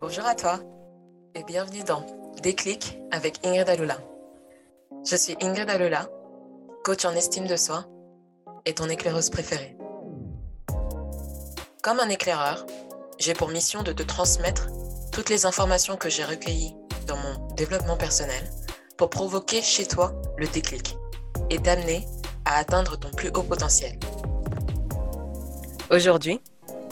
Bonjour 0.00 0.24
à 0.24 0.34
toi 0.36 0.60
et 1.34 1.42
bienvenue 1.42 1.82
dans 1.82 2.06
Déclic 2.42 2.98
avec 3.10 3.44
Ingrid 3.44 3.68
Alula. 3.68 3.98
Je 5.04 5.16
suis 5.16 5.36
Ingrid 5.40 5.68
Alula, 5.68 6.08
coach 6.84 7.04
en 7.04 7.12
estime 7.12 7.48
de 7.48 7.56
soi 7.56 7.86
et 8.66 8.74
ton 8.74 8.88
éclaireuse 8.88 9.30
préférée. 9.30 9.76
Comme 11.82 11.98
un 11.98 12.08
éclaireur, 12.08 12.64
j'ai 13.18 13.34
pour 13.34 13.48
mission 13.48 13.82
de 13.82 13.92
te 13.92 14.04
transmettre 14.04 14.68
toutes 15.10 15.28
les 15.28 15.44
informations 15.44 15.96
que 15.96 16.08
j'ai 16.08 16.24
recueillies 16.24 16.76
dans 17.06 17.16
mon 17.16 17.54
développement 17.54 17.96
personnel 17.96 18.48
pour 18.96 19.10
provoquer 19.10 19.62
chez 19.62 19.86
toi 19.86 20.12
le 20.36 20.46
déclic 20.46 20.96
et 21.50 21.58
t'amener 21.58 22.06
à 22.44 22.58
atteindre 22.58 22.96
ton 22.96 23.10
plus 23.10 23.30
haut 23.30 23.42
potentiel. 23.42 23.98
Aujourd'hui, 25.90 26.38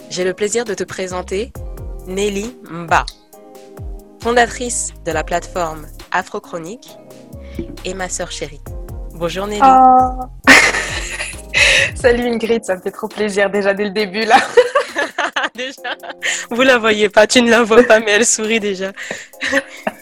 j'ai 0.09 0.23
le 0.23 0.33
plaisir 0.33 0.65
de 0.65 0.73
te 0.73 0.83
présenter 0.83 1.53
Nelly 2.07 2.57
Mba, 2.67 3.05
fondatrice 4.23 4.91
de 5.05 5.11
la 5.11 5.23
plateforme 5.23 5.85
Afrochronique 6.11 6.97
et 7.85 7.93
ma 7.93 8.09
sœur 8.09 8.31
chérie. 8.31 8.61
Bonjour 9.13 9.45
Nelly. 9.45 9.61
Oh. 9.63 10.23
Salut 11.95 12.23
Ingrid, 12.23 12.63
ça 12.63 12.75
me 12.75 12.81
fait 12.81 12.89
trop 12.89 13.07
plaisir 13.07 13.51
déjà 13.51 13.75
dès 13.75 13.83
le 13.83 13.91
début 13.91 14.25
là. 14.25 14.37
déjà, 15.53 15.95
vous 16.49 16.63
la 16.63 16.79
voyez 16.79 17.09
pas, 17.09 17.27
tu 17.27 17.43
ne 17.43 17.51
la 17.51 17.61
vois 17.61 17.83
pas, 17.83 17.99
mais 17.99 18.13
elle 18.13 18.25
sourit 18.25 18.59
déjà. 18.59 18.93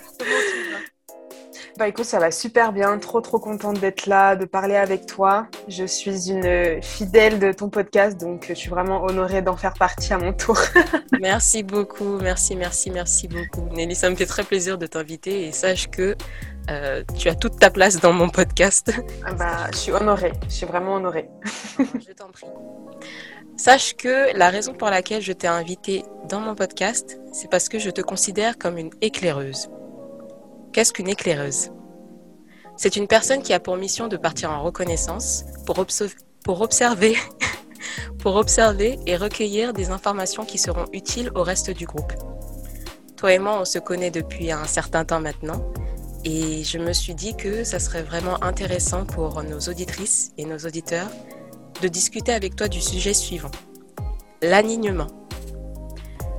Bah 1.78 1.90
écoute, 1.90 2.06
ça 2.06 2.20
va 2.20 2.32
super 2.32 2.72
bien, 2.72 2.98
trop 3.00 3.20
trop 3.20 3.38
contente 3.38 3.82
d'être 3.82 4.06
là, 4.06 4.38
de 4.38 4.46
parler 4.46 4.78
avec 4.78 5.08
toi. 5.08 5.48
Je 5.68 5.84
suis 5.84 6.30
une 6.30 6.82
fidèle 6.82 7.38
de 7.38 7.52
ton 7.52 7.70
podcast, 7.70 8.18
donc 8.18 8.46
je 8.48 8.54
suis 8.54 8.70
vraiment 8.70 9.04
honorée 9.04 9.42
d'en 9.42 9.58
faire 9.58 9.74
partie 9.74 10.14
à 10.14 10.18
mon 10.18 10.32
tour. 10.32 10.58
merci 11.20 11.64
beaucoup, 11.64 12.18
merci, 12.22 12.56
merci, 12.56 12.92
merci 12.92 13.28
beaucoup. 13.28 13.68
Nelly, 13.74 13.94
ça 13.94 14.10
me 14.10 14.16
fait 14.16 14.26
très 14.26 14.46
plaisir 14.46 14.78
de 14.78 14.88
t'inviter 14.88 15.48
et 15.48 15.52
sache 15.52 15.90
que 15.90 16.16
euh, 16.70 17.04
tu 17.18 17.28
as 17.28 17.36
toute 17.36 17.60
ta 17.60 17.70
place 17.70 18.00
dans 18.00 18.14
mon 18.14 18.30
podcast. 18.30 18.94
Ah 19.26 19.34
bah, 19.34 19.68
je 19.72 19.78
suis 19.78 19.92
honorée, 19.92 20.32
je 20.48 20.54
suis 20.54 20.66
vraiment 20.66 20.96
honorée. 20.96 21.28
je 21.78 22.14
t'en 22.14 22.30
prie. 22.30 22.48
Sache 23.58 23.96
que 23.96 24.38
la 24.38 24.50
raison 24.50 24.74
pour 24.74 24.90
laquelle 24.90 25.22
je 25.22 25.34
t'ai 25.34 25.48
invitée 25.48 26.06
dans 26.30 26.40
mon 26.40 26.56
podcast, 26.56 27.20
c'est 27.34 27.50
parce 27.50 27.68
que 27.68 27.80
je 27.80 27.90
te 27.90 28.02
considère 28.02 28.58
comme 28.58 28.78
une 28.78 28.92
éclaireuse. 29.02 29.70
Qu'est-ce 30.76 30.92
qu'une 30.92 31.08
éclaireuse? 31.08 31.72
C'est 32.76 32.98
une 32.98 33.08
personne 33.08 33.42
qui 33.42 33.54
a 33.54 33.62
pour 33.62 33.78
mission 33.78 34.10
de 34.10 34.18
partir 34.18 34.52
en 34.52 34.62
reconnaissance 34.62 35.46
pour, 35.66 35.80
observer, 35.80 37.16
observer 38.26 39.00
et 39.06 39.16
recueillir 39.16 39.72
des 39.72 39.90
informations 39.92 40.44
qui 40.44 40.58
seront 40.58 40.84
utiles 40.92 41.32
au 41.34 41.44
reste 41.44 41.72
du 41.72 41.86
groupe. 41.86 42.12
Toi 43.16 43.32
et 43.32 43.40
moi, 43.40 43.58
on 43.62 43.64
se 43.64 43.80
connaît 43.80 44.12
depuis 44.12 44.52
un 44.52 44.66
certain 44.66 45.06
temps 45.06 45.22
maintenant 45.22 45.66
et 46.26 46.66
je 46.66 46.78
me 46.78 46.92
suis 46.92 47.16
dit 47.16 47.38
que 47.38 47.64
ça 47.64 47.80
serait 47.80 48.04
vraiment 48.04 48.44
intéressant 48.44 49.06
pour 49.06 49.44
nos 49.44 49.60
auditrices 49.70 50.34
et 50.38 50.44
nos 50.44 50.58
auditeurs 50.58 51.08
de 51.82 51.88
discuter 51.88 52.34
avec 52.34 52.58
toi 52.58 52.68
du 52.68 52.82
sujet 52.82 53.14
suivant, 53.14 53.52
l'alignement. 54.42 55.08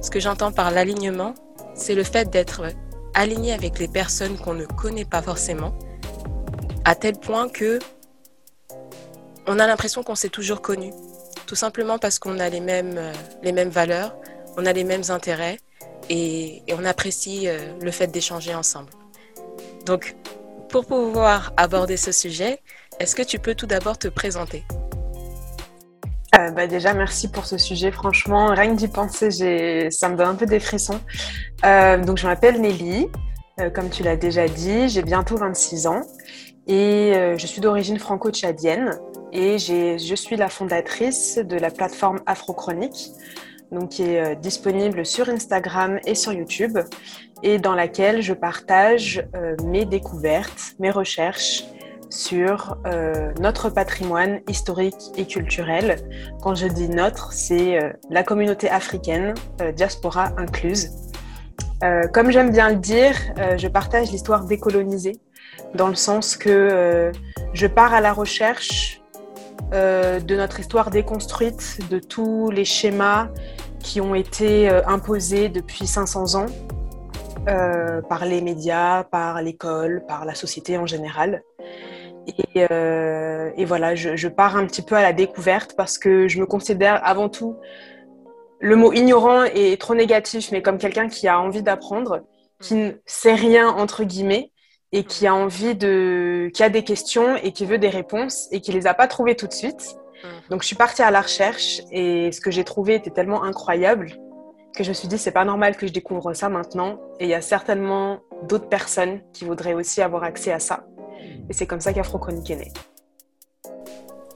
Ce 0.03 0.11
que 0.11 0.21
j'entends 0.21 0.53
par 0.53 0.73
l'alignement, 0.73 1.33
c'est 1.75 1.95
le 1.95 2.03
fait 2.05 2.29
d'être 2.29 2.65
aligné 3.17 3.53
avec 3.55 3.79
les 3.79 3.89
personnes 3.89 4.37
qu'on 4.37 4.55
ne 4.55 4.67
connaît 4.67 5.07
pas 5.07 5.23
forcément, 5.23 5.75
à 6.85 6.95
tel 6.95 7.19
point 7.19 7.49
que 7.49 7.81
on 9.49 9.59
a 9.59 9.67
l'impression 9.67 10.03
qu'on 10.03 10.15
s'est 10.15 10.29
toujours 10.29 10.61
connu, 10.61 10.93
tout 11.47 11.55
simplement 11.55 11.99
parce 11.99 12.19
qu'on 12.19 12.39
a 12.39 12.49
les 12.49 12.61
mêmes, 12.61 12.99
euh, 12.99 13.13
les 13.43 13.53
mêmes 13.53 13.71
valeurs, 13.71 14.15
on 14.57 14.67
a 14.67 14.73
les 14.73 14.85
mêmes 14.85 15.05
intérêts 15.09 15.59
et, 16.11 16.63
on 16.71 16.85
apprécie 16.85 17.49
euh, 17.49 17.59
le 17.81 17.91
fait 17.91 18.09
d'échanger 18.09 18.55
ensemble. 18.55 18.91
Donc, 19.87 20.15
pour 20.69 20.85
pouvoir 20.85 21.53
aborder 21.57 21.97
ce 21.97 22.13
sujet, 22.13 22.61
est-ce 23.01 23.17
que 23.17 23.23
tu 23.23 23.39
peux 23.39 23.55
tout 23.55 23.67
d'abord 23.67 23.99
te 23.99 24.09
présenter? 24.09 24.65
Euh, 26.35 26.51
bah 26.51 26.67
déjà, 26.67 26.93
merci 26.93 27.29
pour 27.29 27.47
ce 27.47 27.57
sujet. 27.57 27.91
Franchement, 27.91 28.49
rien 28.49 28.71
que 28.71 28.77
d'y 28.77 28.89
penser, 28.89 29.31
ça 29.91 30.09
me 30.09 30.17
donne 30.17 30.29
un 30.29 30.35
peu 30.35 30.47
des 30.47 30.61
frissons. 30.61 31.01
Euh, 31.65 32.03
donc, 32.03 32.19
je 32.19 32.27
m'appelle 32.27 32.61
Nelly. 32.61 33.09
Euh, 33.61 33.71
comme 33.71 33.89
tu 33.89 34.03
l'as 34.03 34.17
déjà 34.17 34.49
dit, 34.49 34.89
j'ai 34.89 35.03
bientôt 35.03 35.37
26 35.37 35.87
ans 35.87 36.03
et 36.69 37.13
je 37.39 37.47
suis 37.47 37.61
d'origine 37.61 37.99
franco-tchadienne 37.99 38.99
et 39.33 39.57
je 39.57 40.15
suis 40.17 40.37
la 40.37 40.49
fondatrice 40.49 41.39
de 41.39 41.57
la 41.57 41.71
plateforme 41.71 42.19
Afrochronique, 42.27 43.13
donc 43.71 43.91
qui 43.91 44.03
est 44.03 44.35
disponible 44.35 45.07
sur 45.07 45.29
Instagram 45.29 46.01
et 46.07 46.17
sur 46.17 46.33
YouTube 46.33 46.77
et 47.45 47.59
dans 47.61 47.75
laquelle 47.75 48.21
je 48.21 48.33
partage 48.33 49.25
mes 49.63 49.85
découvertes, 49.85 50.75
mes 50.81 50.91
recherches 50.91 51.63
sur 52.11 52.77
euh, 52.87 53.33
notre 53.41 53.71
patrimoine 53.71 54.41
historique 54.49 55.13
et 55.17 55.27
culturel. 55.27 55.97
Quand 56.43 56.55
je 56.55 56.67
dis 56.67 56.89
notre, 56.89 57.33
c'est 57.33 57.83
euh, 57.83 57.93
la 58.11 58.23
communauté 58.23 58.69
africaine, 58.71 59.35
euh, 59.61 59.73
diaspora 59.73 60.31
incluse. 60.37 60.91
comme 62.15 62.31
j'aime 62.31 62.53
bien 62.53 62.71
le 62.71 62.77
dire, 62.77 63.15
je 63.59 63.69
partage 63.69 64.11
l'histoire 64.11 64.45
décolonisée, 64.45 65.21
dans 65.75 65.89
le 65.89 65.95
sens 65.95 66.35
que 66.35 67.13
je 67.53 67.67
pars 67.67 67.93
à 67.93 68.01
la 68.01 68.15
recherche 68.15 69.03
de 69.73 70.37
notre 70.37 70.59
histoire 70.59 70.89
déconstruite, 70.89 71.81
de 71.91 71.99
tous 71.99 72.51
les 72.51 72.65
schémas 72.65 73.29
qui 73.79 74.01
ont 74.01 74.15
été 74.15 74.71
imposés 74.87 75.51
depuis 75.51 75.87
500 75.87 76.37
ans 76.41 76.47
par 78.09 78.25
les 78.25 78.41
médias, 78.41 79.05
par 79.05 79.43
l'école, 79.43 80.03
par 80.09 80.25
la 80.25 80.35
société 80.35 80.79
en 80.79 80.87
général. 80.87 81.43
Euh, 82.57 83.51
et, 83.57 83.65
voilà, 83.65 83.95
je, 83.95 84.29
pars 84.29 84.57
un 84.57 84.67
petit 84.67 84.83
peu 84.83 84.95
à 84.95 85.03
la 85.03 85.13
découverte 85.13 85.75
parce 85.77 85.99
que 85.99 86.29
je 86.29 86.41
me 86.41 86.47
considère 86.47 87.01
avant 87.05 87.29
tout, 87.29 87.57
le 88.61 88.77
mot 88.77 88.93
ignorant 88.93 89.45
est 89.45 89.81
trop 89.81 89.95
négatif, 89.95 90.51
mais 90.51 90.63
comme 90.63 90.79
quelqu'un 90.79 91.09
qui 91.09 91.29
a 91.29 91.39
envie 91.39 91.63
d'apprendre, 91.63 92.23
qui 92.61 92.75
ne 92.75 92.93
sait 93.05 93.35
rien 93.35 93.69
entre 93.69 94.05
guillemets 94.05 94.51
et 94.93 95.05
qui 95.05 95.27
a 95.27 95.35
envie 95.35 95.75
de, 95.75 96.51
qui 96.55 96.63
a 96.63 96.71
des 96.71 96.83
questions 96.83 97.37
et 97.37 97.53
qui 97.53 97.67
veut 97.67 97.79
des 97.79 97.91
réponses 97.91 98.49
et 98.51 98.61
qui 98.61 98.73
les 98.73 98.87
a 98.87 98.95
pas 98.95 99.09
trouvées 99.09 99.37
tout 99.37 99.47
de 99.47 99.53
suite. 99.53 99.97
Mhm. 100.25 100.31
Donc 100.51 100.63
je 100.63 100.67
suis 100.67 100.77
partie 100.77 101.03
à 101.03 101.11
la 101.11 101.21
recherche 101.21 101.83
et 101.93 102.33
ce 102.33 102.41
que 102.41 102.51
j'ai 102.51 102.65
trouvé 102.65 102.95
était 102.95 103.11
tellement 103.11 103.43
incroyable 103.43 104.17
que 104.77 104.85
je 104.85 104.91
me 104.91 104.95
suis 104.95 105.09
dit 105.09 105.19
c'est 105.19 105.33
pas 105.33 105.45
normal 105.45 105.77
que 105.77 105.87
je 105.87 105.93
découvre 105.93 106.35
ça 106.35 106.49
maintenant 106.49 107.01
et 107.19 107.25
il 107.25 107.31
y 107.31 107.35
a 107.35 107.41
certainement 107.41 108.21
d'autres 108.43 108.69
personnes 108.69 109.21
qui 109.33 109.45
voudraient 109.45 109.75
aussi 109.75 110.03
avoir 110.03 110.23
accès 110.23 110.53
à 110.53 110.61
ça. 110.61 110.85
Et 111.49 111.53
c'est 111.53 111.67
comme 111.67 111.81
ça 111.81 111.93
qu'Afrochronique 111.93 112.51
est 112.51 112.57
né. 112.57 112.73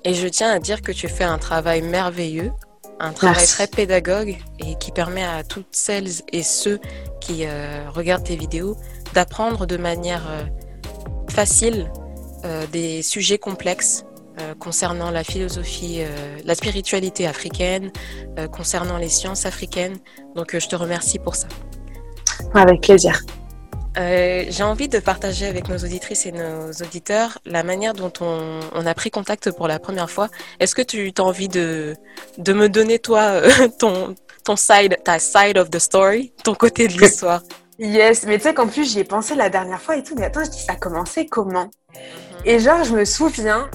Et 0.04 0.14
je 0.14 0.26
tiens 0.28 0.50
à 0.50 0.58
dire 0.58 0.82
que 0.82 0.92
tu 0.92 1.08
fais 1.08 1.24
un 1.24 1.38
travail 1.38 1.82
merveilleux, 1.82 2.52
un 2.98 3.12
travail 3.12 3.46
très 3.46 3.66
pédagogue 3.66 4.36
et 4.58 4.76
qui 4.76 4.92
permet 4.92 5.24
à 5.24 5.42
toutes 5.42 5.68
celles 5.72 6.10
et 6.32 6.42
ceux 6.42 6.78
qui 7.20 7.44
euh, 7.44 7.88
regardent 7.90 8.24
tes 8.24 8.36
vidéos 8.36 8.76
d'apprendre 9.14 9.66
de 9.66 9.76
manière 9.76 10.26
euh, 10.30 10.44
facile 11.28 11.90
euh, 12.44 12.66
des 12.72 13.02
sujets 13.02 13.38
complexes 13.38 14.04
concernant 14.58 15.10
la 15.10 15.22
philosophie, 15.22 16.00
la 16.46 16.54
spiritualité 16.54 17.26
africaine, 17.26 17.92
concernant 18.50 18.96
les 18.96 19.10
sciences 19.10 19.44
africaines. 19.44 19.98
Donc 20.34 20.58
je 20.58 20.66
te 20.66 20.74
remercie 20.74 21.18
pour 21.18 21.34
ça. 21.34 21.46
Avec 22.54 22.80
plaisir. 22.80 23.20
Euh, 23.98 24.44
j'ai 24.48 24.62
envie 24.62 24.88
de 24.88 25.00
partager 25.00 25.46
avec 25.46 25.68
nos 25.68 25.78
auditrices 25.78 26.24
et 26.24 26.32
nos 26.32 26.70
auditeurs 26.70 27.38
la 27.44 27.64
manière 27.64 27.92
dont 27.92 28.12
on, 28.20 28.86
a 28.86 28.94
pris 28.94 29.10
contact 29.10 29.50
pour 29.50 29.66
la 29.66 29.78
première 29.78 30.10
fois. 30.10 30.28
Est-ce 30.60 30.74
que 30.74 30.82
tu 30.82 31.12
as 31.18 31.22
envie 31.22 31.48
de, 31.48 31.96
de 32.38 32.52
me 32.52 32.68
donner, 32.68 32.98
toi, 32.98 33.22
euh, 33.22 33.68
ton, 33.78 34.14
ton 34.44 34.56
side, 34.56 34.98
ta 35.04 35.18
side 35.18 35.58
of 35.58 35.70
the 35.70 35.78
story, 35.78 36.32
ton 36.44 36.54
côté 36.54 36.88
de 36.88 36.98
l'histoire? 36.98 37.42
Yes, 37.82 38.26
mais 38.26 38.36
tu 38.36 38.42
sais 38.42 38.52
qu'en 38.52 38.66
plus, 38.66 38.92
j'y 38.92 38.98
ai 38.98 39.04
pensé 39.04 39.34
la 39.34 39.48
dernière 39.48 39.80
fois 39.80 39.96
et 39.96 40.02
tout. 40.02 40.14
Mais 40.14 40.26
attends, 40.26 40.44
je 40.44 40.50
dis, 40.50 40.58
ça 40.60 40.74
a 40.74 40.76
commencé 40.76 41.24
comment? 41.24 41.70
Et 42.44 42.58
genre, 42.58 42.84
je 42.84 42.92
me 42.92 43.06
souviens, 43.06 43.70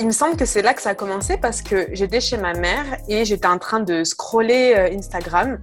il 0.00 0.06
me 0.06 0.10
semble 0.10 0.36
que 0.36 0.44
c'est 0.44 0.60
là 0.60 0.74
que 0.74 0.82
ça 0.82 0.90
a 0.90 0.94
commencé 0.96 1.36
parce 1.36 1.62
que 1.62 1.86
j'étais 1.92 2.20
chez 2.20 2.36
ma 2.36 2.52
mère 2.54 2.84
et 3.08 3.24
j'étais 3.24 3.46
en 3.46 3.58
train 3.58 3.78
de 3.78 4.02
scroller 4.02 4.74
euh, 4.76 4.96
Instagram 4.96 5.60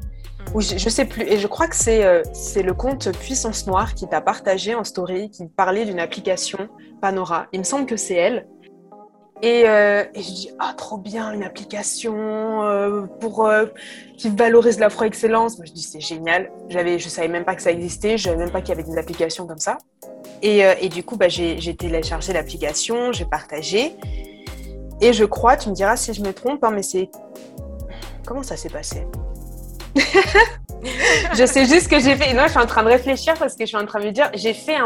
ou 0.54 0.62
je, 0.62 0.78
je, 0.78 0.90
sais 0.90 1.06
plus. 1.06 1.24
Et 1.24 1.38
je 1.38 1.48
crois 1.48 1.68
que 1.68 1.76
c'est 1.76 2.04
euh, 2.04 2.24
le 2.56 2.74
compte 2.74 3.12
Puissance 3.18 3.68
Noire 3.68 3.94
qui 3.96 4.08
t'a 4.08 4.22
partagé 4.22 4.76
en 4.76 4.84
story, 4.84 5.30
qui 5.30 5.46
parlait 5.48 5.86
d'une 5.86 6.00
application 6.00 6.70
Panora. 7.02 7.48
Il 7.54 7.60
me 7.60 7.64
semble 7.64 7.86
que 7.86 7.98
c'est 7.98 8.16
elle. 8.16 8.48
Et, 9.42 9.68
euh, 9.68 10.06
je 10.16 10.22
dis 10.22 10.52
ah 10.60 10.74
trop 10.78 10.98
bien 10.98 11.34
une 11.34 11.44
application 11.44 12.64
euh, 12.64 13.08
pour 13.20 13.50
qui 14.18 14.30
valorise 14.30 14.80
l'afro-excellence. 14.80 15.58
Moi 15.58 15.66
je 15.66 15.74
dis 15.74 15.84
c'est 15.84 16.00
génial. 16.00 16.52
Je 16.70 17.10
savais 17.10 17.28
même 17.28 17.46
pas 17.46 17.56
que 17.56 17.62
ça 17.62 17.72
existait. 17.72 18.18
Je 18.18 18.24
savais 18.26 18.38
même 18.38 18.52
pas 18.52 18.62
qu'il 18.62 18.70
y 18.70 18.80
avait 18.80 18.90
des 18.90 18.98
applications 18.98 19.46
comme 19.48 19.60
ça. 19.60 19.78
Et, 20.42 20.60
et 20.60 20.90
du 20.90 21.04
coup 21.04 21.18
bah, 21.18 21.30
j'ai 21.30 21.76
téléchargé 21.76 22.32
l'application, 22.34 23.12
j'ai 23.12 23.26
partagé. 23.26 23.96
Et 25.04 25.12
je 25.12 25.26
crois, 25.26 25.58
tu 25.58 25.70
me 25.70 25.76
diras 25.76 25.98
si 25.98 26.14
je 26.14 26.22
me 26.22 26.32
trompe, 26.32 26.64
hein, 26.64 26.72
mais 26.72 26.82
c'est... 26.82 27.10
Comment 28.26 28.42
ça 28.42 28.56
s'est 28.56 28.70
passé? 28.70 29.06
Je 31.36 31.46
sais 31.46 31.66
juste 31.66 31.88
que 31.90 32.00
j'ai 32.00 32.16
fait... 32.16 32.34
Non, 32.34 32.44
je 32.46 32.50
suis 32.50 32.60
en 32.60 32.66
train 32.66 32.84
de 32.84 32.90
réfléchir 32.90 33.36
parce 33.40 33.56
que 33.56 33.62
je 33.62 33.68
suis 33.68 33.78
en 33.78 33.86
train 33.86 34.00
de 34.00 34.06
me 34.06 34.12
dire, 34.12 34.30
j'ai 34.34 34.54
fait 34.54 34.78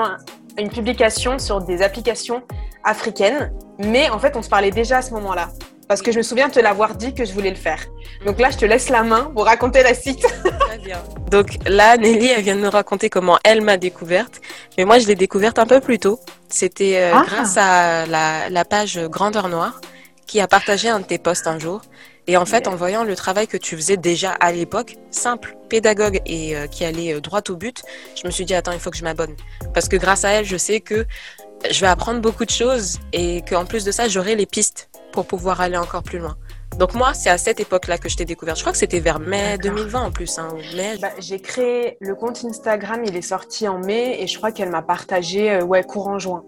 une 0.57 0.69
publication 0.69 1.39
sur 1.39 1.61
des 1.61 1.81
applications 1.81 2.43
africaines, 2.83 3.51
mais 3.79 4.09
en 4.09 4.19
fait, 4.19 4.35
on 4.35 4.41
se 4.41 4.49
parlait 4.49 4.71
déjà 4.71 4.97
à 4.97 5.01
ce 5.01 5.11
moment-là. 5.13 5.49
Parce 5.87 6.01
que 6.01 6.11
je 6.11 6.17
me 6.17 6.23
souviens 6.23 6.49
te 6.49 6.59
l'avoir 6.59 6.95
dit 6.95 7.13
que 7.13 7.23
je 7.23 7.31
voulais 7.31 7.49
le 7.49 7.55
faire. 7.55 7.79
Donc 8.25 8.39
là, 8.39 8.49
je 8.51 8.57
te 8.57 8.65
laisse 8.65 8.89
la 8.89 9.03
main 9.03 9.31
pour 9.33 9.45
raconter 9.45 9.83
la 9.83 9.93
suite. 9.93 10.21
Très 10.59 10.77
bien. 10.79 11.01
Donc 11.31 11.57
là, 11.65 11.95
Nelly, 11.95 12.27
elle 12.27 12.43
vient 12.43 12.57
de 12.57 12.61
nous 12.61 12.69
raconter 12.69 13.09
comment 13.09 13.39
elle 13.45 13.61
m'a 13.61 13.77
découverte. 13.77 14.41
Mais 14.77 14.83
moi, 14.83 14.99
je 14.99 15.07
l'ai 15.07 15.15
découverte 15.15 15.59
un 15.59 15.65
peu 15.65 15.79
plus 15.79 15.97
tôt. 15.97 16.19
C'était 16.49 16.97
euh, 16.97 17.13
ah. 17.15 17.23
grâce 17.25 17.55
à 17.57 18.05
la, 18.05 18.65
page 18.65 18.99
Grandeur 19.07 19.47
Noire 19.47 19.79
qui 20.25 20.41
a 20.41 20.47
partagé 20.47 20.89
un 20.89 20.99
de 20.99 21.05
tes 21.05 21.17
posts 21.17 21.47
un 21.47 21.57
jour. 21.57 21.81
Et 22.27 22.35
en 22.35 22.45
fait, 22.45 22.67
en 22.67 22.75
voyant 22.75 23.05
le 23.05 23.15
travail 23.15 23.47
que 23.47 23.55
tu 23.55 23.75
faisais 23.77 23.95
déjà 23.95 24.31
à 24.31 24.51
l'époque, 24.51 24.97
simple, 25.11 25.57
pédagogue 25.69 26.19
et 26.25 26.57
euh, 26.57 26.67
qui 26.67 26.83
allait 26.83 27.13
euh, 27.13 27.21
droit 27.21 27.41
au 27.49 27.55
but, 27.55 27.83
je 28.21 28.27
me 28.27 28.31
suis 28.31 28.43
dit, 28.43 28.53
attends, 28.53 28.73
il 28.73 28.79
faut 28.79 28.91
que 28.91 28.97
je 28.97 29.03
m'abonne. 29.03 29.35
Parce 29.73 29.87
que 29.87 29.95
grâce 29.95 30.25
à 30.25 30.29
elle, 30.31 30.45
je 30.45 30.57
sais 30.57 30.81
que 30.81 31.05
je 31.71 31.79
vais 31.79 31.87
apprendre 31.87 32.19
beaucoup 32.19 32.43
de 32.43 32.49
choses 32.49 32.99
et 33.13 33.41
qu'en 33.49 33.65
plus 33.65 33.85
de 33.85 33.91
ça, 33.91 34.09
j'aurai 34.09 34.35
les 34.35 34.45
pistes 34.45 34.89
pour 35.13 35.25
pouvoir 35.25 35.61
aller 35.61 35.77
encore 35.77 36.03
plus 36.03 36.19
loin. 36.19 36.35
Donc 36.77 36.93
moi, 36.93 37.13
c'est 37.13 37.29
à 37.29 37.37
cette 37.37 37.59
époque-là 37.59 37.97
que 37.97 38.09
je 38.09 38.17
t'ai 38.17 38.25
découverte. 38.25 38.57
Je 38.57 38.63
crois 38.63 38.73
que 38.73 38.77
c'était 38.77 38.99
vers 38.99 39.19
mai 39.19 39.57
2020 39.57 39.99
en 39.99 40.11
plus. 40.11 40.37
Hein, 40.37 40.49
bah, 41.01 41.09
j'ai 41.17 41.39
créé 41.39 41.97
le 42.01 42.13
compte 42.13 42.43
Instagram, 42.43 43.03
il 43.05 43.15
est 43.15 43.21
sorti 43.21 43.67
en 43.67 43.79
mai 43.79 44.21
et 44.21 44.27
je 44.27 44.37
crois 44.37 44.51
qu'elle 44.51 44.69
m'a 44.69 44.83
partagé 44.83 45.49
euh, 45.49 45.63
ouais, 45.63 45.83
courant 45.83 46.19
juin 46.19 46.43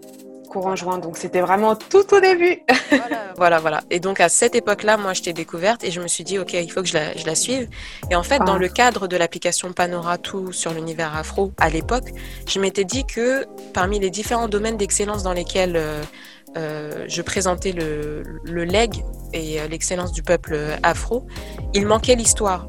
courant 0.50 0.76
juin. 0.76 0.98
Donc 0.98 1.16
c'était 1.16 1.40
vraiment 1.40 1.74
tout 1.74 2.12
au 2.14 2.20
début. 2.20 2.62
voilà, 3.36 3.58
voilà, 3.58 3.80
Et 3.90 4.00
donc 4.00 4.20
à 4.20 4.28
cette 4.28 4.54
époque-là, 4.54 4.98
moi, 4.98 5.14
je 5.14 5.22
t'ai 5.22 5.32
découverte 5.32 5.82
et 5.82 5.90
je 5.90 6.00
me 6.00 6.08
suis 6.08 6.24
dit, 6.24 6.38
OK, 6.38 6.52
il 6.52 6.70
faut 6.70 6.82
que 6.82 6.88
je 6.88 6.94
la, 6.94 7.16
je 7.16 7.24
la 7.24 7.34
suive. 7.34 7.68
Et 8.10 8.16
en 8.16 8.22
fait, 8.22 8.40
dans 8.40 8.58
le 8.58 8.68
cadre 8.68 9.06
de 9.06 9.16
l'application 9.16 9.72
Panora 9.72 10.18
Tout 10.18 10.52
sur 10.52 10.74
l'univers 10.74 11.16
afro, 11.16 11.52
à 11.56 11.70
l'époque, 11.70 12.10
je 12.46 12.60
m'étais 12.60 12.84
dit 12.84 13.06
que 13.06 13.46
parmi 13.72 13.98
les 13.98 14.10
différents 14.10 14.48
domaines 14.48 14.76
d'excellence 14.76 15.22
dans 15.22 15.32
lesquels 15.32 15.76
euh, 15.76 16.02
euh, 16.56 17.04
je 17.08 17.22
présentais 17.22 17.72
le, 17.72 18.22
le 18.44 18.64
leg 18.64 19.04
et 19.32 19.60
euh, 19.60 19.68
l'excellence 19.68 20.12
du 20.12 20.22
peuple 20.22 20.58
afro, 20.82 21.26
il 21.72 21.86
manquait 21.86 22.16
l'histoire. 22.16 22.66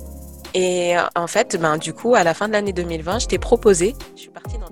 Et 0.53 0.95
en 1.15 1.27
fait, 1.27 1.57
ben, 1.59 1.77
du 1.77 1.93
coup, 1.93 2.13
à 2.13 2.23
la 2.23 2.33
fin 2.33 2.47
de 2.47 2.53
l'année 2.53 2.73
2020, 2.73 3.19
je 3.19 3.27
t'ai 3.27 3.37
proposé, 3.37 3.95
je 4.15 4.21
suis 4.21 4.29
partie 4.29 4.57
dans 4.57 4.67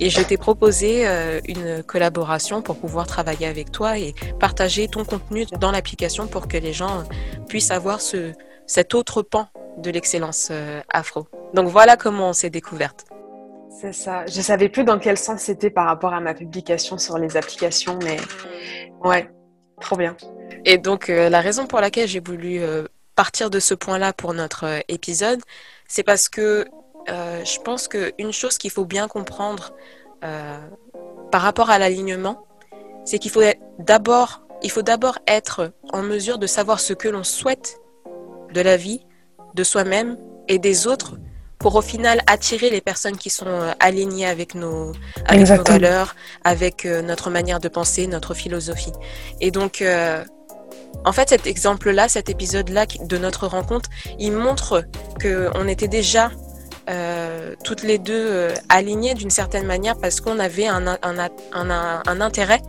et 0.00 0.08
je 0.08 0.22
t'ai 0.22 0.38
proposé 0.38 1.06
euh, 1.06 1.40
une 1.46 1.82
collaboration 1.82 2.62
pour 2.62 2.78
pouvoir 2.78 3.06
travailler 3.06 3.46
avec 3.46 3.70
toi 3.70 3.98
et 3.98 4.14
partager 4.40 4.88
ton 4.88 5.04
contenu 5.04 5.44
dans 5.44 5.70
l'application 5.70 6.26
pour 6.26 6.48
que 6.48 6.56
les 6.56 6.72
gens 6.72 7.04
puissent 7.48 7.70
avoir 7.70 8.00
ce, 8.00 8.32
cet 8.66 8.94
autre 8.94 9.22
pan 9.22 9.48
de 9.76 9.90
l'excellence 9.90 10.48
euh, 10.50 10.80
afro. 10.88 11.28
Donc 11.52 11.68
voilà 11.68 11.98
comment 11.98 12.30
on 12.30 12.32
s'est 12.32 12.50
découverte. 12.50 13.04
C'est 13.68 13.92
ça. 13.92 14.24
Je 14.26 14.40
savais 14.40 14.70
plus 14.70 14.84
dans 14.84 14.98
quel 14.98 15.18
sens 15.18 15.42
c'était 15.42 15.70
par 15.70 15.86
rapport 15.86 16.14
à 16.14 16.20
ma 16.20 16.34
publication 16.34 16.96
sur 16.98 17.18
les 17.18 17.36
applications, 17.36 17.98
mais 18.02 18.16
ouais, 19.04 19.30
trop 19.80 19.96
bien. 19.96 20.16
Et 20.64 20.78
donc 20.78 21.10
euh, 21.10 21.28
la 21.28 21.40
raison 21.40 21.66
pour 21.66 21.80
laquelle 21.80 22.08
j'ai 22.08 22.20
voulu 22.20 22.60
partir 23.16 23.50
de 23.50 23.60
ce 23.60 23.74
point-là 23.74 24.14
pour 24.14 24.32
notre 24.32 24.82
épisode, 24.88 25.40
c'est 25.88 26.02
parce 26.02 26.30
que 26.30 26.64
euh, 27.08 27.44
je 27.44 27.60
pense 27.60 27.88
qu'une 27.88 28.32
chose 28.32 28.58
qu'il 28.58 28.70
faut 28.70 28.84
bien 28.84 29.08
comprendre 29.08 29.72
euh, 30.24 30.58
par 31.30 31.42
rapport 31.42 31.70
à 31.70 31.78
l'alignement, 31.78 32.44
c'est 33.04 33.18
qu'il 33.18 33.30
faut 33.30 33.42
d'abord, 33.78 34.42
il 34.62 34.70
faut 34.70 34.82
d'abord 34.82 35.18
être 35.26 35.72
en 35.92 36.02
mesure 36.02 36.38
de 36.38 36.46
savoir 36.46 36.80
ce 36.80 36.92
que 36.92 37.08
l'on 37.08 37.24
souhaite 37.24 37.80
de 38.52 38.60
la 38.60 38.76
vie, 38.76 39.06
de 39.54 39.64
soi-même 39.64 40.18
et 40.48 40.58
des 40.58 40.86
autres 40.86 41.16
pour 41.58 41.74
au 41.74 41.82
final 41.82 42.22
attirer 42.26 42.70
les 42.70 42.80
personnes 42.80 43.16
qui 43.16 43.28
sont 43.28 43.46
euh, 43.46 43.72
alignées 43.80 44.26
avec 44.26 44.54
nos, 44.54 44.92
avec 45.26 45.48
nos 45.48 45.62
valeurs, 45.64 46.16
avec 46.44 46.84
notre 46.84 47.30
manière 47.30 47.60
de 47.60 47.68
penser, 47.68 48.06
notre 48.06 48.34
philosophie. 48.34 48.92
Et 49.40 49.50
donc, 49.50 49.84
en 51.04 51.12
fait, 51.12 51.28
cet 51.28 51.46
exemple-là, 51.46 52.08
cet 52.08 52.28
épisode-là 52.28 52.86
de 52.86 53.18
notre 53.18 53.46
rencontre, 53.46 53.90
il 54.18 54.32
montre 54.32 54.84
qu'on 55.20 55.68
était 55.68 55.88
déjà 55.88 56.30
euh, 56.90 57.54
toutes 57.62 57.82
les 57.82 57.98
deux 57.98 58.26
euh, 58.26 58.54
alignées 58.68 59.14
d'une 59.14 59.30
certaine 59.30 59.64
manière 59.64 59.96
parce 59.96 60.20
qu'on 60.20 60.40
avait 60.40 60.66
un, 60.66 60.86
intérêt 62.20 62.60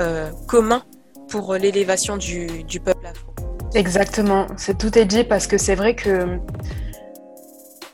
euh, 0.00 0.30
commun 0.48 0.82
pour 1.28 1.54
l'élévation 1.54 2.16
du, 2.16 2.48
peuple 2.84 3.06
afro. 3.06 3.32
Exactement, 3.74 4.46
c'est 4.56 4.78
tout 4.78 4.98
est 4.98 5.04
dit 5.04 5.22
parce 5.22 5.46
que 5.46 5.58
c'est 5.58 5.76
vrai 5.76 5.94
que 5.94 6.38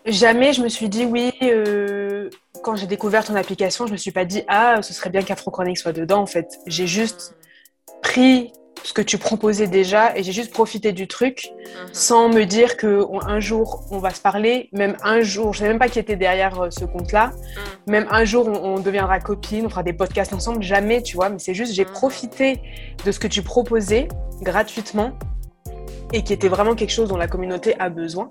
jamais 0.06 0.52
je 0.54 0.62
me 0.62 0.68
suis 0.68 0.88
dit 0.88 1.04
oui, 1.04 1.32
quand 2.62 2.76
j'ai 2.76 2.86
découvert 2.86 3.24
ton 3.24 3.34
application, 3.34 3.86
je 3.86 3.92
me 3.92 3.96
suis 3.98 4.12
pas 4.12 4.24
dit 4.24 4.42
ah, 4.48 4.80
ce 4.80 4.94
serait 4.94 5.10
bien 5.10 5.22
qu'Afrochronique 5.22 5.78
soit 5.78 5.92
dedans 5.92 6.22
en 6.22 6.26
fait. 6.26 6.60
J'ai 6.66 6.86
juste 6.86 7.34
pris 8.02 8.52
ce 8.82 8.92
que 8.92 9.02
tu 9.02 9.18
proposais 9.18 9.66
déjà 9.66 10.16
et 10.16 10.22
j'ai 10.22 10.32
juste 10.32 10.52
profité 10.52 10.92
du 10.92 11.06
truc 11.06 11.52
mhm. 11.52 11.88
sans 11.92 12.28
me 12.28 12.44
dire 12.44 12.76
que 12.76 13.02
un 13.26 13.40
jour 13.40 13.84
on 13.90 13.98
va 13.98 14.10
se 14.10 14.20
parler, 14.20 14.68
même 14.72 14.96
un 15.02 15.20
jour, 15.22 15.52
je 15.52 15.60
sais 15.60 15.68
même 15.68 15.78
pas 15.78 15.88
qui 15.88 15.98
était 15.98 16.16
derrière 16.16 16.60
euh, 16.60 16.70
ce 16.70 16.84
compte-là, 16.84 17.28
mhm. 17.28 17.92
même 17.92 18.06
un 18.10 18.24
jour 18.24 18.46
on, 18.48 18.80
deviendra 18.80 19.20
copine, 19.20 19.66
on 19.66 19.68
fera 19.70 19.82
des 19.82 19.92
podcasts 19.92 20.32
ensemble, 20.32 20.62
jamais, 20.62 21.02
tu 21.02 21.16
vois, 21.16 21.28
mais 21.30 21.38
c'est 21.38 21.54
juste 21.54 21.72
j'ai 21.72 21.84
mhm. 21.84 21.92
profité 21.92 22.60
de 23.04 23.12
ce 23.12 23.18
que 23.18 23.28
tu 23.28 23.42
proposais 23.42 24.08
gratuitement 24.42 25.12
et 26.12 26.22
qui 26.22 26.32
était 26.32 26.48
vraiment 26.48 26.74
quelque 26.74 26.92
chose 26.92 27.08
dont 27.08 27.16
la 27.16 27.28
communauté 27.28 27.74
a 27.78 27.88
besoin. 27.88 28.30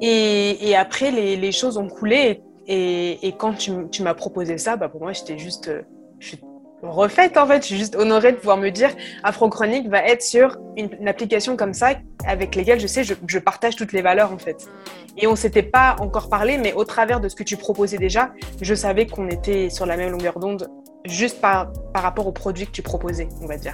Et, 0.00 0.68
et 0.68 0.76
après 0.76 1.10
les, 1.10 1.52
choses 1.52 1.76
ont 1.76 1.88
coulé 1.88 2.40
et, 2.68 3.26
et 3.26 3.32
quand 3.32 3.54
tu, 3.54 3.72
tu 3.90 4.02
m'as 4.02 4.14
proposé 4.14 4.56
ça, 4.58 4.76
bah 4.76 4.88
pour 4.88 5.00
moi 5.00 5.12
j'étais 5.12 5.38
juste, 5.38 5.68
euh, 5.68 5.82
je 6.20 6.28
suis 6.28 6.36
refaite 6.82 7.36
en 7.36 7.46
fait. 7.46 7.62
Je 7.62 7.66
suis 7.66 7.78
juste 7.78 7.96
honorée 7.96 8.32
de 8.32 8.36
pouvoir 8.36 8.56
me 8.56 8.70
dire 8.70 8.90
Afrochronique 9.22 9.88
va 9.88 10.02
être 10.04 10.22
sur 10.22 10.58
une, 10.76 11.08
application 11.08 11.56
comme 11.56 11.74
ça 11.74 11.90
avec 12.26 12.54
lesquelles 12.54 12.80
je 12.80 12.86
sais 12.86 13.02
je, 13.04 13.38
partage 13.38 13.76
toutes 13.76 13.92
les 13.92 14.02
valeurs 14.02 14.32
en 14.32 14.38
fait. 14.38 14.68
Et 15.16 15.26
on 15.26 15.36
s'était 15.36 15.62
pas 15.62 15.96
encore 16.00 16.28
parlé, 16.28 16.58
mais 16.58 16.72
au 16.72 16.84
travers 16.84 17.20
de 17.20 17.28
ce 17.28 17.34
que 17.34 17.42
tu 17.42 17.56
proposais 17.56 17.98
déjà, 17.98 18.32
je 18.60 18.74
savais 18.74 19.06
qu'on 19.06 19.28
était 19.28 19.70
sur 19.70 19.86
la 19.86 19.96
même 19.96 20.12
longueur 20.12 20.38
d'onde 20.38 20.68
juste 21.04 21.40
par, 21.40 21.72
par 21.92 22.02
rapport 22.02 22.26
aux 22.26 22.32
produits 22.32 22.66
que 22.66 22.72
tu 22.72 22.82
proposais, 22.82 23.28
on 23.40 23.46
va 23.46 23.56
dire. 23.56 23.72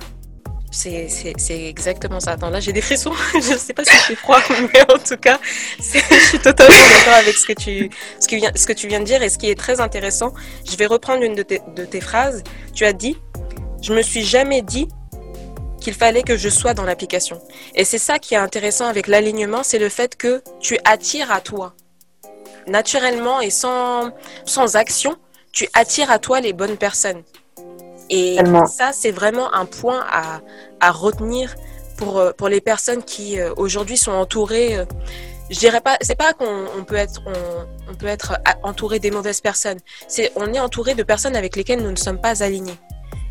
C'est 0.74 1.68
exactement 1.68 2.18
ça. 2.18 2.32
Attends, 2.32 2.50
là 2.50 2.60
j'ai 2.60 2.72
des 2.72 2.80
frissons. 2.80 3.12
je 3.34 3.52
ne 3.52 3.58
sais 3.58 3.72
pas 3.72 3.84
si 3.84 3.96
c'est 4.06 4.16
froid, 4.16 4.40
mais 4.72 4.82
en 4.92 4.98
tout 4.98 5.16
cas, 5.16 5.38
je 5.78 6.00
suis 6.28 6.38
totalement 6.40 6.88
d'accord 6.90 7.14
avec 7.14 7.36
ce 7.36 7.46
que, 7.46 8.72
tu, 8.72 8.88
viens 8.88 9.00
de 9.00 9.04
dire. 9.04 9.22
Et 9.22 9.28
ce 9.28 9.38
qui 9.38 9.48
est 9.48 9.54
très 9.54 9.80
intéressant, 9.80 10.34
je 10.68 10.76
vais 10.76 10.86
reprendre 10.86 11.22
une 11.22 11.34
de 11.34 11.42
tes, 11.42 12.00
phrases. 12.00 12.42
Tu 12.74 12.84
as 12.84 12.92
dit 12.92 13.16
Je 13.82 13.94
me 13.94 14.02
suis 14.02 14.24
jamais 14.24 14.62
dit 14.62 14.88
qu'il 15.80 15.94
fallait 15.94 16.22
que 16.22 16.36
je 16.36 16.48
sois 16.48 16.74
dans 16.74 16.84
l'application. 16.84 17.40
Et 17.74 17.84
c'est 17.84 17.98
ça 17.98 18.18
qui 18.18 18.34
est 18.34 18.38
intéressant 18.38 18.86
avec 18.86 19.06
l'alignement 19.06 19.62
c'est 19.62 19.78
le 19.78 19.88
fait 19.88 20.16
que 20.16 20.42
tu 20.60 20.76
attires 20.84 21.30
à 21.30 21.40
toi. 21.40 21.74
Naturellement 22.66 23.40
et 23.40 23.50
sans 23.50 24.10
action, 24.74 25.16
tu 25.52 25.68
attires 25.74 26.10
à 26.10 26.18
toi 26.18 26.40
les 26.40 26.52
bonnes 26.52 26.76
personnes. 26.76 27.22
Et 28.10 28.38
ça, 28.66 28.92
c'est 28.92 29.10
vraiment 29.10 29.52
un 29.54 29.66
point 29.66 30.04
à, 30.10 30.40
à 30.80 30.90
retenir 30.90 31.54
pour, 31.96 32.18
euh, 32.18 32.32
pour 32.32 32.48
les 32.48 32.60
personnes 32.60 33.02
qui 33.02 33.38
euh, 33.40 33.52
aujourd'hui 33.56 33.96
sont 33.96 34.12
entourées. 34.12 34.76
Euh, 34.76 34.84
je 35.50 35.58
dirais 35.58 35.80
pas, 35.80 35.96
c'est 36.00 36.16
pas 36.16 36.32
qu'on 36.32 36.64
on 36.78 36.84
peut 36.84 36.96
être, 36.96 37.20
on, 37.26 37.90
on, 37.90 37.94
peut 37.94 38.06
être 38.06 38.38
entouré 38.62 38.98
des 38.98 39.10
mauvaises 39.10 39.40
personnes. 39.40 39.78
C'est, 40.08 40.32
on 40.36 40.52
est 40.52 40.60
entouré 40.60 40.94
de 40.94 41.02
personnes 41.02 41.36
avec 41.36 41.56
lesquelles 41.56 41.82
nous 41.82 41.90
ne 41.90 41.96
sommes 41.96 42.20
pas 42.20 42.42
alignés. 42.42 42.78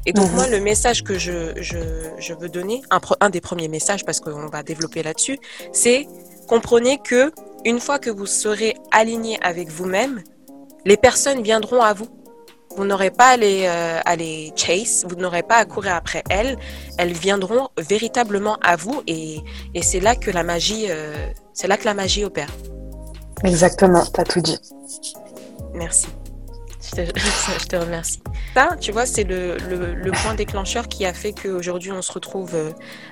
Et 0.05 0.13
donc 0.13 0.29
mhm. 0.29 0.35
moi, 0.35 0.47
le 0.47 0.59
message 0.59 1.03
que 1.03 1.17
je, 1.17 1.53
je, 1.61 1.77
je 2.17 2.33
veux 2.33 2.49
donner, 2.49 2.81
un, 2.91 2.99
un 3.21 3.29
des 3.29 3.41
premiers 3.41 3.67
messages, 3.67 4.05
parce 4.05 4.19
qu'on 4.19 4.47
va 4.47 4.61
développer 4.61 5.01
là-dessus, 5.01 5.39
c'est 5.71 6.07
comprenez 6.47 6.99
que 6.99 7.31
une 7.65 7.79
fois 7.79 7.99
que 7.99 8.09
vous 8.09 8.25
serez 8.25 8.75
aligné 8.91 9.39
avec 9.41 9.69
vous-même, 9.69 10.21
les 10.85 10.97
personnes 10.97 11.41
viendront 11.41 11.81
à 11.81 11.93
vous. 11.93 12.07
Vous 12.75 12.85
n'aurez 12.85 13.11
pas 13.11 13.29
à 13.29 13.37
les, 13.37 13.65
euh, 13.65 13.99
à 14.03 14.15
les 14.15 14.51
chase, 14.55 15.05
vous 15.07 15.15
n'aurez 15.15 15.43
pas 15.43 15.57
à 15.57 15.65
courir 15.65 15.95
après 15.95 16.23
elles. 16.29 16.57
Elles 16.97 17.13
viendront 17.13 17.69
véritablement 17.77 18.57
à 18.61 18.75
vous 18.75 19.03
et, 19.07 19.41
et 19.73 19.81
c'est 19.81 19.99
là 19.99 20.15
que 20.15 20.31
la 20.31 20.43
magie, 20.43 20.85
euh, 20.89 21.13
c'est 21.53 21.67
là 21.67 21.77
que 21.77 21.85
la 21.85 21.93
magie 21.93 22.23
opère. 22.23 22.49
Exactement, 23.43 24.03
t'as 24.05 24.23
tout 24.23 24.41
dit. 24.41 24.57
Merci. 25.73 26.07
Je 26.81 27.03
te, 27.03 27.19
je 27.61 27.67
te, 27.67 27.75
remercie. 27.75 28.21
Ça, 28.53 28.75
tu 28.79 28.91
vois, 28.91 29.05
c'est 29.05 29.23
le, 29.23 29.57
le, 29.69 29.93
le, 29.93 30.11
point 30.11 30.33
déclencheur 30.33 30.87
qui 30.87 31.05
a 31.05 31.13
fait 31.13 31.33
qu'aujourd'hui 31.33 31.91
on 31.91 32.01
se 32.01 32.11
retrouve 32.11 32.55
euh, 32.55 32.71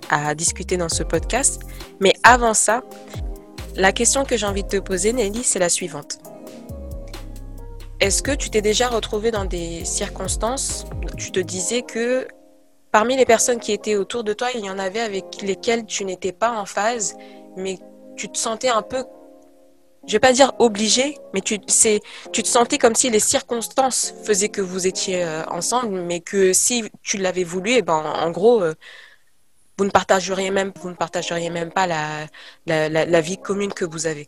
à 0.10 0.36
discuter 0.36 0.78
dans 0.78 0.90
ce 0.90 1.04
podcast. 1.04 1.62
Mais 2.00 2.14
avant 2.24 2.54
ça, 2.54 2.82
la 3.76 3.92
question 3.92 4.26
que 4.26 4.38
j'ai 4.38 4.46
envie 4.46 4.64
de 4.64 4.70
te 4.70 4.78
poser, 4.78 5.14
Nelly, 5.14 5.44
c'est 5.44 5.60
la 5.60 5.70
suivante. 5.70 6.21
Est-ce 8.02 8.24
que 8.24 8.32
tu 8.32 8.50
t'es 8.50 8.64
déjà 8.64 8.90
retrouvé 8.90 9.30
dans 9.30 9.46
des 9.46 9.86
circonstances 9.86 10.88
où 11.04 11.16
tu 11.16 11.32
te 11.32 11.40
disais 11.40 11.84
que 11.84 12.28
parmi 12.92 13.16
les 13.16 13.28
personnes 13.28 13.60
qui 13.60 13.74
étaient 13.74 13.96
autour 13.96 14.24
de 14.24 14.34
toi, 14.34 14.48
il 14.56 14.66
y 14.66 14.72
en 14.72 14.80
avait 14.80 15.02
avec 15.02 15.44
lesquelles 15.44 15.86
tu 15.86 16.04
n'étais 16.04 16.32
pas 16.32 16.50
en 16.50 16.66
phase, 16.66 17.16
mais 17.58 17.78
tu 18.18 18.28
te 18.28 18.40
sentais 18.40 18.70
un 18.70 18.82
peu, 18.82 19.06
je 20.08 20.14
vais 20.14 20.20
pas 20.20 20.34
dire 20.34 20.52
obligé, 20.58 21.20
mais 21.36 21.42
tu, 21.42 21.60
tu 21.60 22.42
te 22.42 22.48
sentais 22.48 22.80
comme 22.80 22.96
si 22.96 23.12
les 23.12 23.20
circonstances 23.20 24.16
faisaient 24.24 24.50
que 24.50 24.62
vous 24.62 24.88
étiez 24.88 25.24
euh, 25.24 25.44
ensemble, 25.46 26.02
mais 26.02 26.22
que 26.22 26.54
si 26.54 26.84
tu 27.04 27.18
l'avais 27.18 27.44
voulu, 27.44 27.70
et 27.74 27.78
eh 27.78 27.82
ben, 27.84 27.94
en 27.98 28.32
gros, 28.32 28.64
euh, 28.64 28.74
vous 29.78 29.86
ne 29.86 29.92
partageriez 29.92 30.50
même, 30.50 30.74
vous 30.82 30.90
ne 30.90 31.50
même 31.52 31.72
pas 31.72 31.86
la, 31.86 32.26
la 32.66 33.22
vie 33.22 33.38
commune 33.38 33.74
que 33.74 33.86
vous 33.86 34.08
avez. 34.08 34.28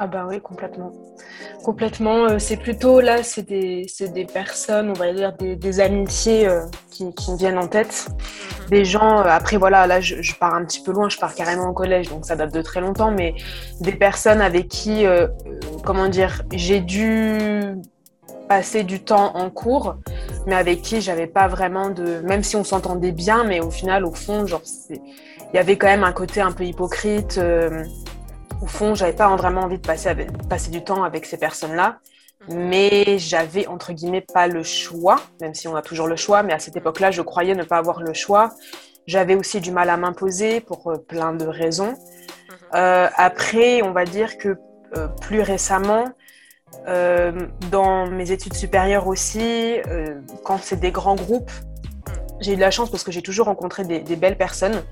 Ah 0.00 0.06
bah 0.06 0.26
oui, 0.28 0.40
complètement. 0.40 0.92
Complètement. 1.64 2.26
Euh, 2.26 2.38
c'est 2.38 2.56
plutôt 2.56 3.00
là, 3.00 3.24
c'est 3.24 3.42
des, 3.42 3.84
des, 4.14 4.24
personnes, 4.26 4.90
on 4.90 4.92
va 4.92 5.12
dire 5.12 5.32
des, 5.32 5.56
des 5.56 5.80
amitiés 5.80 6.46
euh, 6.46 6.66
qui, 6.92 7.12
qui, 7.14 7.32
me 7.32 7.36
viennent 7.36 7.58
en 7.58 7.66
tête. 7.66 8.06
Mhm. 8.08 8.68
Des 8.70 8.84
gens, 8.84 9.18
euh, 9.18 9.24
après 9.24 9.56
voilà, 9.56 9.88
là 9.88 10.00
je, 10.00 10.22
je, 10.22 10.34
pars 10.36 10.54
un 10.54 10.64
petit 10.64 10.84
peu 10.84 10.92
loin, 10.92 11.08
je 11.08 11.18
pars 11.18 11.34
carrément 11.34 11.70
au 11.70 11.72
collège, 11.72 12.10
donc 12.10 12.26
ça 12.26 12.36
date 12.36 12.54
de 12.54 12.62
très 12.62 12.80
longtemps, 12.80 13.10
mais 13.10 13.34
des 13.80 13.90
personnes 13.90 14.40
avec 14.40 14.68
qui, 14.68 15.04
comment 15.84 16.08
dire, 16.08 16.42
j'ai 16.52 16.78
dû 16.78 17.36
passer 18.48 18.84
du 18.84 19.00
temps 19.00 19.34
en 19.36 19.50
cours, 19.50 19.96
mais 20.46 20.54
avec 20.54 20.82
qui 20.82 21.00
j'avais 21.00 21.26
pas 21.26 21.48
vraiment 21.48 21.90
de. 21.90 22.20
Même 22.20 22.44
si 22.44 22.54
on 22.54 22.62
s'entendait 22.62 23.10
bien, 23.10 23.42
mais 23.42 23.58
au 23.58 23.72
final, 23.72 24.04
au 24.04 24.12
fond, 24.12 24.46
genre, 24.46 24.62
il 24.90 25.56
y 25.56 25.58
avait 25.58 25.76
quand 25.76 25.88
même 25.88 26.04
un 26.04 26.12
côté 26.12 26.40
un 26.40 26.52
peu 26.52 26.64
hypocrite 26.64 27.40
au 28.62 28.66
fond, 28.66 28.94
j'avais 28.94 29.12
pas 29.12 29.34
vraiment 29.36 29.62
envie 29.62 29.78
de 29.78 29.86
passer, 29.86 30.10
passer 30.48 30.70
du 30.70 30.82
temps 30.82 31.04
avec 31.04 31.26
ces 31.26 31.38
personnes-là, 31.38 31.98
mais 32.48 33.18
j'avais 33.18 33.66
entre 33.66 33.92
guillemets 33.92 34.24
pas 34.32 34.46
le 34.46 34.62
choix, 34.62 35.20
même 35.40 35.54
si 35.54 35.68
on 35.68 35.76
a 35.76 35.82
toujours 35.82 36.06
le 36.06 36.16
choix, 36.16 36.42
mais 36.42 36.52
à 36.52 36.58
cette 36.58 36.76
époque-là, 36.76 37.10
je 37.10 37.22
croyais 37.22 37.54
ne 37.54 37.64
pas 37.64 37.78
avoir 37.78 38.02
le 38.02 38.12
choix. 38.12 38.50
J'avais 39.06 39.34
aussi 39.34 39.60
du 39.60 39.70
mal 39.70 39.90
à 39.90 39.96
m'imposer 39.96 40.60
pour 40.60 40.90
euh, 40.90 40.98
plein 40.98 41.32
de 41.32 41.46
raisons. 41.46 41.94
Euh, 42.74 43.08
après, 43.16 43.82
on 43.82 43.92
va 43.92 44.04
dire 44.04 44.36
que 44.38 44.56
euh, 44.96 45.08
plus 45.08 45.40
récemment, 45.40 46.04
dans 47.70 48.06
mes 48.06 48.30
études 48.30 48.52
supérieures 48.52 49.06
aussi, 49.06 49.76
quand 50.44 50.58
c'est 50.60 50.78
des 50.78 50.90
grands 50.90 51.14
groupes, 51.14 51.50
j'ai 52.40 52.52
eu 52.52 52.56
de 52.56 52.60
la 52.60 52.70
chance 52.70 52.90
parce 52.90 53.04
que 53.04 53.10
j'ai 53.10 53.22
toujours 53.22 53.46
rencontré 53.46 53.84
des 53.84 54.16
belles 54.16 54.36
personnes 54.36 54.82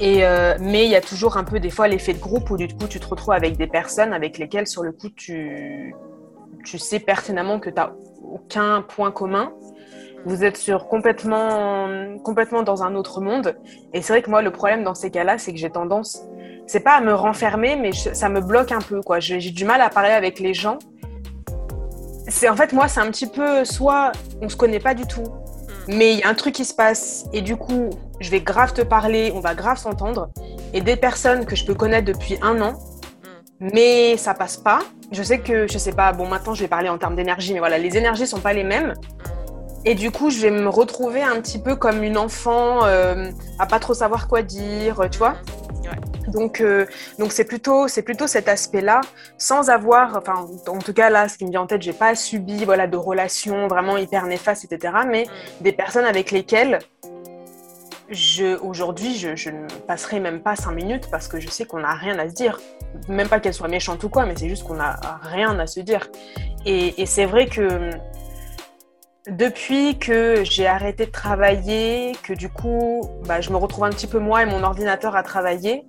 et, 0.00 0.24
euh, 0.24 0.56
mais 0.58 0.86
il 0.86 0.90
y 0.90 0.96
a 0.96 1.02
toujours 1.02 1.36
un 1.36 1.44
peu 1.44 1.60
des 1.60 1.68
fois 1.68 1.86
l'effet 1.86 2.14
de 2.14 2.18
groupe 2.18 2.50
où 2.50 2.56
du 2.56 2.68
coup 2.68 2.88
tu 2.88 2.98
te 2.98 3.06
retrouves 3.06 3.34
avec 3.34 3.58
des 3.58 3.66
personnes 3.66 4.14
avec 4.14 4.38
lesquelles 4.38 4.66
sur 4.66 4.82
le 4.82 4.92
coup 4.92 5.10
tu, 5.10 5.94
sais 6.64 7.00
pertinemment 7.00 7.60
que 7.60 7.68
tu 7.68 7.76
n'as 7.76 7.92
aucun 8.22 8.82
point 8.82 9.10
commun. 9.10 9.52
Vous 10.24 10.44
êtes 10.44 10.56
sur 10.56 10.88
complètement, 10.88 11.88
complètement 12.24 12.62
dans 12.62 12.82
un 12.82 12.94
autre 12.94 13.20
monde. 13.20 13.56
Et 13.94 14.02
c'est 14.02 14.12
vrai 14.12 14.22
que 14.22 14.28
moi, 14.28 14.42
le 14.42 14.50
problème 14.50 14.84
dans 14.84 14.94
ces 14.94 15.10
cas-là, 15.10 15.38
c'est 15.38 15.50
que 15.52 15.58
j'ai 15.58 15.70
tendance, 15.70 16.22
c'est 16.66 16.80
pas 16.80 16.92
à 16.92 17.00
me 17.00 17.14
renfermer, 17.14 17.76
mais 17.76 17.92
ça 17.92 18.28
me 18.28 18.40
bloque 18.40 18.70
un 18.70 18.80
peu. 18.80 19.00
J'ai 19.18 19.50
du 19.50 19.64
mal 19.64 19.80
à 19.80 19.88
parler 19.88 20.10
avec 20.10 20.38
les 20.38 20.52
gens. 20.52 20.78
C'est 22.28 22.48
en 22.48 22.56
fait 22.56 22.72
moi, 22.72 22.86
c'est 22.88 23.00
un 23.00 23.10
petit 23.10 23.26
peu 23.26 23.64
soit 23.64 24.12
on 24.40 24.48
se 24.48 24.56
connaît 24.56 24.78
pas 24.78 24.94
du 24.94 25.06
tout, 25.06 25.24
mais 25.88 26.14
il 26.14 26.20
y 26.20 26.22
a 26.22 26.28
un 26.28 26.34
truc 26.34 26.54
qui 26.54 26.64
se 26.64 26.74
passe 26.74 27.26
et 27.32 27.40
du 27.40 27.56
coup, 27.56 27.90
je 28.20 28.30
vais 28.30 28.40
grave 28.40 28.72
te 28.72 28.82
parler, 28.82 29.32
on 29.34 29.40
va 29.40 29.54
grave 29.54 29.78
s'entendre. 29.78 30.30
Et 30.72 30.80
des 30.80 30.96
personnes 30.96 31.46
que 31.46 31.56
je 31.56 31.64
peux 31.64 31.74
connaître 31.74 32.06
depuis 32.06 32.38
un 32.42 32.60
an, 32.60 32.78
mais 33.60 34.16
ça 34.16 34.34
passe 34.34 34.56
pas. 34.56 34.80
Je 35.12 35.22
sais 35.22 35.40
que, 35.40 35.66
je 35.66 35.78
sais 35.78 35.92
pas, 35.92 36.12
bon, 36.12 36.28
maintenant 36.28 36.54
je 36.54 36.62
vais 36.62 36.68
parler 36.68 36.88
en 36.88 36.98
termes 36.98 37.16
d'énergie, 37.16 37.52
mais 37.52 37.58
voilà, 37.58 37.78
les 37.78 37.96
énergies 37.96 38.26
sont 38.26 38.40
pas 38.40 38.52
les 38.52 38.64
mêmes. 38.64 38.94
Et 39.84 39.94
du 39.94 40.10
coup, 40.10 40.30
je 40.30 40.40
vais 40.40 40.50
me 40.50 40.68
retrouver 40.68 41.22
un 41.22 41.40
petit 41.40 41.58
peu 41.58 41.74
comme 41.74 42.02
une 42.02 42.18
enfant 42.18 42.84
euh, 42.84 43.30
à 43.58 43.66
pas 43.66 43.78
trop 43.78 43.94
savoir 43.94 44.28
quoi 44.28 44.42
dire, 44.42 45.08
tu 45.10 45.18
vois. 45.18 45.36
Donc, 46.28 46.60
euh, 46.60 46.86
donc 47.18 47.32
c'est 47.32 47.44
plutôt, 47.44 47.88
c'est 47.88 48.02
plutôt 48.02 48.26
cet 48.26 48.48
aspect-là, 48.48 49.00
sans 49.38 49.70
avoir, 49.70 50.16
enfin, 50.16 50.46
en 50.68 50.78
tout 50.78 50.92
cas 50.92 51.10
là, 51.10 51.28
ce 51.28 51.38
qui 51.38 51.44
me 51.44 51.50
vient 51.50 51.62
en 51.62 51.66
tête, 51.66 51.82
j'ai 51.82 51.92
pas 51.92 52.14
subi, 52.14 52.64
voilà, 52.64 52.86
de 52.86 52.96
relations 52.96 53.68
vraiment 53.68 53.96
hyper 53.96 54.26
néfastes, 54.26 54.70
etc. 54.70 54.94
Mais 55.08 55.24
mm. 55.24 55.62
des 55.62 55.72
personnes 55.72 56.04
avec 56.04 56.30
lesquelles 56.30 56.78
je, 58.10 58.58
aujourd'hui, 58.60 59.16
je, 59.16 59.50
ne 59.50 59.66
passerai 59.86 60.20
même 60.20 60.40
pas 60.40 60.56
cinq 60.56 60.72
minutes 60.72 61.08
parce 61.10 61.28
que 61.28 61.40
je 61.40 61.48
sais 61.48 61.64
qu'on 61.64 61.80
n'a 61.80 61.94
rien 61.94 62.18
à 62.18 62.28
se 62.28 62.34
dire. 62.34 62.60
Même 63.08 63.28
pas 63.28 63.40
qu'elles 63.40 63.54
soient 63.54 63.68
méchantes 63.68 64.02
ou 64.02 64.08
quoi, 64.08 64.26
mais 64.26 64.34
c'est 64.36 64.48
juste 64.48 64.64
qu'on 64.64 64.74
n'a 64.74 64.98
rien 65.22 65.58
à 65.58 65.66
se 65.66 65.80
dire. 65.80 66.08
Et, 66.66 67.00
et 67.00 67.06
c'est 67.06 67.24
vrai 67.24 67.46
que 67.46 67.90
depuis 69.28 69.98
que 69.98 70.42
j'ai 70.44 70.66
arrêté 70.66 71.06
de 71.06 71.10
travailler, 71.10 72.12
que 72.22 72.32
du 72.32 72.48
coup, 72.48 73.02
bah, 73.26 73.40
je 73.40 73.50
me 73.50 73.56
retrouve 73.56 73.84
un 73.84 73.90
petit 73.90 74.06
peu 74.06 74.18
moi 74.18 74.42
et 74.42 74.46
mon 74.46 74.62
ordinateur 74.62 75.16
à 75.16 75.22
travailler, 75.22 75.84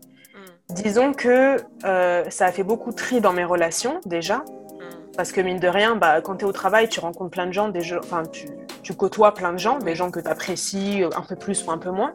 Disons 0.73 1.13
que 1.13 1.57
euh, 1.83 2.23
ça 2.29 2.45
a 2.45 2.51
fait 2.51 2.63
beaucoup 2.63 2.91
de 2.91 2.95
tri 2.95 3.19
dans 3.19 3.33
mes 3.33 3.43
relations 3.43 3.99
déjà. 4.05 4.37
Mm. 4.37 5.11
Parce 5.17 5.31
que 5.31 5.41
mine 5.41 5.59
de 5.59 5.67
rien, 5.67 5.95
bah, 5.95 6.21
quand 6.21 6.37
tu 6.37 6.45
es 6.45 6.47
au 6.47 6.53
travail, 6.53 6.87
tu 6.87 6.99
rencontres 6.99 7.31
plein 7.31 7.47
de 7.47 7.51
gens, 7.51 7.69
des 7.69 7.93
enfin, 7.93 8.23
tu, 8.23 8.47
tu, 8.81 8.93
côtoies 8.93 9.33
plein 9.33 9.51
de 9.51 9.59
gens, 9.59 9.79
des 9.79 9.95
gens 9.95 10.09
que 10.11 10.19
tu 10.19 10.27
apprécies 10.27 11.03
un 11.15 11.21
peu 11.21 11.35
plus 11.35 11.65
ou 11.65 11.71
un 11.71 11.77
peu 11.77 11.91
moins. 11.91 12.13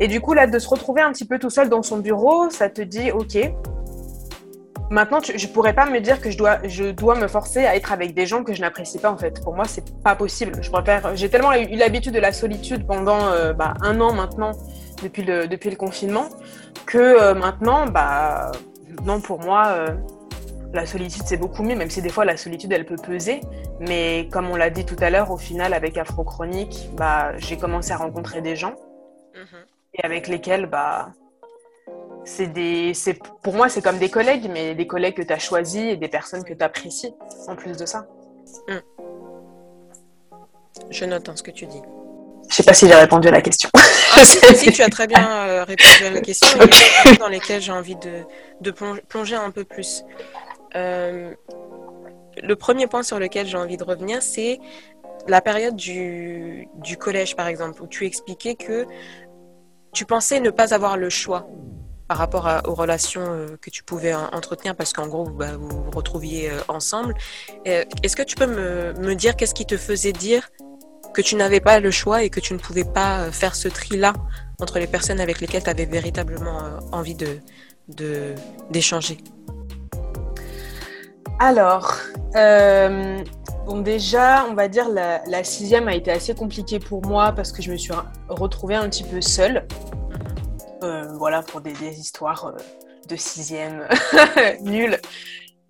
Et 0.00 0.08
du 0.08 0.20
coup, 0.20 0.32
là, 0.32 0.46
de 0.46 0.58
se 0.58 0.68
retrouver 0.68 1.02
un 1.02 1.12
petit 1.12 1.26
peu 1.26 1.38
tout 1.38 1.50
seul 1.50 1.68
dans 1.68 1.82
son 1.82 1.98
bureau, 1.98 2.48
ça 2.50 2.68
te 2.68 2.80
dit, 2.80 3.12
OK, 3.12 3.36
maintenant, 4.90 5.20
je 5.20 5.36
je 5.36 5.48
pourrais 5.48 5.74
pas 5.74 5.86
me 5.86 6.00
dire 6.00 6.20
que 6.20 6.30
je 6.30 6.38
dois, 6.38 6.58
je 6.64 6.84
dois 6.84 7.14
me 7.14 7.28
forcer 7.28 7.64
à 7.64 7.76
être 7.76 7.92
avec 7.92 8.14
des 8.14 8.26
gens 8.26 8.44
que 8.44 8.52
je 8.52 8.60
n'apprécie 8.60 8.98
pas, 8.98 9.10
en 9.10 9.16
fait. 9.16 9.42
Pour 9.42 9.54
moi, 9.54 9.64
c'est 9.66 10.02
pas 10.02 10.14
possible. 10.14 10.62
Je 10.62 10.70
préfère, 10.70 11.16
j'ai 11.16 11.28
tellement 11.28 11.52
eu 11.54 11.76
l'habitude 11.76 12.14
de 12.14 12.20
la 12.20 12.32
solitude 12.32 12.86
pendant 12.86 13.28
euh, 13.28 13.52
bah, 13.52 13.74
un 13.82 14.00
an 14.00 14.12
maintenant 14.12 14.52
depuis 15.02 15.22
le, 15.22 15.46
depuis 15.46 15.70
le 15.70 15.76
confinement, 15.76 16.28
que 16.86 16.98
euh, 16.98 17.34
maintenant, 17.34 17.86
bah, 17.86 18.52
non, 19.04 19.20
pour 19.20 19.40
moi, 19.40 19.66
euh, 19.68 19.88
la 20.72 20.86
solitude, 20.86 21.22
c'est 21.24 21.36
beaucoup 21.36 21.62
mieux, 21.62 21.76
même 21.76 21.90
si 21.90 22.02
des 22.02 22.08
fois 22.08 22.24
la 22.24 22.36
solitude, 22.36 22.72
elle 22.72 22.86
peut 22.86 22.96
peser. 22.96 23.40
Mais 23.80 24.28
comme 24.32 24.50
on 24.50 24.56
l'a 24.56 24.70
dit 24.70 24.84
tout 24.84 24.96
à 25.00 25.10
l'heure, 25.10 25.30
au 25.30 25.36
final, 25.36 25.74
avec 25.74 25.96
Afro-Chronique, 25.98 26.88
bah, 26.96 27.36
j'ai 27.38 27.56
commencé 27.56 27.92
à 27.92 27.96
rencontrer 27.96 28.40
des 28.40 28.56
gens 28.56 28.74
mm-hmm. 29.34 29.94
et 29.94 30.04
avec 30.04 30.28
lesquels, 30.28 30.66
bah, 30.66 31.10
c'est 32.24 32.46
des, 32.46 32.92
pour 33.42 33.54
moi, 33.54 33.68
c'est 33.68 33.82
comme 33.82 33.98
des 33.98 34.10
collègues, 34.10 34.48
mais 34.50 34.74
des 34.74 34.86
collègues 34.86 35.14
que 35.14 35.22
tu 35.22 35.32
as 35.32 35.38
choisis 35.38 35.82
et 35.82 35.96
des 35.96 36.08
personnes 36.08 36.44
que 36.44 36.54
tu 36.54 36.64
apprécies 36.64 37.14
en 37.48 37.56
plus 37.56 37.76
de 37.76 37.86
ça. 37.86 38.06
Mm. 38.68 38.78
Je 40.90 41.04
note 41.04 41.28
hein, 41.28 41.36
ce 41.36 41.42
que 41.42 41.50
tu 41.50 41.66
dis. 41.66 41.82
Je 42.48 42.54
sais 42.56 42.62
pas 42.62 42.74
si 42.74 42.86
j'ai 42.86 42.94
répondu 42.94 43.28
à 43.28 43.30
la 43.30 43.40
question. 43.40 43.70
Ah, 43.74 44.24
si, 44.24 44.72
tu 44.72 44.82
as 44.82 44.88
très 44.88 45.06
bien 45.06 45.26
euh, 45.26 45.64
répondu 45.68 46.04
à 46.06 46.10
la 46.10 46.20
question. 46.20 46.48
Il 46.54 46.60
y 46.60 46.62
a 46.62 46.66
des 46.66 47.08
choses 47.08 47.18
dans 47.18 47.28
lesquelles 47.28 47.60
j'ai 47.60 47.72
envie 47.72 47.96
de, 47.96 48.70
plonger 49.08 49.36
un 49.36 49.50
peu 49.50 49.64
plus. 49.64 50.04
Euh, 50.74 51.34
le 52.42 52.56
premier 52.56 52.86
point 52.86 53.02
sur 53.02 53.18
lequel 53.18 53.46
j'ai 53.46 53.56
envie 53.56 53.76
de 53.76 53.84
revenir, 53.84 54.22
c'est 54.22 54.60
la 55.26 55.40
période 55.40 55.76
du, 55.76 56.68
collège, 56.98 57.36
par 57.36 57.46
exemple, 57.48 57.82
où 57.82 57.86
tu 57.86 58.06
expliquais 58.06 58.54
que 58.54 58.86
tu 59.92 60.04
pensais 60.04 60.40
ne 60.40 60.50
pas 60.50 60.74
avoir 60.74 60.96
le 60.96 61.08
choix 61.08 61.46
par 62.14 62.20
rapport 62.20 62.48
aux 62.68 62.74
relations 62.74 63.24
euh, 63.26 63.56
que 63.60 63.70
tu 63.70 63.82
pouvais 63.82 64.14
entretenir 64.14 64.76
parce 64.76 64.92
qu'en 64.92 65.08
gros, 65.08 65.24
bah, 65.24 65.56
vous 65.58 65.68
vous 65.68 65.90
retrouviez 65.90 66.48
ensemble. 66.68 67.12
Est-ce 67.64 68.14
que 68.14 68.22
tu 68.22 68.36
peux 68.36 68.46
me, 68.46 69.14
dire 69.16 69.34
qu'est-ce 69.34 69.52
qui 69.52 69.66
te 69.66 69.76
faisait 69.76 70.12
dire 70.12 70.48
que 71.12 71.22
tu 71.22 71.34
n'avais 71.34 71.58
pas 71.58 71.80
le 71.80 71.90
choix 71.90 72.22
et 72.22 72.30
que 72.30 72.38
tu 72.38 72.54
ne 72.54 72.60
pouvais 72.60 72.84
pas 72.84 73.18
euh, 73.18 73.32
faire 73.32 73.56
ce 73.56 73.66
tri-là 73.66 74.12
entre 74.60 74.78
les 74.78 74.86
personnes 74.86 75.18
avec 75.18 75.40
lesquelles 75.40 75.64
tu 75.64 75.70
avais 75.70 75.86
véritablement 75.86 76.62
euh, 76.62 76.78
envie 76.92 77.16
de, 77.16 78.34
d'échanger? 78.70 79.18
Alors, 81.40 81.96
euh, 82.36 83.24
bon 83.66 83.80
déjà, 83.80 84.46
on 84.48 84.54
va 84.54 84.68
dire 84.68 84.88
la, 84.88 85.20
la, 85.26 85.42
sixième 85.42 85.88
a 85.88 85.96
été 85.96 86.12
assez 86.12 86.32
compliquée 86.32 86.78
pour 86.78 87.04
moi 87.04 87.32
parce 87.32 87.50
que 87.50 87.60
je 87.60 87.72
me 87.72 87.76
suis 87.76 87.92
retrouvée 88.28 88.76
un 88.76 88.88
petit 88.88 89.02
peu 89.02 89.20
seule. 89.20 89.66
Mhm. 90.84 91.16
voilà, 91.18 91.42
pour 91.42 91.60
des, 91.60 91.72
histoires 91.98 92.54
de 93.08 93.16
sixième 93.16 93.86
nulles. 94.62 95.00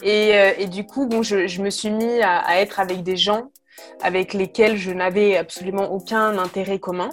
Et, 0.03 0.31
et, 0.59 0.67
du 0.67 0.85
coup, 0.87 1.07
bon, 1.07 1.23
je, 1.23 1.47
je 1.47 1.63
me 1.63 1.71
suis 1.71 1.91
mis 1.91 2.21
à, 2.21 2.39
à, 2.39 2.57
être 2.57 2.81
avec 2.81 3.03
des 3.03 3.17
gens 3.17 3.51
avec 4.03 4.35
lesquels 4.35 4.77
je 4.77 4.91
n'avais 4.91 5.37
absolument 5.37 5.93
aucun 5.93 6.39
intérêt 6.39 6.79
commun. 6.79 7.11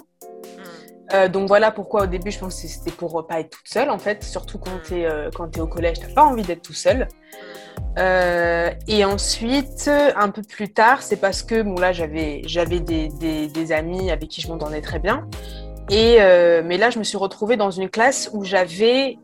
Euh, 1.12 1.28
donc 1.28 1.48
voilà 1.48 1.70
pourquoi 1.70 2.04
au 2.04 2.06
début 2.06 2.30
je 2.30 2.38
pensais 2.38 2.68
que 2.68 2.72
c'était 2.72 2.90
pour 2.90 3.26
pas 3.26 3.40
être 3.40 3.50
toute 3.50 3.68
seule 3.68 3.90
en 3.90 3.98
fait, 3.98 4.24
surtout 4.24 4.58
quand 4.58 4.80
tu 4.84 5.00
es, 5.00 5.06
euh, 5.06 5.28
es, 5.30 5.60
au 5.60 5.66
collège, 5.66 6.00
tu 6.00 6.06
pas 6.14 6.24
envie 6.24 6.42
d'être 6.42 6.62
tout 6.62 6.72
seul. 6.72 7.08
Euh, 7.98 8.70
et 8.88 9.04
ensuite, 9.04 9.90
un 10.16 10.30
peu 10.30 10.42
plus 10.42 10.72
tard, 10.72 11.02
c'est 11.02 11.16
parce 11.16 11.42
que 11.42 11.60
bon 11.62 11.74
là 11.74 11.92
j'avais 11.92 12.42
j'avais 12.46 12.80
des, 12.80 13.08
des, 13.08 13.48
des, 13.48 13.72
amis 13.72 14.10
avec 14.10 14.30
qui 14.30 14.40
je 14.40 14.48
m'entendais 14.48 14.80
très 14.80 14.98
bien. 14.98 15.28
Et 15.90 16.18
mais 16.64 16.78
là 16.78 16.90
je 16.90 16.98
me 16.98 17.04
suis 17.04 17.18
retrouvée 17.18 17.56
dans 17.56 17.70
une 17.70 17.90
classe 17.90 18.30
où 18.32 18.44
j'avais 18.44 19.18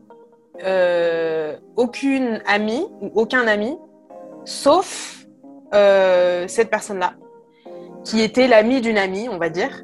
aucune 1.75 2.41
amie 2.45 2.85
ou 3.01 3.11
aucun 3.15 3.47
ami, 3.47 3.77
sauf 4.45 5.25
cette 5.71 6.69
personne-là, 6.69 7.13
qui 8.03 8.21
était 8.21 8.47
l'amie 8.47 8.81
d'une 8.81 8.97
amie, 8.97 9.29
on 9.29 9.37
va 9.37 9.49
dire. 9.49 9.83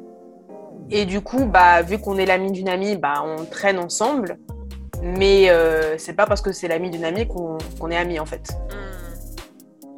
Et 0.90 1.04
du 1.04 1.20
coup, 1.20 1.46
bah, 1.46 1.82
vu 1.82 1.98
qu'on 1.98 2.16
est 2.16 2.26
l'ami 2.26 2.52
d'une 2.52 2.68
amie, 2.68 2.96
bah, 2.96 3.24
on 3.24 3.44
traîne 3.44 3.78
ensemble. 3.78 4.38
Mais 5.02 5.50
euh, 5.50 5.98
c'est 5.98 6.14
pas 6.14 6.26
parce 6.26 6.40
que 6.40 6.52
c'est 6.52 6.68
l'ami 6.68 6.90
d'une 6.90 7.04
amie 7.04 7.26
qu'on 7.26 7.90
est 7.90 7.96
amis 7.96 8.18
en 8.18 8.26
fait. 8.26 8.56
Hmm. 8.70 8.95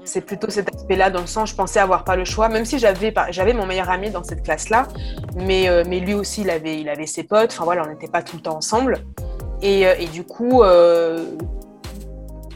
C'est 0.09 0.23
plutôt 0.23 0.49
cet 0.49 0.75
aspect-là 0.75 1.11
dans 1.11 1.21
le 1.21 1.27
sens, 1.27 1.51
je 1.51 1.55
pensais 1.55 1.81
avoir 1.81 2.03
pas 2.05 2.17
le 2.17 2.25
choix, 2.25 2.49
même 2.49 2.65
si 2.65 2.79
j'avais 2.79 3.13
j'avais 3.29 3.53
mon 3.53 3.67
meilleur 3.67 3.91
ami 3.91 4.09
dans 4.09 4.25
cette 4.25 4.43
classe-là, 4.43 4.89
mais, 5.37 5.69
euh, 5.69 5.85
mais 5.87 6.01
lui 6.01 6.15
aussi 6.15 6.41
il 6.41 6.51
avait, 6.51 6.81
il 6.81 6.89
avait 6.89 7.07
ses 7.07 7.25
potes, 7.25 7.51
enfin 7.53 7.65
voilà, 7.65 7.83
on 7.85 7.91
n'était 7.91 8.09
pas 8.09 8.23
tout 8.23 8.37
le 8.37 8.43
temps 8.43 8.57
ensemble. 8.57 9.05
Et, 9.61 9.87
euh, 9.87 9.95
et 9.99 10.07
du 10.07 10.25
coup, 10.25 10.63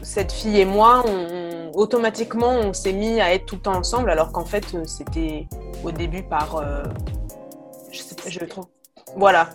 cette 0.01 0.31
fille 0.31 0.59
et 0.59 0.65
moi, 0.65 1.03
on, 1.07 1.71
automatiquement, 1.75 2.49
on 2.49 2.73
s'est 2.73 2.93
mis 2.93 3.21
à 3.21 3.31
être 3.35 3.45
tout 3.45 3.55
le 3.55 3.61
temps 3.61 3.75
ensemble, 3.75 4.09
alors 4.09 4.31
qu'en 4.31 4.45
fait, 4.45 4.65
c'était 4.85 5.47
au 5.83 5.91
début 5.91 6.23
par 6.23 6.63
je, 8.27 8.45
trouve. 8.45 8.65
Voilà. 9.15 9.49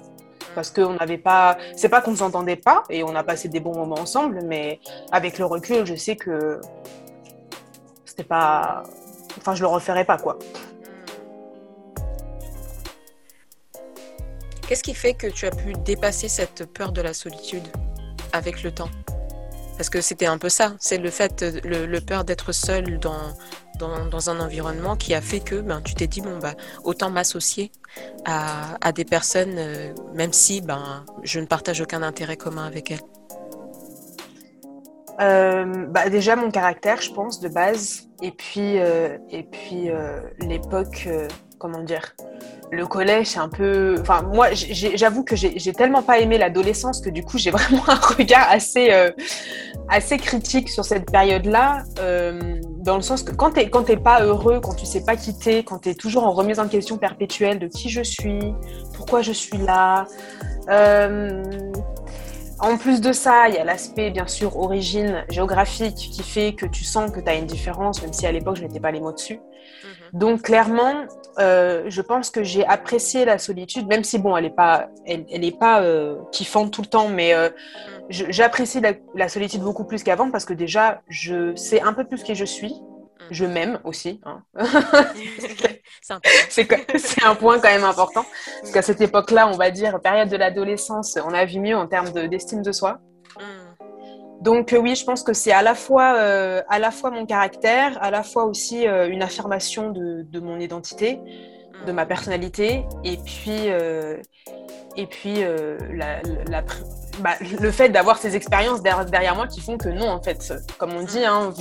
Parce 0.54 0.70
qu'on 0.70 0.94
n'avait 0.94 1.18
pas. 1.18 1.58
C'est 1.76 1.88
pas 1.88 2.00
qu'on 2.00 2.12
ne 2.12 2.16
s'entendait 2.16 2.56
pas 2.56 2.84
et 2.90 3.02
on 3.02 3.14
a 3.14 3.22
passé 3.22 3.48
des 3.48 3.60
bons 3.60 3.74
moments 3.74 3.98
ensemble, 3.98 4.40
mais 4.44 4.80
avec 5.12 5.38
le 5.38 5.44
recul, 5.44 5.84
je 5.84 5.94
sais 5.94 6.16
que 6.16 6.60
pas. 8.24 8.82
Enfin, 9.38 9.54
je 9.54 9.60
le 9.60 9.68
referais 9.68 10.04
pas, 10.04 10.18
quoi. 10.18 10.38
Qu'est-ce 14.66 14.82
qui 14.82 14.94
fait 14.94 15.14
que 15.14 15.26
tu 15.26 15.46
as 15.46 15.50
pu 15.50 15.72
dépasser 15.72 16.28
cette 16.28 16.66
peur 16.66 16.92
de 16.92 17.00
la 17.00 17.14
solitude 17.14 17.66
avec 18.32 18.62
le 18.62 18.72
temps? 18.72 18.90
Parce 19.78 19.90
que 19.90 20.00
c'était 20.00 20.26
un 20.26 20.38
peu 20.38 20.48
ça, 20.48 20.74
c'est 20.80 20.98
le 20.98 21.08
fait, 21.08 21.42
le 21.64 22.00
peur 22.00 22.24
d'être 22.24 22.52
seul 22.52 22.98
dans, 22.98 23.32
dans, 23.78 24.30
un 24.30 24.40
environnement 24.40 24.96
qui 24.96 25.14
a 25.14 25.20
fait 25.20 25.40
que 25.40 25.60
ben, 25.60 25.80
tu 25.80 25.94
t'es 25.94 26.06
dit, 26.06 26.20
bon, 26.20 26.38
bah, 26.38 26.54
autant 26.84 27.10
m'associer 27.10 27.70
à, 28.24 28.92
des 28.92 29.04
personnes, 29.04 29.54
euh, 29.56 29.94
même 30.14 30.32
si 30.32 30.60
ben, 30.60 31.04
je 31.22 31.40
ne 31.40 31.46
partage 31.46 31.80
aucun 31.80 32.02
intérêt 32.02 32.36
commun 32.36 32.66
avec 32.66 32.90
elles 32.90 33.00
euh, 35.20 35.86
bah, 35.88 36.08
Déjà, 36.08 36.36
mon 36.36 36.50
caractère, 36.50 37.00
je 37.00 37.12
pense, 37.12 37.40
de 37.40 37.48
base. 37.48 38.08
Et 38.22 38.32
puis, 38.32 38.78
euh, 38.78 39.16
et 39.30 39.44
puis 39.44 39.90
l'époque, 40.40 41.08
comment 41.58 41.82
dire 41.82 42.14
le 42.70 42.86
collège, 42.86 43.28
c'est 43.28 43.38
un 43.38 43.48
peu. 43.48 43.96
Enfin, 43.98 44.20
moi, 44.22 44.48
j'avoue 44.52 45.24
que 45.24 45.36
j'ai 45.36 45.72
tellement 45.72 46.02
pas 46.02 46.18
aimé 46.18 46.36
l'adolescence 46.36 47.00
que 47.00 47.08
du 47.08 47.22
coup, 47.22 47.38
j'ai 47.38 47.50
vraiment 47.52 47.88
un 47.88 47.94
regard 47.94 48.46
assez, 48.50 48.90
assez 49.88 50.18
critique 50.18 50.68
sur 50.68 50.84
cette 50.84 51.10
période-là 51.10 51.84
dans 51.96 52.96
le 52.96 53.02
sens 53.02 53.22
que 53.22 53.32
quand 53.32 53.52
tu 53.52 53.60
n'es 53.60 53.96
pas 53.96 54.22
heureux, 54.22 54.60
quand 54.60 54.74
tu 54.74 54.86
sais 54.86 55.04
pas 55.04 55.16
quitter, 55.16 55.62
quand 55.62 55.78
tu 55.78 55.90
es 55.90 55.94
toujours 55.94 56.24
en 56.24 56.32
remise 56.32 56.58
en 56.58 56.68
question 56.68 56.98
perpétuelle 56.98 57.58
de 57.58 57.68
qui 57.68 57.88
je 57.88 58.02
suis, 58.02 58.54
pourquoi 58.94 59.22
je 59.22 59.32
suis 59.32 59.58
là. 59.58 60.06
Euh, 62.62 62.64
en 62.64 62.76
plus 62.76 63.00
de 63.00 63.12
ça, 63.12 63.48
il 63.48 63.54
y 63.54 63.58
a 63.58 63.64
l'aspect, 63.64 64.10
bien 64.10 64.26
sûr, 64.26 64.56
origine 64.56 65.24
géographique 65.30 65.96
qui 65.96 66.22
fait 66.22 66.54
que 66.54 66.66
tu 66.66 66.84
sens 66.84 67.10
que 67.10 67.20
tu 67.20 67.28
as 67.28 67.34
une 67.34 67.46
différence, 67.46 68.02
même 68.02 68.12
si 68.12 68.26
à 68.26 68.32
l'époque, 68.32 68.56
je 68.56 68.62
n'étais 68.62 68.80
pas 68.80 68.90
les 68.90 69.00
mots 69.00 69.12
dessus. 69.12 69.34
Mhm. 69.34 70.18
Donc, 70.18 70.42
clairement, 70.42 71.06
euh, 71.38 71.84
je 71.88 72.02
pense 72.02 72.30
que 72.30 72.42
j'ai 72.42 72.66
apprécié 72.66 73.24
la 73.24 73.38
solitude, 73.38 73.86
même 73.86 74.04
si, 74.04 74.18
bon, 74.18 74.36
elle 74.36 74.44
n'est 74.44 74.50
pas, 74.50 74.88
elle, 75.06 75.26
elle 75.30 75.52
pas 75.52 75.82
euh, 75.82 76.16
kiffante 76.32 76.72
tout 76.72 76.82
le 76.82 76.88
temps, 76.88 77.08
mais 77.08 77.34
mhm 77.34 77.52
j'apprécie 78.08 78.80
la, 79.14 79.28
solitude 79.28 79.60
beaucoup 79.60 79.84
plus 79.84 80.02
qu'avant 80.02 80.30
parce 80.30 80.44
que 80.44 80.54
déjà, 80.54 81.02
je 81.08 81.54
sais 81.56 81.80
un 81.80 81.92
peu 81.92 82.04
plus 82.04 82.22
qui 82.22 82.34
je 82.34 82.44
suis. 82.44 82.74
Je 83.30 83.44
m'aime 83.44 83.78
aussi. 83.84 84.20
Hein. 84.24 84.42
c'est 86.48 87.24
un 87.24 87.34
point 87.34 87.58
quand 87.58 87.68
même 87.68 87.84
important. 87.84 88.24
Parce 88.60 88.72
qu'à 88.72 88.82
cette 88.82 89.00
époque-là, 89.00 89.48
on 89.48 89.56
va 89.56 89.70
dire, 89.70 90.00
période 90.00 90.28
de 90.28 90.36
l'adolescence, 90.36 91.18
on 91.24 91.34
a 91.34 91.44
vu 91.44 91.60
mieux 91.60 91.76
en 91.76 91.86
termes 91.86 92.10
d'estime 92.28 92.62
de, 92.62 92.72
soi. 92.72 93.00
Mm. 93.38 93.42
Donc 94.40 94.72
euh, 94.72 94.78
oui, 94.78 94.94
je 94.94 95.04
pense 95.04 95.22
que 95.22 95.32
c'est 95.32 95.52
à 95.52 95.62
la 95.62 95.74
fois 95.74 96.14
euh, 96.16 96.62
à 96.68 96.78
la 96.78 96.90
fois 96.90 97.10
mon 97.10 97.26
caractère, 97.26 98.00
à 98.02 98.10
la 98.10 98.22
fois 98.22 98.44
aussi 98.44 98.86
euh, 98.86 99.08
une 99.08 99.22
affirmation 99.22 99.90
de, 99.90 100.22
de, 100.22 100.40
mon 100.40 100.60
identité, 100.60 101.18
de 101.86 101.92
ma 101.92 102.06
personnalité, 102.06 102.84
et 103.04 103.16
puis 103.16 103.68
et 104.96 105.06
puis 105.06 105.40
la, 105.92 106.22
la, 106.48 106.62
bah, 107.20 107.34
le 107.60 107.70
fait 107.70 107.88
d'avoir 107.88 108.18
ces 108.18 108.36
expériences 108.36 108.82
derrière, 108.82 109.34
moi 109.34 109.46
qui 109.46 109.60
font 109.60 109.78
que 109.78 109.88
non, 109.88 110.08
en 110.08 110.22
fait, 110.22 110.52
comme 110.78 110.92
on 110.94 111.02
dit, 111.02 111.24
hein, 111.24 111.52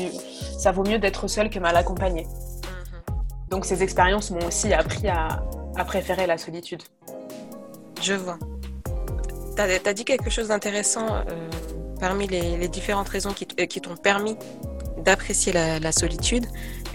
ça 0.58 0.72
vaut 0.72 0.84
mieux 0.84 1.00
d'être 1.00 1.28
seul 1.28 1.50
que 1.50 1.60
mal 1.60 1.76
accompagné. 1.76 2.24
Mhm. 2.24 3.16
Donc 3.50 3.66
ces 3.66 3.84
expériences 3.84 4.32
m'ont 4.32 4.46
aussi 4.46 4.74
appris 4.74 5.08
à, 5.08 5.44
préférer 5.86 6.26
la 6.26 6.38
solitude. 6.38 6.82
Je 8.02 8.14
vois. 8.14 8.40
Tu 9.56 9.62
as, 9.62 9.94
dit 9.94 10.06
quelque 10.06 10.30
chose 10.30 10.48
d'intéressant 10.48 11.08
euh, 11.16 11.22
parmi 12.00 12.28
les, 12.28 12.68
différentes 12.68 13.10
raisons 13.10 13.34
qui, 13.34 13.46
t'ont 13.46 13.96
permis 13.96 14.38
d'apprécier 14.98 15.54
la, 15.54 15.92
solitude. 15.92 16.46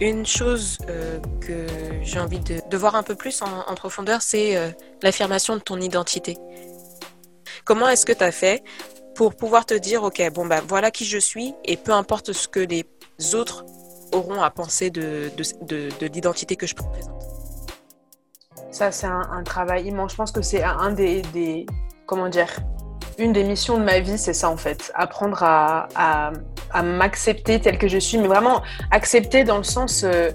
Une 0.00 0.26
chose 0.26 0.78
euh, 0.88 1.18
que 1.40 1.66
j'ai 2.02 2.18
envie 2.18 2.40
de, 2.40 2.76
voir 2.76 2.96
un 2.96 3.02
peu 3.02 3.14
plus 3.14 3.40
en, 3.42 3.74
profondeur, 3.74 4.20
c'est 4.22 4.56
euh, 4.56 4.70
l'affirmation 5.02 5.56
de 5.56 5.60
ton 5.60 5.80
identité. 5.80 6.38
Comment 7.64 7.88
est-ce 7.88 8.06
que 8.06 8.12
tu 8.12 8.24
as 8.24 8.32
fait 8.32 8.62
pour 9.14 9.34
pouvoir 9.34 9.66
te 9.66 9.74
dire, 9.74 10.02
OK, 10.02 10.22
bon, 10.32 10.46
bah, 10.46 10.60
voilà 10.66 10.90
qui 10.90 11.04
je 11.04 11.18
suis, 11.18 11.54
et 11.64 11.76
peu 11.76 11.92
importe 11.92 12.32
ce 12.32 12.48
que 12.48 12.60
les 12.60 12.84
autres 13.34 13.64
auront 14.12 14.42
à 14.42 14.50
penser 14.50 14.90
de, 14.90 15.30
de, 15.62 16.06
l'identité 16.06 16.56
que 16.56 16.66
je 16.66 16.74
présente? 16.74 17.22
Ça, 18.70 18.90
c'est 18.90 19.06
un, 19.06 19.42
travail 19.44 19.86
immense. 19.86 20.12
Je 20.12 20.16
pense 20.16 20.32
que 20.32 20.42
c'est 20.42 20.62
un 20.62 20.92
des, 20.92 21.22
des, 21.34 21.66
Comment 22.06 22.28
dire 22.28 22.48
Une 23.18 23.32
des 23.32 23.44
missions 23.44 23.78
de 23.78 23.84
ma 23.84 24.00
vie, 24.00 24.16
c'est 24.16 24.32
ça, 24.32 24.48
en 24.48 24.56
fait. 24.56 24.90
Apprendre 24.94 25.42
à, 25.42 25.88
à, 25.94 26.82
m'accepter 26.82 27.60
tel 27.60 27.76
que 27.76 27.86
je 27.86 27.98
suis, 27.98 28.16
mais 28.16 28.28
vraiment 28.28 28.62
accepter 28.90 29.44
dans 29.44 29.58
le 29.58 29.64
sens. 29.64 30.04
Euh, 30.04 30.30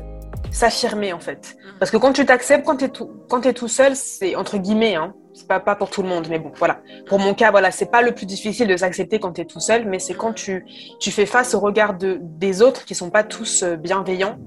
s'affirmer 0.51 1.13
en 1.13 1.19
fait. 1.19 1.55
Mmh. 1.55 1.79
Parce 1.79 1.91
que 1.91 1.97
quand 1.97 2.13
tu 2.13 2.25
t'acceptes, 2.25 2.65
quand 2.65 2.77
tu 2.77 2.85
es, 2.85 2.89
tout, 2.89 3.09
es 3.43 3.53
tout 3.53 3.67
seul, 3.67 3.95
c'est 3.95 4.35
entre 4.35 4.57
guillemets, 4.57 4.95
hein, 4.95 5.13
c'est 5.37 5.47
pas, 5.47 5.59
pas 5.59 5.75
pour 5.75 5.91
tout 5.91 6.01
le 6.01 6.09
monde, 6.09 6.27
mais 6.29 6.39
bon, 6.39 6.51
voilà. 6.55 6.81
Pour 7.05 7.19
mon 7.19 7.35
cas, 7.35 7.51
voilà, 7.51 7.69
c'est 7.69 7.91
pas 7.91 8.01
le 8.01 8.11
plus 8.11 8.25
difficile 8.25 8.67
de 8.67 8.75
s'accepter 8.75 9.19
quand 9.19 9.33
tu 9.33 9.41
es 9.41 9.45
tout 9.45 9.59
seul, 9.59 9.85
mais 9.85 9.99
c'est 9.99 10.15
quand 10.15 10.33
tu, 10.33 10.65
tu 10.99 11.11
fais 11.11 11.27
face 11.27 11.53
au 11.53 11.59
regard 11.59 11.93
de, 11.93 12.17
des 12.21 12.63
autres 12.63 12.85
qui 12.85 12.95
sont 12.95 13.11
pas 13.11 13.23
tous 13.23 13.61
euh, 13.61 13.75
bienveillants 13.75 14.39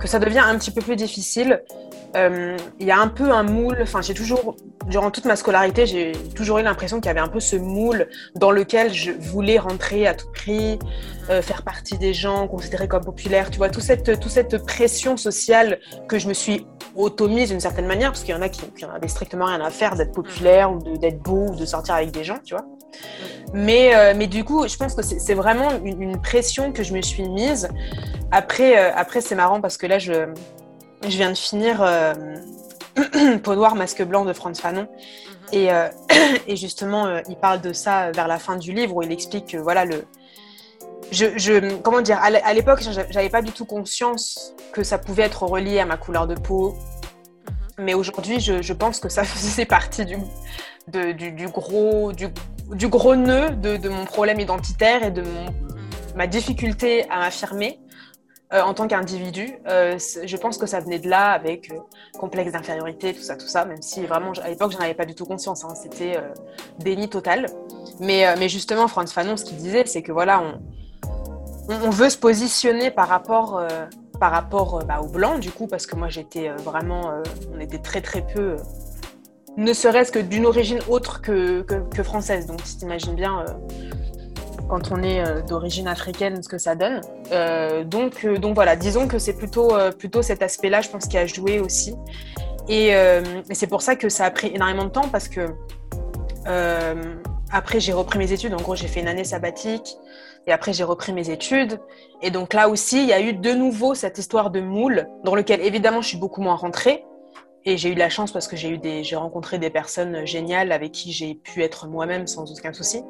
que 0.00 0.08
ça 0.08 0.18
devient 0.18 0.38
un 0.38 0.56
petit 0.56 0.70
peu 0.70 0.80
plus 0.80 0.96
difficile. 0.96 1.62
Euh, 2.16 2.56
il 2.78 2.86
y 2.86 2.90
a 2.90 2.98
un 2.98 3.08
peu 3.08 3.30
un 3.30 3.42
moule, 3.42 3.78
enfin 3.82 4.00
j'ai 4.00 4.14
toujours, 4.14 4.56
durant 4.86 5.10
toute 5.10 5.26
ma 5.26 5.36
scolarité, 5.36 5.86
j'ai 5.86 6.12
toujours 6.34 6.58
eu 6.58 6.62
l'impression 6.62 7.00
qu'il 7.00 7.06
y 7.06 7.10
avait 7.10 7.20
un 7.20 7.28
peu 7.28 7.38
ce 7.38 7.56
moule 7.56 8.08
dans 8.34 8.50
lequel 8.50 8.92
je 8.92 9.12
voulais 9.12 9.58
rentrer 9.58 10.06
à 10.06 10.14
tout 10.14 10.30
prix, 10.32 10.78
euh, 11.30 11.42
faire 11.42 11.62
partie 11.62 11.98
des 11.98 12.12
gens 12.12 12.48
considérés 12.48 12.88
comme 12.88 13.04
populaires, 13.04 13.50
tu 13.50 13.58
vois, 13.58 13.68
toute 13.68 13.82
cette, 13.82 14.20
toute 14.20 14.30
cette 14.30 14.64
pression 14.64 15.16
sociale 15.16 15.80
que 16.08 16.18
je 16.18 16.28
me 16.28 16.34
suis 16.34 16.66
auto-mise 16.96 17.50
d'une 17.50 17.60
certaine 17.60 17.86
manière, 17.86 18.10
parce 18.10 18.24
qu'il 18.24 18.34
y 18.34 18.38
en 18.38 18.42
a 18.42 18.48
qui, 18.48 18.62
qui 18.72 18.84
avaient 18.84 19.08
strictement 19.08 19.46
rien 19.46 19.60
à 19.60 19.70
faire 19.70 19.96
d'être 19.96 20.12
populaire 20.12 20.72
ou 20.72 20.78
d'être 20.98 21.22
beau 21.22 21.48
ou 21.50 21.56
de 21.56 21.64
sortir 21.64 21.94
avec 21.94 22.10
des 22.10 22.24
gens, 22.24 22.38
tu 22.44 22.54
vois. 22.54 22.64
Mais, 23.52 23.94
euh, 23.94 24.14
mais 24.16 24.26
du 24.26 24.44
coup, 24.44 24.66
je 24.68 24.76
pense 24.76 24.94
que 24.94 25.02
c'est 25.02 25.34
vraiment 25.34 25.70
une, 25.84 26.20
pression 26.20 26.72
que 26.72 26.82
je 26.82 26.92
me 26.92 27.02
suis 27.02 27.28
mise. 27.28 27.68
Après, 28.30 28.76
après 28.76 29.20
c'est 29.20 29.34
marrant 29.34 29.60
parce 29.60 29.76
que 29.76 29.86
là, 29.86 29.98
je, 29.98 30.32
je 31.02 31.16
viens 31.16 31.30
de 31.30 31.36
finir 31.36 31.82
euh, 31.82 32.14
Peau 33.42 33.54
noire, 33.54 33.74
masque 33.74 34.02
blanc 34.02 34.24
de 34.24 34.32
Franz 34.32 34.60
Fanon. 34.60 34.82
Mhm. 34.82 34.88
Et, 35.52 35.72
euh, 35.72 35.88
et, 36.46 36.56
justement, 36.56 37.06
euh, 37.06 37.20
il 37.28 37.36
parle 37.36 37.60
de 37.60 37.72
ça 37.72 38.10
vers 38.12 38.28
la 38.28 38.38
fin 38.38 38.56
du 38.56 38.72
livre 38.72 38.96
où 38.96 39.02
il 39.02 39.12
explique 39.12 39.46
que 39.46 39.56
voilà, 39.56 39.84
le, 39.84 40.04
je, 41.10 41.26
je, 41.36 41.76
comment 41.76 42.00
dire, 42.00 42.18
à 42.20 42.54
l'époque, 42.54 42.80
j'avais 43.10 43.28
pas 43.28 43.42
du 43.42 43.52
tout 43.52 43.64
conscience 43.64 44.54
que 44.72 44.82
ça 44.82 44.98
pouvait 44.98 45.24
être 45.24 45.42
relié 45.42 45.80
à 45.80 45.86
ma 45.86 45.96
couleur 45.96 46.26
de 46.26 46.34
peau. 46.34 46.72
Mhm. 46.72 47.84
Mais 47.84 47.94
aujourd'hui, 47.94 48.40
je, 48.40 48.62
je, 48.62 48.72
pense 48.72 49.00
que 49.00 49.08
ça 49.08 49.24
faisait 49.24 49.66
partie 49.66 50.04
du, 50.04 50.16
de, 50.88 51.12
du, 51.12 51.32
du, 51.32 51.48
gros, 51.48 52.12
du, 52.12 52.28
du, 52.72 52.88
gros 52.88 53.16
nœud 53.16 53.50
de, 53.50 53.76
de, 53.76 53.88
mon 53.88 54.04
problème 54.04 54.40
identitaire 54.40 55.02
et 55.02 55.10
de 55.10 55.22
mon, 55.22 55.44
mhm. 55.46 55.90
ma 56.16 56.26
difficulté 56.26 57.08
à 57.10 57.18
m'affirmer. 57.18 57.80
Euh, 58.52 58.62
en 58.62 58.74
tant 58.74 58.88
qu'individu. 58.88 59.60
Euh, 59.68 59.96
je 60.24 60.36
pense 60.36 60.58
que 60.58 60.66
ça 60.66 60.80
venait 60.80 60.98
de 60.98 61.08
là 61.08 61.30
avec 61.30 61.70
euh, 61.70 61.78
complexe 62.18 62.50
d'infériorité, 62.50 63.14
tout 63.14 63.22
ça, 63.22 63.36
tout 63.36 63.46
ça, 63.46 63.64
même 63.64 63.80
si 63.80 64.04
vraiment 64.04 64.32
à 64.42 64.48
l'époque 64.48 64.72
j'en 64.72 64.80
avais 64.80 64.94
pas 64.94 65.04
du 65.04 65.14
tout 65.14 65.24
conscience, 65.24 65.64
hein, 65.64 65.72
c'était 65.80 66.20
déni 66.80 67.08
total. 67.08 67.46
Mais, 68.00 68.34
mais 68.40 68.48
justement, 68.48 68.88
Franz 68.88 69.12
Fanon, 69.12 69.36
ce 69.36 69.44
qu'il 69.44 69.56
disait, 69.56 69.86
c'est 69.86 70.02
que 70.02 70.10
voilà, 70.10 70.42
on, 70.42 70.60
on, 71.68 71.90
veut 71.90 72.10
se 72.10 72.18
positionner 72.18 72.90
par 72.90 73.08
rapport, 73.08 73.62
par 74.18 74.32
rapport 74.32 74.84
bah, 74.84 75.00
aux 75.00 75.08
blancs, 75.08 75.40
du 75.40 75.50
coup, 75.50 75.66
parce 75.66 75.86
que 75.86 75.96
moi 75.96 76.08
j'étais 76.08 76.48
vraiment, 76.64 77.12
on 77.54 77.60
était 77.60 77.78
très 77.78 78.00
très 78.00 78.22
peu 78.22 78.56
ne 79.56 79.72
serait-ce 79.72 80.12
que 80.12 80.18
d'une 80.18 80.46
origine 80.46 80.78
autre 80.88 81.20
que, 81.20 81.62
que, 81.62 82.02
française. 82.02 82.46
Donc, 82.46 82.62
tu 82.62 82.76
t'imagines 82.76 83.14
bien 83.14 83.44
quand 84.68 84.92
on 84.92 85.02
est 85.02 85.22
d'origine 85.48 85.88
africaine, 85.88 86.42
ce 86.42 86.48
que 86.48 86.58
ça 86.58 86.74
donne. 86.76 87.00
donc, 87.86 88.26
donc 88.26 88.54
voilà, 88.54 88.76
disons 88.76 89.08
que 89.08 89.18
c'est 89.18 89.32
plutôt, 89.34 89.72
plutôt 89.98 90.22
cet 90.22 90.42
aspect-là, 90.42 90.80
je 90.80 90.88
pense, 90.88 91.06
qui 91.06 91.18
a 91.18 91.26
joué 91.26 91.60
aussi. 91.60 91.94
Et 92.68 92.92
c'est 93.52 93.66
pour 93.66 93.82
ça 93.82 93.96
que 93.96 94.08
ça 94.08 94.24
a 94.24 94.30
pris 94.30 94.48
énormément 94.54 94.84
de 94.84 94.90
temps 94.90 95.08
parce 95.10 95.28
que 95.28 95.48
après, 97.52 97.80
j'ai 97.80 97.92
repris 97.92 98.18
mes 98.18 98.32
études. 98.32 98.54
En 98.54 98.62
gros, 98.62 98.76
j'ai 98.76 98.86
fait 98.86 99.00
une 99.00 99.08
année 99.08 99.24
sabbatique. 99.24 99.96
Et 100.46 100.52
après, 100.52 100.72
j'ai 100.72 100.84
repris 100.84 101.12
mes 101.12 101.30
études. 101.30 101.80
Et 102.22 102.30
donc 102.30 102.54
là 102.54 102.68
aussi, 102.68 103.02
il 103.02 103.08
y 103.08 103.12
a 103.12 103.20
eu 103.20 103.32
de 103.32 103.52
nouveau 103.52 103.94
cette 103.94 104.18
histoire 104.18 104.50
de 104.50 104.60
moule, 104.60 105.06
dans 105.24 105.34
lequel 105.34 105.60
évidemment, 105.60 106.02
je 106.02 106.08
suis 106.08 106.18
beaucoup 106.18 106.42
moins 106.42 106.56
rentrée. 106.56 107.04
Et 107.64 107.76
j'ai 107.76 107.90
eu 107.90 107.94
la 107.94 108.08
chance 108.08 108.32
parce 108.32 108.48
que 108.48 108.56
j'ai 108.56 108.70
eu 108.70 108.78
des, 108.78 109.04
j'ai 109.04 109.16
rencontré 109.16 109.58
des 109.58 109.70
personnes 109.70 110.26
géniales 110.26 110.72
avec 110.72 110.92
qui 110.92 111.12
j'ai 111.12 111.34
pu 111.34 111.62
être 111.62 111.86
moi-même 111.86 112.26
sans 112.26 112.50
aucun 112.50 112.72
souci. 112.72 113.02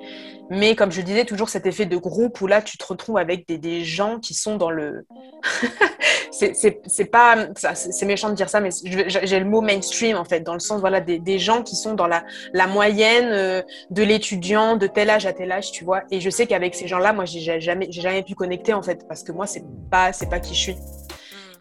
Mais 0.50 0.74
comme 0.74 0.90
je 0.90 1.00
disais, 1.02 1.24
toujours 1.24 1.48
cet 1.48 1.66
effet 1.66 1.86
de 1.86 1.96
groupe 1.96 2.40
où 2.40 2.46
là, 2.48 2.60
tu 2.60 2.76
te 2.76 2.84
retrouves 2.84 3.18
avec 3.18 3.46
des, 3.46 3.58
des 3.58 3.84
gens 3.84 4.18
qui 4.18 4.34
sont 4.34 4.56
dans 4.56 4.70
le, 4.70 5.06
c'est 6.32 7.04
pas, 7.06 7.48
c'est 7.74 8.06
méchant 8.06 8.30
de 8.30 8.34
dire 8.34 8.48
ça, 8.48 8.60
mais 8.60 8.70
j'ai 8.84 9.38
le 9.38 9.44
mot 9.44 9.60
mainstream 9.60 10.16
en 10.16 10.24
fait, 10.24 10.40
dans 10.40 10.54
le 10.54 10.60
sens 10.60 10.80
voilà 10.80 11.00
des, 11.00 11.18
des 11.18 11.38
gens 11.38 11.62
qui 11.62 11.76
sont 11.76 11.94
dans 11.94 12.06
la, 12.06 12.24
la 12.52 12.66
moyenne 12.66 13.28
euh, 13.30 13.62
de 13.90 14.02
l'étudiant 14.02 14.76
de 14.76 14.86
tel 14.86 15.10
âge 15.10 15.26
à 15.26 15.32
tel 15.32 15.52
âge, 15.52 15.72
tu 15.72 15.84
vois. 15.84 16.02
Et 16.10 16.20
je 16.20 16.30
sais 16.30 16.46
qu'avec 16.46 16.74
ces 16.74 16.88
gens-là, 16.88 17.12
moi, 17.12 17.24
j'ai 17.24 17.60
jamais, 17.60 17.88
j'ai 17.90 18.00
jamais 18.00 18.22
pu 18.22 18.34
connecter 18.34 18.74
en 18.74 18.82
fait, 18.82 19.06
parce 19.06 19.22
que 19.22 19.32
moi, 19.32 19.46
c'est 19.46 19.64
pas, 19.90 20.12
c'est 20.12 20.28
pas 20.28 20.40
qui 20.40 20.54
je 20.54 20.60
suis. 20.60 20.76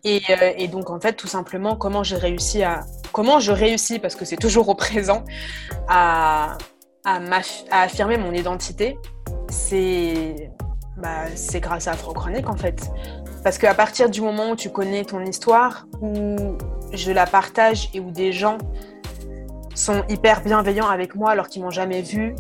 Et, 0.04 0.22
euh, 0.30 0.54
et, 0.58 0.68
donc, 0.68 0.90
en 0.90 1.00
fait, 1.00 1.14
tout 1.14 1.28
simplement, 1.28 1.76
comment 1.76 2.04
j'ai 2.04 2.18
réussi 2.18 2.64
à. 2.64 2.86
Comment 3.12 3.40
je 3.40 3.52
réussis, 3.52 4.00
parce 4.00 4.16
que 4.16 4.24
c'est 4.26 4.38
toujours 4.38 4.70
au 4.70 4.76
présent, 4.76 5.24
à 5.88 6.58
affirmer 7.72 8.18
mon 8.18 8.32
identité, 8.34 8.98
c'est 9.50 10.52
bah, 10.98 11.26
grâce 11.56 11.88
à 11.88 11.92
Afro-Chronique, 11.92 12.50
en 12.50 12.56
fait. 12.56 12.90
Parce 13.44 13.58
qu'à 13.58 13.74
partir 13.74 14.10
du 14.10 14.22
moment 14.22 14.52
où 14.52 14.56
tu 14.56 14.70
connais 14.70 15.06
ton 15.06 15.22
histoire, 15.22 15.88
où 16.02 16.58
je 16.94 17.12
la 17.12 17.26
partage 17.26 17.90
et 17.94 18.00
où 18.00 18.12
des 18.12 18.32
gens 18.32 18.58
sont 19.76 20.04
hyper 20.10 20.42
bienveillants 20.42 20.90
avec 20.90 21.16
moi 21.16 21.32
alors 21.32 21.48
qu'ils 21.48 21.62
m'ont 21.62 21.70
jamais 21.70 22.02
vu, 22.02 22.36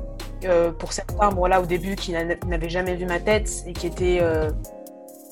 euh, 0.45 0.71
pour 0.71 0.91
certains, 0.91 1.29
bon 1.29 1.45
là 1.45 1.61
au 1.61 1.65
début, 1.65 1.95
qui 1.95 2.11
n'avaient 2.11 2.69
jamais 2.69 2.95
vu 2.95 3.05
ma 3.05 3.19
tête 3.19 3.49
et 3.65 3.73
qui 3.73 3.87
étaient 3.87 4.19
euh, 4.21 4.49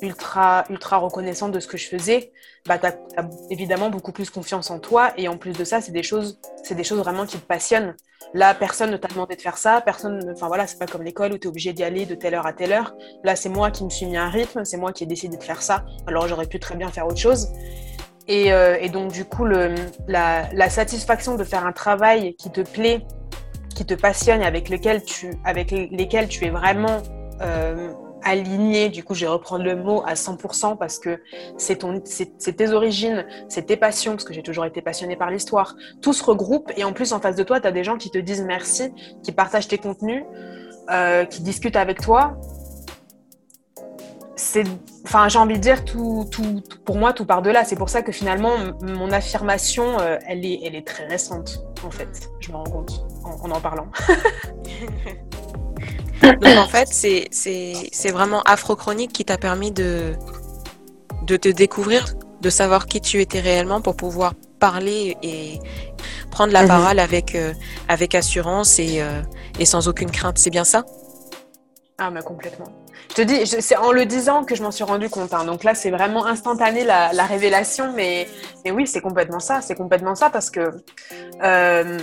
ultra, 0.01 0.65
ultra 0.69 0.97
reconnaissant 0.97 1.49
de 1.49 1.59
ce 1.59 1.67
que 1.67 1.77
je 1.77 1.87
faisais, 1.87 2.31
bah, 2.67 2.77
tu 2.77 2.85
as, 2.85 2.95
évidemment 3.49 3.89
beaucoup 3.89 4.11
plus 4.11 4.29
confiance 4.29 4.69
en 4.71 4.79
toi. 4.79 5.11
Et 5.17 5.27
en 5.27 5.37
plus 5.37 5.53
de 5.53 5.63
ça, 5.63 5.81
c'est 5.81 5.91
des 5.91 6.03
choses, 6.03 6.39
c'est 6.63 6.75
des 6.75 6.83
choses 6.83 6.99
vraiment 6.99 7.25
qui 7.25 7.37
te 7.37 7.45
passionnent. 7.45 7.95
Là, 8.33 8.53
personne 8.53 8.91
ne 8.91 8.97
t'a 8.97 9.07
demandé 9.07 9.35
de 9.35 9.41
faire 9.41 9.57
ça. 9.57 9.81
Personne, 9.81 10.31
enfin 10.33 10.47
voilà, 10.47 10.67
c'est 10.67 10.77
pas 10.77 10.85
comme 10.85 11.03
l'école 11.03 11.33
où 11.33 11.37
tu 11.37 11.45
es 11.45 11.47
obligé 11.47 11.73
d'y 11.73 11.83
aller 11.83 12.05
de 12.05 12.15
telle 12.15 12.35
heure 12.35 12.45
à 12.45 12.53
telle 12.53 12.73
heure. 12.73 12.93
Là, 13.23 13.35
c'est 13.35 13.49
moi 13.49 13.71
qui 13.71 13.83
me 13.83 13.89
suis 13.89 14.05
mis 14.05 14.17
un 14.17 14.29
rythme, 14.29 14.65
c'est 14.65 14.77
moi 14.77 14.91
qui 14.91 15.03
ai 15.03 15.07
décidé 15.07 15.37
de 15.37 15.43
faire 15.43 15.61
ça. 15.61 15.85
Alors, 16.07 16.27
j'aurais 16.27 16.47
pu 16.47 16.59
très 16.59 16.75
bien 16.75 16.89
faire 16.89 17.07
autre 17.07 17.19
chose. 17.19 17.49
Et, 18.27 18.51
euh, 18.51 18.85
donc, 18.89 19.11
du 19.11 19.23
coup, 19.23 19.45
la, 19.45 20.69
satisfaction 20.69 21.35
de 21.35 21.43
faire 21.43 21.65
un 21.65 21.71
travail 21.71 22.35
qui 22.35 22.51
te 22.51 22.61
plaît, 22.61 23.05
qui 23.73 23.85
te 23.85 23.93
passionne, 23.93 24.41
avec 24.41 24.69
lequel 24.69 25.03
tu, 25.03 25.31
avec 25.45 25.71
lesquels 25.71 26.27
tu 26.27 26.45
es 26.45 26.49
vraiment 26.49 27.01
euh, 27.41 27.93
aligné, 28.27 28.89
du 28.89 29.03
coup 29.03 29.13
je 29.13 29.21
vais 29.21 29.31
reprendre 29.31 29.63
le 29.63 29.75
mot 29.75 30.03
à 30.05 30.13
100% 30.13 30.77
parce 30.77 30.99
que 30.99 31.21
c'est 31.57 31.77
tes 32.55 32.69
origines, 32.71 33.25
c'est 33.49 33.65
tes 33.65 33.77
passions, 33.77 34.11
parce 34.13 34.23
que 34.23 34.33
j'ai 34.33 34.43
toujours 34.43 34.65
été 34.65 34.81
passionnée 34.81 35.15
par 35.15 35.31
l'histoire, 35.31 35.75
tout 36.01 36.13
se 36.13 36.23
regroupe 36.23 36.71
et 36.75 36.83
en 36.83 36.93
plus 36.93 37.13
en 37.13 37.19
face 37.19 37.35
de 37.35 37.43
toi, 37.43 37.59
tu 37.59 37.67
as 37.67 37.71
des 37.71 37.83
gens 37.83 37.97
qui 37.97 38.09
te 38.09 38.17
disent 38.17 38.43
merci, 38.43 38.91
qui 39.23 39.31
partagent 39.31 39.67
tes 39.67 39.77
contenus, 39.77 40.23
euh, 40.89 41.25
qui 41.25 41.41
discutent 41.41 41.75
avec 41.75 42.01
toi. 42.01 42.37
C'est, 44.35 44.65
enfin 45.03 45.29
j'ai 45.29 45.39
envie 45.39 45.55
de 45.55 45.61
dire 45.61 45.83
tout, 45.83 46.27
tout, 46.31 46.61
pour 46.85 46.97
moi 46.97 47.11
tout 47.11 47.25
part 47.25 47.41
de 47.41 47.49
là. 47.49 47.65
C'est 47.65 47.75
pour 47.75 47.89
ça 47.89 48.03
que 48.03 48.11
finalement 48.11 48.53
mon 48.81 49.11
affirmation, 49.11 49.99
euh, 49.99 50.17
elle 50.27 50.45
est, 50.45 50.59
elle 50.63 50.75
est 50.75 50.85
très 50.85 51.07
récente 51.07 51.63
en 51.83 51.91
fait. 51.91 52.29
Je 52.39 52.51
me 52.51 52.57
rends 52.57 52.63
compte 52.63 53.05
en 53.23 53.51
en, 53.51 53.59
parlant. 53.59 53.87
Donc 56.21 56.57
en 56.57 56.67
fait, 56.67 56.87
c'est 56.89 58.11
vraiment 58.11 58.41
Afro-Chronique 58.43 59.13
qui 59.13 59.25
t'a 59.25 59.37
permis 59.37 59.71
de, 59.71 60.13
de 61.23 61.37
te 61.37 61.49
découvrir, 61.49 62.05
de 62.41 62.49
savoir 62.49 62.85
qui 62.85 63.01
tu 63.01 63.21
étais 63.21 63.39
réellement 63.39 63.81
pour 63.81 63.95
pouvoir 63.95 64.33
parler 64.59 65.17
et 65.21 65.59
prendre 66.31 66.53
la 66.53 66.63
mhm. 66.63 66.67
parole 66.67 66.99
avec, 66.99 67.35
euh, 67.35 67.53
avec 67.87 68.15
assurance 68.15 68.79
et, 68.79 69.01
euh, 69.01 69.21
et 69.59 69.65
sans 69.65 69.87
aucune 69.87 70.11
crainte. 70.11 70.37
C'est 70.37 70.49
bien 70.49 70.63
ça? 70.63 70.83
Ah, 71.99 72.11
mais 72.11 72.21
complètement. 72.21 72.67
Je 73.09 73.15
te 73.15 73.21
dis, 73.21 73.47
c'est 73.47 73.75
en 73.77 73.91
le 73.91 74.05
disant 74.05 74.43
que 74.43 74.53
je 74.55 74.61
m'en 74.61 74.71
suis 74.71 74.83
rendu 74.83 75.09
compte. 75.09 75.33
Hein. 75.33 75.45
Donc 75.45 75.63
là, 75.63 75.73
c'est 75.73 75.89
vraiment 75.89 76.25
instantané 76.27 76.83
la, 76.83 77.11
la 77.13 77.25
révélation. 77.25 77.91
Mais, 77.95 78.27
mais 78.63 78.71
oui, 78.71 78.85
c'est 78.85 79.01
complètement 79.01 79.39
ça. 79.39 79.61
C'est 79.61 79.75
complètement 79.75 80.13
ça 80.13 80.29
parce 80.29 80.49
que. 80.51 80.71
Euh, 81.43 81.97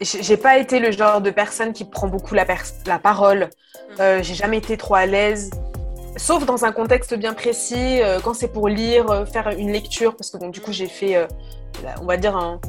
j'ai 0.00 0.36
pas 0.36 0.58
été 0.58 0.78
le 0.78 0.90
genre 0.92 1.20
de 1.20 1.30
personne 1.30 1.72
qui 1.72 1.84
prend 1.84 2.06
beaucoup 2.08 2.34
la, 2.34 2.46
la 2.86 2.98
parole. 2.98 3.40
Mm. 3.48 4.00
Euh, 4.00 4.22
j'ai 4.22 4.34
jamais 4.34 4.58
été 4.58 4.76
trop 4.76 4.94
à 4.94 5.06
l'aise, 5.06 5.50
sauf 6.16 6.46
dans 6.46 6.64
un 6.64 6.72
contexte 6.72 7.14
bien 7.14 7.34
précis, 7.34 8.02
euh, 8.02 8.20
quand 8.22 8.34
c'est 8.34 8.52
pour 8.52 8.68
lire, 8.68 9.10
euh, 9.10 9.24
faire 9.24 9.48
une 9.48 9.72
lecture, 9.72 10.16
parce 10.16 10.30
que 10.30 10.38
donc 10.38 10.52
du 10.52 10.60
coup 10.60 10.72
j'ai 10.72 10.88
fait, 10.88 11.16
euh, 11.16 11.26
on 12.00 12.06
va 12.06 12.16
dire, 12.16 12.36
un... 12.36 12.60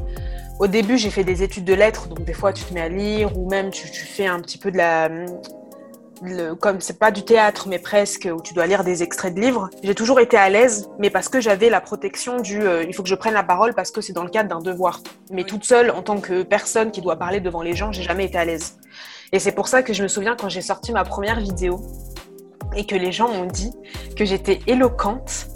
au 0.60 0.68
début 0.68 0.98
j'ai 0.98 1.10
fait 1.10 1.24
des 1.24 1.44
études 1.44 1.66
de 1.66 1.74
lettres, 1.74 2.08
donc 2.08 2.24
des 2.24 2.34
fois 2.34 2.54
tu 2.54 2.64
te 2.64 2.74
mets 2.74 2.82
à 2.82 2.90
lire, 2.90 3.38
ou 3.38 3.50
même 3.50 3.70
tu, 3.72 3.90
tu 3.92 4.06
fais 4.06 4.28
un 4.28 4.40
petit 4.40 4.58
peu 4.58 4.72
de 4.72 4.78
la 4.78 5.10
le, 6.22 6.54
comme 6.54 6.82
c'est 6.82 7.00
pas 7.00 7.12
du 7.12 7.24
théâtre, 7.24 7.68
mais 7.68 7.80
presque, 7.80 8.28
où 8.34 8.42
tu 8.42 8.54
dois 8.54 8.68
lire 8.68 8.84
des 8.84 9.04
extraits 9.04 9.34
de 9.34 9.40
livres, 9.40 9.70
j'ai 9.84 9.96
toujours 9.96 10.20
été 10.20 10.38
à 10.38 10.50
l'aise, 10.50 10.90
mais 11.00 11.10
parce 11.10 11.30
que 11.30 11.40
j'avais 11.40 11.70
la 11.70 11.82
protection 11.82 12.40
du 12.40 12.62
euh, 12.62 12.84
il 12.84 12.94
faut 12.94 13.04
que 13.04 13.10
je 13.10 13.16
prenne 13.16 13.34
la 13.34 13.44
parole 13.44 13.74
parce 13.74 13.92
que 13.92 14.02
c'est 14.02 14.14
dans 14.14 14.24
le 14.24 14.30
cadre 14.30 14.50
d'un 14.50 14.62
devoir. 14.62 15.02
Mais 15.32 15.44
toute 15.44 15.64
seule, 15.64 15.92
en 15.92 16.02
tant 16.02 16.20
que 16.20 16.44
personne 16.44 16.92
qui 16.92 17.02
doit 17.02 17.18
parler 17.18 17.40
devant 17.40 17.62
les 17.62 17.74
gens, 17.74 17.92
j'ai 17.92 18.04
jamais 18.04 18.26
été 18.26 18.38
à 18.38 18.46
l'aise. 18.46 18.78
Et 19.32 19.40
c'est 19.40 19.52
pour 19.52 19.68
ça 19.68 19.84
que 19.84 19.94
je 19.94 20.04
me 20.04 20.08
souviens 20.08 20.36
quand 20.36 20.50
j'ai 20.50 20.62
sorti 20.62 20.92
ma 20.92 21.04
première 21.04 21.40
vidéo 21.40 21.82
et 22.76 22.86
que 22.86 22.96
les 22.96 23.12
gens 23.12 23.30
m'ont 23.30 23.46
dit 23.46 23.72
que 24.16 24.26
j'étais 24.26 24.60
éloquente, 24.68 25.48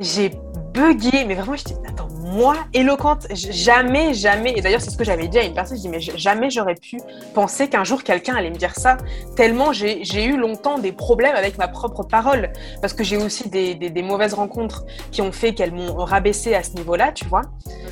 j'ai 0.00 0.32
bugué, 0.76 1.24
mais 1.24 1.34
vraiment, 1.34 1.56
je 1.56 1.64
dis, 1.64 1.74
attends, 1.88 2.08
moi, 2.20 2.54
éloquente, 2.74 3.26
jamais, 3.32 4.12
jamais, 4.12 4.52
et 4.56 4.60
d'ailleurs, 4.60 4.82
c'est 4.82 4.90
ce 4.90 4.96
que 4.96 5.04
j'avais 5.04 5.26
dit 5.26 5.38
à 5.38 5.44
une 5.44 5.54
personne, 5.54 5.76
je 5.78 5.82
dis, 5.82 5.88
mais 5.88 6.00
jamais 6.00 6.50
j'aurais 6.50 6.74
pu 6.74 7.00
penser 7.34 7.68
qu'un 7.68 7.82
jour 7.82 8.02
quelqu'un 8.02 8.36
allait 8.36 8.50
me 8.50 8.56
dire 8.56 8.74
ça, 8.74 8.98
tellement 9.36 9.72
j'ai 9.72 10.24
eu 10.24 10.36
longtemps 10.36 10.78
des 10.78 10.92
problèmes 10.92 11.34
avec 11.34 11.56
ma 11.56 11.66
propre 11.66 12.02
parole, 12.02 12.52
parce 12.82 12.92
que 12.92 13.02
j'ai 13.02 13.16
aussi 13.16 13.48
des, 13.48 13.74
des, 13.74 14.02
mauvaises 14.02 14.34
rencontres 14.34 14.84
qui 15.10 15.22
ont 15.22 15.32
fait 15.32 15.54
qu'elles 15.54 15.72
m'ont 15.72 15.94
rabaissé 16.04 16.54
à 16.54 16.62
ce 16.62 16.72
niveau-là, 16.74 17.12
tu 17.12 17.24
vois. 17.24 17.42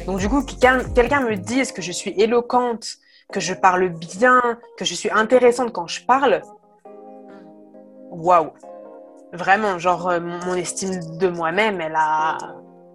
Donc, 0.07 0.19
du 0.19 0.29
coup, 0.29 0.45
quelqu'un 0.45 1.21
me 1.21 1.37
dise 1.37 1.73
que 1.73 1.81
je 1.81 1.93
suis 1.93 2.11
éloquente, 2.21 2.99
que 3.33 3.41
je 3.41 3.55
parle 3.55 3.89
bien, 3.89 4.41
que 4.77 4.85
je 4.85 4.95
suis 4.95 5.11
intéressante 5.11 5.73
quand 5.73 5.87
je 5.87 6.05
parle, 6.05 6.43
waouh! 8.11 8.51
Vraiment, 9.33 9.79
genre, 9.81 10.09
euh, 10.09 10.21
mon 10.21 10.55
estime 10.55 11.19
de 11.19 11.29
moi-même, 11.29 11.81
elle 11.81 11.97
a, 11.97 12.39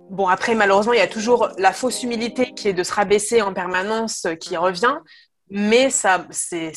Bon, 0.10 0.28
après, 0.28 0.56
malheureusement, 0.56 0.94
il 0.94 1.00
y 1.00 1.04
a 1.04 1.08
toujours 1.08 1.50
la 1.60 1.72
fausse 1.72 2.02
humilité 2.02 2.52
qui 2.54 2.68
est 2.68 2.74
de 2.74 2.84
se 2.84 2.94
rabaisser 2.94 3.42
en 3.44 3.54
permanence 3.54 4.26
euh, 4.26 4.34
qui 4.34 4.58
revient. 4.58 4.98
Mais 5.52 5.90
ça, 5.90 6.26
c'est 6.32 6.72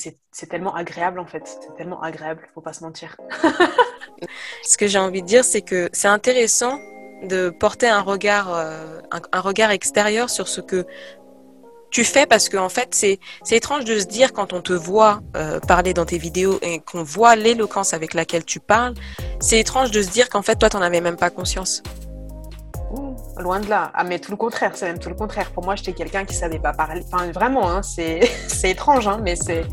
tellement 0.48 0.74
agréable, 0.74 1.18
en 1.18 1.26
fait. 1.26 1.42
C'est 1.46 1.74
tellement 1.76 2.00
agréable, 2.02 2.48
faut 2.54 2.62
pas 2.62 2.72
se 2.72 2.82
mentir. 2.82 3.16
Ce 4.64 4.76
que 4.78 4.86
j'ai 4.86 4.98
envie 4.98 5.22
de 5.22 5.26
dire, 5.26 5.44
c'est 5.44 5.60
que 5.60 5.90
c'est 5.92 6.08
intéressant 6.08 6.78
de 7.22 7.50
porter 7.50 7.88
un 7.88 8.00
regard, 8.00 8.52
euh, 8.54 9.00
un, 9.32 9.40
regard 9.40 9.70
extérieur 9.70 10.30
sur 10.30 10.48
ce 10.48 10.60
que 10.60 10.86
tu 11.90 12.04
fais 12.04 12.24
parce 12.24 12.48
qu'en 12.48 12.64
en 12.64 12.68
fait, 12.70 12.94
c'est 12.94 13.18
étrange 13.50 13.84
de 13.84 13.98
se 13.98 14.06
dire 14.06 14.32
quand 14.32 14.54
on 14.54 14.62
te 14.62 14.72
voit 14.72 15.20
euh, 15.36 15.60
parler 15.60 15.92
dans 15.92 16.06
tes 16.06 16.16
vidéos 16.16 16.58
et 16.62 16.80
qu'on 16.80 17.02
voit 17.02 17.36
l'éloquence 17.36 17.92
avec 17.92 18.14
laquelle 18.14 18.44
tu 18.44 18.58
parles, 18.58 18.94
c'est 19.40 19.60
étrange 19.60 19.90
de 19.90 20.00
se 20.02 20.08
dire 20.08 20.30
qu'en 20.30 20.42
fait, 20.42 20.56
toi, 20.56 20.70
t'en 20.70 20.80
avais 20.80 21.02
même 21.02 21.16
pas 21.16 21.28
conscience 21.28 21.82
loin 23.38 23.60
de 23.60 23.68
là. 23.68 23.90
Ah, 23.94 24.04
mais 24.04 24.18
tout 24.18 24.30
le 24.30 24.36
contraire, 24.36 24.72
c'est 24.74 24.86
même 24.86 24.98
tout 24.98 25.08
le 25.08 25.14
contraire. 25.14 25.50
Pour 25.50 25.64
moi, 25.64 25.74
j'étais 25.74 25.92
quelqu'un 25.92 26.24
qui 26.24 26.34
savait 26.34 26.58
pas 26.58 26.72
parler. 26.72 27.02
Enfin, 27.10 27.30
vraiment, 27.32 27.70
hein, 27.70 27.82
c'est 27.82 28.20
étrange, 28.64 29.08
hein, 29.08 29.20
mais 29.22 29.36
c'est. 29.36 29.64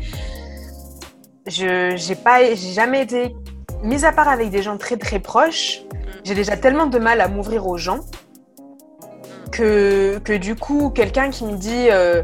Je 1.46 1.94
j'ai 1.96 2.14
pas, 2.14 2.44
j'ai 2.44 2.72
jamais 2.72 3.02
été, 3.02 3.34
mis 3.82 4.04
à 4.04 4.12
part 4.12 4.28
avec 4.28 4.50
des 4.50 4.62
gens 4.62 4.76
très 4.76 4.96
très 4.96 5.20
proches, 5.20 5.82
j'ai 6.24 6.34
déjà 6.34 6.56
tellement 6.56 6.86
de 6.86 6.98
mal 6.98 7.20
à 7.20 7.28
m'ouvrir 7.28 7.66
aux 7.66 7.78
gens 7.78 8.00
que, 9.50 10.18
que 10.18 10.36
du 10.36 10.54
coup, 10.54 10.90
quelqu'un 10.90 11.30
qui 11.30 11.44
me 11.44 11.56
dit. 11.56 11.88
Euh, 11.90 12.22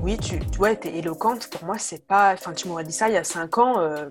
oui, 0.00 0.16
tu, 0.16 0.38
tu 0.38 0.60
ouais, 0.60 0.78
es 0.84 0.98
éloquente. 0.98 1.48
Pour 1.48 1.64
moi, 1.64 1.76
c'est 1.78 2.06
pas. 2.06 2.32
Enfin, 2.32 2.52
tu 2.52 2.68
m'aurais 2.68 2.84
dit 2.84 2.92
ça 2.92 3.08
il 3.08 3.14
y 3.14 3.18
a 3.18 3.24
cinq 3.24 3.58
ans. 3.58 3.80
Euh, 3.80 4.08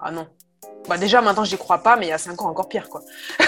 ah 0.00 0.10
non, 0.10 0.26
bah 0.88 0.98
déjà 0.98 1.22
maintenant 1.22 1.44
j'y 1.44 1.56
crois 1.56 1.78
pas, 1.78 1.96
mais 1.96 2.06
il 2.06 2.08
y 2.10 2.12
a 2.12 2.18
cinq 2.18 2.40
ans 2.42 2.48
encore 2.48 2.68
pire 2.68 2.88
quoi. 2.88 3.00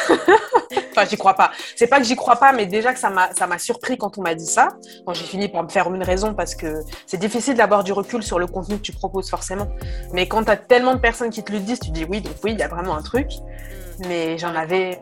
enfin, 0.96 1.06
j'y 1.08 1.16
crois 1.16 1.34
pas. 1.34 1.50
C'est 1.76 1.86
pas 1.86 1.98
que 1.98 2.04
j'y 2.04 2.16
crois 2.16 2.36
pas, 2.36 2.52
mais 2.52 2.66
déjà 2.66 2.92
que 2.92 2.98
ça 2.98 3.10
m'a, 3.10 3.32
ça 3.34 3.46
m'a 3.46 3.58
surpris 3.58 3.98
quand 3.98 4.16
on 4.18 4.22
m'a 4.22 4.34
dit 4.34 4.46
ça. 4.46 4.70
Quand 5.04 5.12
j'ai 5.12 5.24
fini 5.24 5.48
par 5.48 5.62
me 5.62 5.68
faire 5.68 5.92
une 5.92 6.02
raison 6.02 6.34
parce 6.34 6.54
que 6.54 6.82
c'est 7.06 7.18
difficile 7.18 7.54
d'avoir 7.54 7.84
du 7.84 7.92
recul 7.92 8.22
sur 8.22 8.38
le 8.38 8.46
contenu 8.46 8.76
que 8.76 8.82
tu 8.82 8.92
proposes 8.92 9.28
forcément. 9.28 9.68
Mais 10.12 10.26
quand 10.26 10.44
tu 10.44 10.50
as 10.50 10.56
tellement 10.56 10.94
de 10.94 11.00
personnes 11.00 11.30
qui 11.30 11.42
te 11.42 11.52
le 11.52 11.60
disent, 11.60 11.80
tu 11.80 11.90
dis 11.90 12.04
oui, 12.08 12.20
donc 12.20 12.34
oui, 12.42 12.52
il 12.52 12.58
y 12.58 12.62
a 12.62 12.68
vraiment 12.68 12.96
un 12.96 13.02
truc. 13.02 13.28
Mm. 13.28 14.06
Mais 14.08 14.38
j'en 14.38 14.54
avais, 14.54 15.00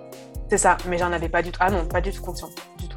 c'est 0.51 0.59
ça, 0.59 0.77
mais 0.89 0.99
j'en 0.99 1.13
avais 1.13 1.29
pas 1.29 1.43
du 1.43 1.53
tout. 1.53 1.61
Ah 1.63 1.71
non, 1.71 1.87
pas 1.87 2.01
du 2.01 2.13
tout 2.13 2.23
conscient, 2.23 2.51
du 2.79 2.89
tout. 2.89 2.94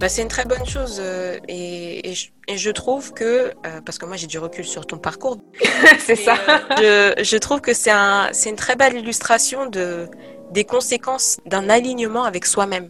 Bah, 0.00 0.08
c'est 0.08 0.22
une 0.22 0.28
très 0.28 0.46
bonne 0.46 0.64
chose 0.64 0.98
euh, 0.98 1.38
et, 1.46 2.14
et, 2.48 2.56
je, 2.56 2.70
trouve 2.70 3.12
que, 3.12 3.52
euh, 3.66 3.80
parce 3.84 3.98
que 3.98 4.06
moi 4.06 4.16
j'ai 4.16 4.26
du 4.26 4.38
recul 4.38 4.64
sur 4.64 4.86
ton 4.86 4.96
parcours, 4.96 5.36
c'est 5.98 6.16
ça. 6.16 6.36
Euh, 6.80 7.12
je, 7.18 7.24
je, 7.24 7.36
trouve 7.36 7.60
que 7.60 7.74
c'est 7.74 7.90
un, 7.90 8.30
une 8.46 8.56
très 8.56 8.76
belle 8.76 8.96
illustration 8.96 9.66
de, 9.66 10.08
des 10.52 10.64
conséquences 10.64 11.36
d'un 11.44 11.68
alignement 11.68 12.24
avec 12.24 12.46
soi-même. 12.46 12.88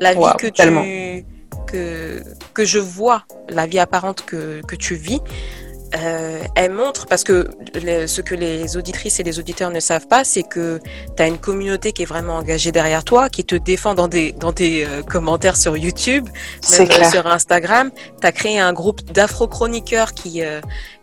La 0.00 0.14
vie 0.14 0.22
que 0.38 0.46
tu 0.46 1.26
que, 1.66 2.22
que 2.54 2.64
je 2.64 2.78
vois, 2.78 3.24
la 3.50 3.66
vie 3.66 3.78
apparente 3.78 4.24
que, 4.24 4.62
que 4.66 4.76
tu 4.76 4.94
vis, 4.94 5.20
euh, 5.94 6.42
elle 6.54 6.72
montre, 6.72 7.06
parce 7.06 7.24
que 7.24 7.48
ce 7.74 8.20
que 8.20 8.34
les 8.34 8.76
auditrices 8.76 9.20
et 9.20 9.22
les 9.22 9.38
auditeurs 9.38 9.70
ne 9.70 9.80
savent 9.80 10.06
pas, 10.06 10.24
c'est 10.24 10.42
que 10.42 10.80
tu 11.16 11.22
as 11.22 11.26
une 11.26 11.38
communauté 11.38 11.92
qui 11.92 12.02
est 12.02 12.06
vraiment 12.06 12.36
engagée 12.36 12.72
derrière 12.72 13.04
toi, 13.04 13.28
qui 13.28 13.44
te 13.44 13.54
défend 13.54 13.94
dans 13.94 14.08
des, 14.08 14.32
dans 14.32 14.52
des 14.52 14.84
euh, 14.84 15.02
commentaires 15.02 15.56
sur 15.56 15.76
YouTube, 15.76 16.28
même 16.78 16.88
euh, 16.90 17.10
sur 17.10 17.26
Instagram. 17.26 17.90
Tu 18.20 18.26
as 18.26 18.32
créé 18.32 18.58
un 18.58 18.72
groupe 18.72 19.02
d'afro-chroniqueurs 19.12 20.12
qui, 20.14 20.42
euh, 20.42 20.60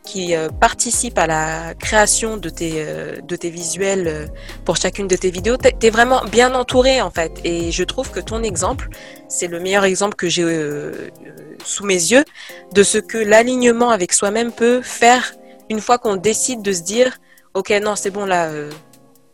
qui 0.07 0.35
euh, 0.35 0.47
participe 0.49 1.17
à 1.17 1.27
la 1.27 1.73
création 1.75 2.37
de 2.37 2.49
tes, 2.49 2.75
euh, 2.77 3.19
de 3.21 3.35
tes 3.35 3.49
visuels 3.49 4.07
euh, 4.07 4.25
pour 4.63 4.77
chacune 4.77 5.07
de 5.07 5.17
tes 5.17 5.31
vidéos. 5.31 5.57
Tu 5.57 5.87
es 5.87 5.89
vraiment 5.89 6.21
bien 6.23 6.55
entouré 6.55 7.01
en 7.01 7.11
fait. 7.11 7.33
Et 7.43 7.71
je 7.73 7.83
trouve 7.83 8.09
que 8.09 8.21
ton 8.21 8.41
exemple, 8.41 8.87
c'est 9.27 9.47
le 9.47 9.59
meilleur 9.59 9.83
exemple 9.83 10.15
que 10.15 10.29
j'ai 10.29 10.45
sous 11.65 11.85
mes 11.85 12.01
yeux 12.13 12.23
de 12.73 12.83
ce 12.83 12.97
que 12.97 13.17
l'alignement 13.17 13.89
avec 13.89 14.13
soi-même 14.13 14.51
peut 14.51 14.81
faire 14.81 15.33
une 15.69 15.81
fois 15.81 15.97
qu'on 15.97 16.15
décide 16.15 16.61
de 16.61 16.71
se 16.71 16.83
dire, 16.83 17.17
ok, 17.53 17.69
non, 17.83 17.95
c'est 17.97 18.11
bon 18.11 18.25
là, 18.25 18.49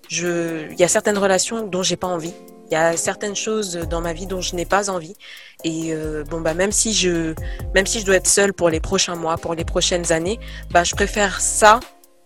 il 0.09 0.75
y 0.79 0.83
a 0.83 0.87
certaines 0.87 1.19
relations 1.19 1.67
dont 1.67 1.83
j'ai 1.83 1.97
pas 1.97 2.07
envie. 2.07 2.33
Il 2.73 2.77
y 2.77 2.79
a 2.79 2.97
certaines 2.97 3.35
choses 3.35 3.75
dans 3.87 4.01
ma 4.01 4.13
vie 4.13 4.25
dont 4.25 4.41
je 4.41 4.55
n'ai 4.55 4.65
pas 4.65 4.89
envie. 4.89 5.15
Et 5.63 5.93
euh, 5.93 6.23
bon 6.23 6.41
bah 6.41 6.55
même 6.55 6.71
si 6.71 6.91
je 6.91 7.35
même 7.75 7.85
si 7.85 7.99
je 7.99 8.05
dois 8.07 8.15
être 8.15 8.25
seule 8.25 8.51
pour 8.51 8.71
les 8.71 8.79
prochains 8.79 9.15
mois, 9.15 9.37
pour 9.37 9.53
les 9.53 9.63
prochaines 9.63 10.11
années, 10.11 10.39
bah 10.71 10.83
je 10.83 10.95
préfère 10.95 11.39
ça 11.39 11.79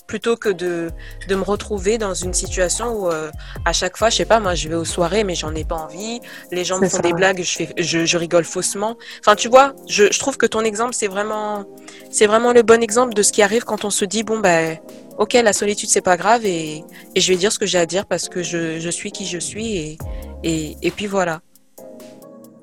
plutôt 0.07 0.37
que 0.37 0.47
de, 0.47 0.89
de 1.27 1.35
me 1.35 1.43
retrouver 1.43 1.97
dans 1.97 2.13
une 2.13 2.33
situation 2.33 2.93
où 2.93 3.11
euh, 3.11 3.29
à 3.65 3.73
chaque 3.73 3.97
fois, 3.97 4.09
je 4.09 4.15
sais 4.15 4.25
pas, 4.25 4.39
moi 4.39 4.55
je 4.55 4.69
vais 4.69 4.75
aux 4.75 4.85
soirées 4.85 5.25
mais 5.25 5.35
j'en 5.35 5.53
ai 5.53 5.65
pas 5.65 5.75
envie, 5.75 6.21
les 6.53 6.63
gens 6.63 6.79
me 6.79 6.87
font 6.87 6.99
des 6.99 7.11
blagues, 7.11 7.43
je, 7.43 7.51
fais, 7.57 7.73
je, 7.77 8.05
je, 8.05 8.17
rigole 8.17 8.45
faussement. 8.45 8.95
Enfin 9.19 9.35
tu 9.35 9.49
vois, 9.49 9.73
je, 9.89 10.05
je 10.09 10.17
trouve 10.17 10.37
que 10.37 10.45
ton 10.45 10.61
exemple 10.61 10.93
c'est 10.93 11.07
vraiment 11.07 11.65
c'est 12.09 12.25
vraiment 12.25 12.53
le 12.53 12.63
bon 12.63 12.81
exemple 12.81 13.13
de 13.13 13.21
ce 13.21 13.33
qui 13.33 13.41
arrive 13.41 13.65
quand 13.65 13.83
on 13.83 13.89
se 13.89 14.05
dit 14.05 14.23
bon 14.23 14.39
bah 14.39 14.75
ok 15.17 15.33
la 15.33 15.51
solitude 15.51 15.89
c'est 15.89 16.01
pas 16.01 16.15
grave 16.15 16.45
et, 16.45 16.85
et 17.15 17.19
je 17.19 17.33
vais 17.33 17.37
dire 17.37 17.51
ce 17.51 17.59
que 17.59 17.65
j'ai 17.65 17.79
à 17.79 17.85
dire 17.85 18.05
parce 18.05 18.29
que 18.29 18.43
je, 18.43 18.79
je 18.79 18.89
suis 18.89 19.11
qui 19.11 19.25
je 19.25 19.39
suis 19.39 19.75
et, 19.75 19.97
et, 20.43 20.77
et 20.81 20.91
puis 20.91 21.07
voilà. 21.07 21.41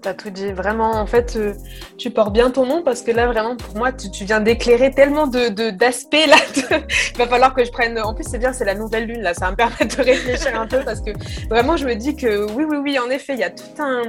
T'as 0.05 0.13
tout 0.13 0.29
dit. 0.29 0.53
Vraiment, 0.53 0.91
en 1.01 1.07
fait, 1.07 1.35
euh, 1.37 1.55
tu 1.97 2.11
portes 2.11 2.35
bien 2.35 2.51
ton 2.51 2.67
nom 2.67 2.83
parce 2.83 3.01
que 3.01 3.11
là, 3.11 3.27
vraiment, 3.27 3.57
pour 3.57 3.75
moi, 3.75 3.91
tu, 3.91 4.25
viens 4.27 4.41
d'éclairer 4.41 4.91
tellement 4.91 5.27
de, 5.27 5.71
d'aspects 5.71 6.27
là. 6.29 6.37
Il 6.71 7.17
va 7.17 7.27
falloir 7.27 7.55
que 7.55 7.65
je 7.65 7.73
prenne. 7.73 7.99
En 7.99 8.13
plus, 8.13 8.25
c'est 8.29 8.37
bien, 8.39 8.53
c'est 8.53 8.67
la 8.67 8.75
nouvelle 8.75 9.07
lune 9.07 9.23
là. 9.23 9.33
Ça 9.33 9.47
va 9.47 9.53
me 9.53 9.57
permettre 9.57 9.97
de 9.97 10.03
réfléchir 10.03 10.61
un 10.61 10.67
peu 10.67 10.81
parce 10.85 11.01
que 11.01 11.13
vraiment, 11.49 11.79
je 11.79 11.87
me 11.87 11.95
dis 11.95 12.17
que 12.17 12.45
oui, 12.53 12.65
oui, 12.69 12.77
oui, 12.77 12.99
en 12.99 13.09
effet, 13.09 13.33
il 13.33 13.39
y 13.39 13.45
a 13.45 13.51
tout 13.51 13.83
un, 13.83 14.03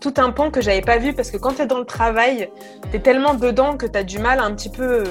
tout 0.00 0.14
un 0.18 0.30
pan 0.30 0.52
que 0.52 0.60
j'avais 0.60 0.82
pas 0.82 0.98
vu 0.98 1.14
parce 1.14 1.32
que 1.32 1.36
quand 1.36 1.54
tu 1.54 1.62
es 1.62 1.66
dans 1.66 1.80
le 1.80 1.84
travail, 1.84 2.48
tu 2.92 2.96
es 2.98 3.00
tellement 3.00 3.34
dedans 3.34 3.76
que 3.76 3.86
tu 3.86 3.98
as 3.98 4.04
du 4.04 4.20
mal 4.20 4.38
à 4.38 4.44
un 4.44 4.54
petit 4.54 4.70
peu. 4.70 5.02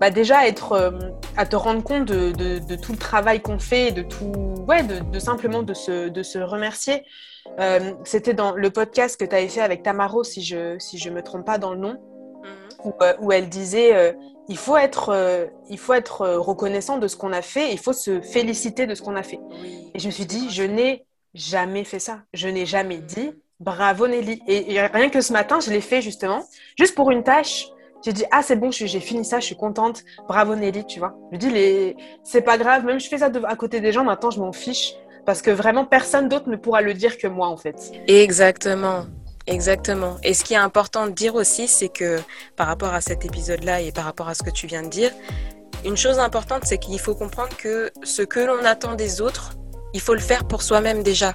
Bah 0.00 0.10
déjà 0.10 0.46
être 0.46 0.72
euh, 0.72 0.92
à 1.36 1.46
te 1.46 1.56
rendre 1.56 1.82
compte 1.82 2.06
de, 2.06 2.30
de, 2.32 2.76
tout 2.76 2.92
le 2.92 2.98
travail 2.98 3.40
qu'on 3.42 3.58
fait, 3.58 3.90
de 3.90 4.00
tout, 4.00 4.32
ouais, 4.66 4.82
de, 4.82 5.18
simplement 5.18 5.62
de 5.62 5.74
se, 5.74 6.08
de 6.08 6.22
se 6.22 6.38
remercier. 6.38 7.04
Euh, 7.58 7.92
c'était 8.04 8.34
dans 8.34 8.52
le 8.52 8.70
podcast 8.70 9.18
que 9.18 9.24
tu 9.24 9.34
avais 9.34 9.48
fait 9.48 9.60
avec 9.60 9.82
Tamaro, 9.82 10.24
si 10.24 10.42
je 10.42 10.78
si 10.78 10.98
je 10.98 11.10
me 11.10 11.22
trompe 11.22 11.44
pas 11.44 11.58
dans 11.58 11.72
le 11.72 11.78
nom, 11.78 11.94
mhm. 12.84 12.92
euh, 13.02 13.14
où, 13.20 13.32
elle 13.32 13.48
disait 13.48 13.94
euh, 13.94 14.12
il 14.48 14.56
faut 14.56 14.76
être 14.76 15.50
il 15.68 15.78
faut 15.78 15.94
être 15.94 16.26
reconnaissant 16.36 16.98
de 16.98 17.08
ce 17.08 17.16
qu'on 17.16 17.32
a 17.32 17.42
fait, 17.42 17.72
il 17.72 17.78
faut 17.78 17.92
se 17.92 18.20
féliciter 18.20 18.86
de 18.86 18.94
ce 18.94 19.02
qu'on 19.02 19.16
a 19.16 19.22
fait. 19.22 19.40
Et 19.94 19.98
je 19.98 20.06
me 20.06 20.12
suis 20.12 20.26
dit 20.26 20.50
je 20.50 20.62
n'ai 20.62 21.04
jamais 21.34 21.84
fait 21.84 22.00
ça, 22.00 22.20
je 22.34 22.48
n'ai 22.48 22.66
jamais 22.66 22.98
dit 22.98 23.32
bravo 23.58 24.08
Nelly. 24.08 24.42
Et, 24.46 24.80
rien 24.80 25.10
que 25.10 25.20
ce 25.20 25.32
matin, 25.32 25.60
je 25.60 25.70
l'ai 25.70 25.80
fait 25.80 26.02
justement, 26.02 26.42
juste 26.78 26.94
pour 26.94 27.10
une 27.10 27.22
tâche. 27.22 27.68
J'ai 28.02 28.14
dit 28.14 28.24
ah 28.30 28.42
c'est 28.42 28.56
bon, 28.56 28.70
j'ai 28.70 28.88
fini 29.00 29.26
ça, 29.26 29.40
je 29.40 29.44
suis 29.44 29.56
contente, 29.56 30.02
bravo 30.26 30.56
Nelly, 30.56 30.86
tu 30.86 30.98
vois. 30.98 31.14
Je 31.32 31.36
dis 31.36 31.50
les 31.50 31.96
c'est 32.24 32.40
pas 32.40 32.56
grave, 32.56 32.84
même 32.84 32.98
je 32.98 33.08
fais 33.08 33.18
ça 33.18 33.30
à 33.44 33.56
côté 33.56 33.80
des 33.80 33.92
gens, 33.92 34.04
maintenant 34.04 34.30
je 34.30 34.40
m'en 34.40 34.52
fiche 34.52 34.94
parce 35.24 35.42
que 35.42 35.50
vraiment 35.50 35.84
personne 35.84 36.28
d'autre 36.28 36.48
ne 36.48 36.56
pourra 36.56 36.80
le 36.82 36.94
dire 36.94 37.18
que 37.18 37.26
moi 37.26 37.48
en 37.48 37.56
fait. 37.56 37.92
Exactement. 38.08 39.06
Exactement. 39.46 40.16
Et 40.22 40.34
ce 40.34 40.44
qui 40.44 40.54
est 40.54 40.58
important 40.58 41.06
de 41.06 41.12
dire 41.12 41.34
aussi, 41.34 41.66
c'est 41.66 41.88
que 41.88 42.18
par 42.56 42.66
rapport 42.68 42.94
à 42.94 43.00
cet 43.00 43.24
épisode-là 43.24 43.80
et 43.80 43.90
par 43.90 44.04
rapport 44.04 44.28
à 44.28 44.34
ce 44.34 44.42
que 44.42 44.50
tu 44.50 44.66
viens 44.66 44.82
de 44.82 44.88
dire, 44.88 45.10
une 45.84 45.96
chose 45.96 46.18
importante, 46.18 46.62
c'est 46.66 46.78
qu'il 46.78 47.00
faut 47.00 47.14
comprendre 47.14 47.56
que 47.56 47.90
ce 48.04 48.22
que 48.22 48.38
l'on 48.38 48.64
attend 48.64 48.94
des 48.94 49.20
autres, 49.20 49.52
il 49.92 50.00
faut 50.00 50.14
le 50.14 50.20
faire 50.20 50.46
pour 50.46 50.62
soi-même 50.62 51.02
déjà. 51.02 51.34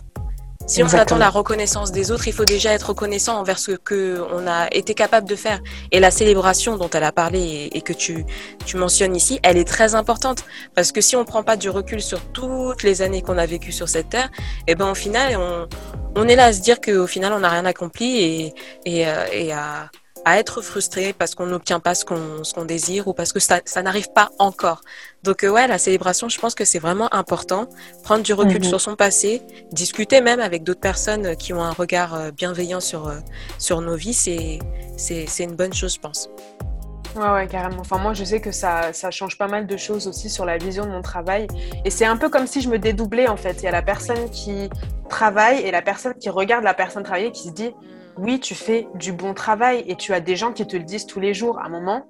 Si 0.67 0.81
on 0.81 0.87
attend 0.87 1.17
la 1.17 1.29
reconnaissance 1.29 1.91
des 1.91 2.09
autres, 2.09 2.27
il 2.27 2.33
faut 2.33 2.43
déjà 2.43 2.73
être 2.73 2.89
reconnaissant 2.89 3.37
envers 3.37 3.59
ce 3.59 3.73
que 3.73 4.19
on 4.33 4.47
a 4.47 4.67
été 4.71 4.95
capable 4.95 5.29
de 5.29 5.35
faire. 5.35 5.61
Et 5.91 5.99
la 5.99 6.09
célébration 6.09 6.75
dont 6.75 6.89
elle 6.89 7.03
a 7.03 7.11
parlé 7.11 7.69
et, 7.71 7.81
que 7.81 7.93
tu, 7.93 8.25
tu 8.65 8.77
mentionnes 8.77 9.15
ici, 9.15 9.39
elle 9.43 9.57
est 9.57 9.67
très 9.67 9.93
importante. 9.93 10.43
Parce 10.73 10.91
que 10.91 11.01
si 11.01 11.15
on 11.15 11.23
prend 11.23 11.43
pas 11.43 11.55
du 11.55 11.69
recul 11.69 12.01
sur 12.01 12.19
toutes 12.31 12.81
les 12.81 13.03
années 13.03 13.21
qu'on 13.21 13.37
a 13.37 13.45
vécues 13.45 13.71
sur 13.71 13.87
cette 13.87 14.09
terre, 14.09 14.31
et 14.65 14.71
eh 14.71 14.75
ben 14.75 14.89
au 14.89 14.95
final, 14.95 15.37
on, 15.37 15.67
on 16.15 16.27
est 16.27 16.35
là 16.35 16.45
à 16.45 16.53
se 16.53 16.61
dire 16.61 16.81
qu'au 16.81 17.05
final, 17.05 17.31
on 17.33 17.39
n'a 17.39 17.49
rien 17.49 17.65
accompli 17.65 18.17
et, 18.23 18.53
et, 18.85 19.07
euh, 19.07 19.25
et 19.31 19.53
à 19.53 19.91
à 20.25 20.39
être 20.39 20.61
frustré 20.61 21.13
parce 21.13 21.35
qu'on 21.35 21.45
n'obtient 21.45 21.79
pas 21.79 21.95
ce 21.95 22.03
qu'on 22.03 22.43
ce 22.43 22.53
qu'on 22.53 22.65
désire 22.65 23.07
ou 23.07 23.13
parce 23.13 23.31
que 23.31 23.39
ça, 23.39 23.61
ça 23.65 23.83
n'arrive 23.83 24.11
pas 24.11 24.31
encore. 24.39 24.81
Donc 25.23 25.43
euh, 25.43 25.49
ouais, 25.49 25.67
la 25.67 25.77
célébration, 25.77 26.27
je 26.29 26.39
pense 26.39 26.55
que 26.55 26.65
c'est 26.65 26.79
vraiment 26.79 27.13
important. 27.13 27.69
Prendre 28.03 28.23
du 28.23 28.33
recul 28.33 28.57
mhm. 28.57 28.63
sur 28.63 28.81
son 28.81 28.95
passé, 28.95 29.41
discuter 29.71 30.21
même 30.21 30.39
avec 30.39 30.63
d'autres 30.63 30.81
personnes 30.81 31.35
qui 31.35 31.53
ont 31.53 31.63
un 31.63 31.71
regard 31.71 32.15
euh, 32.15 32.31
bienveillant 32.31 32.79
sur 32.79 33.07
euh, 33.07 33.19
sur 33.59 33.81
nos 33.81 33.95
vies, 33.95 34.13
c'est 34.13 34.59
c'est 34.97 35.43
une 35.43 35.55
bonne 35.55 35.73
chose, 35.73 35.93
je 35.93 35.99
pense. 35.99 36.29
Ouais, 37.15 37.29
ouais, 37.29 37.47
carrément. 37.47 37.79
Enfin, 37.79 37.97
moi, 37.97 38.13
je 38.13 38.25
sais 38.25 38.41
que 38.41 38.51
ça, 38.51 38.91
ça 38.91 39.09
change 39.09 39.37
pas 39.37 39.47
mal 39.47 39.67
de 39.67 39.77
choses 39.77 40.05
aussi 40.07 40.29
sur 40.29 40.45
la 40.45 40.57
vision 40.57 40.85
de 40.85 40.91
mon 40.91 41.01
travail. 41.01 41.47
Et 41.85 41.89
c'est 41.89 42.05
un 42.05 42.17
peu 42.17 42.27
comme 42.27 42.45
si 42.45 42.59
je 42.59 42.67
me 42.67 42.77
dédoublais, 42.77 43.29
en 43.29 43.37
fait. 43.37 43.61
Il 43.61 43.63
y 43.63 43.67
a 43.67 43.71
la 43.71 43.81
personne 43.81 44.29
qui 44.31 44.69
travaille 45.07 45.59
et 45.61 45.71
la 45.71 45.81
personne 45.81 46.13
qui 46.15 46.29
regarde 46.29 46.65
la 46.65 46.73
personne 46.73 47.03
travailler 47.03 47.31
qui 47.31 47.47
se 47.47 47.53
dit 47.53 47.73
oui, 48.17 48.39
tu 48.39 48.55
fais 48.55 48.87
du 48.95 49.11
bon 49.11 49.33
travail 49.33 49.83
et 49.87 49.95
tu 49.95 50.13
as 50.13 50.19
des 50.19 50.35
gens 50.35 50.53
qui 50.53 50.65
te 50.65 50.77
le 50.77 50.83
disent 50.83 51.05
tous 51.05 51.19
les 51.19 51.33
jours. 51.33 51.59
À 51.59 51.65
un 51.65 51.69
moment, 51.69 52.05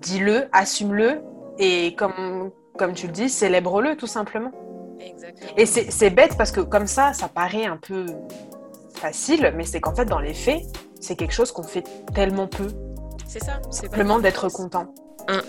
dis-le, 0.00 0.48
assume-le 0.52 1.22
et 1.58 1.94
comme, 1.94 2.50
comme 2.76 2.92
tu 2.92 3.06
le 3.06 3.12
dis, 3.12 3.28
célèbre-le 3.28 3.96
tout 3.96 4.06
simplement. 4.06 4.52
Exactement. 5.00 5.52
Et 5.56 5.66
c'est 5.66 6.10
bête 6.10 6.36
parce 6.36 6.52
que 6.52 6.60
comme 6.60 6.86
ça, 6.86 7.12
ça 7.12 7.28
paraît 7.28 7.66
un 7.66 7.76
peu 7.76 8.06
facile, 8.94 9.52
mais 9.56 9.64
c'est 9.64 9.80
qu'en 9.80 9.94
fait, 9.94 10.06
dans 10.06 10.18
les 10.18 10.34
faits, 10.34 10.62
c'est 11.00 11.16
quelque 11.16 11.34
chose 11.34 11.52
qu'on 11.52 11.62
fait 11.62 11.84
tellement 12.14 12.48
peu. 12.48 12.68
C'est 13.26 13.42
ça. 13.42 13.60
Simplement 13.70 14.18
d'être 14.18 14.48
content. 14.48 14.92
Hum. 15.28 15.42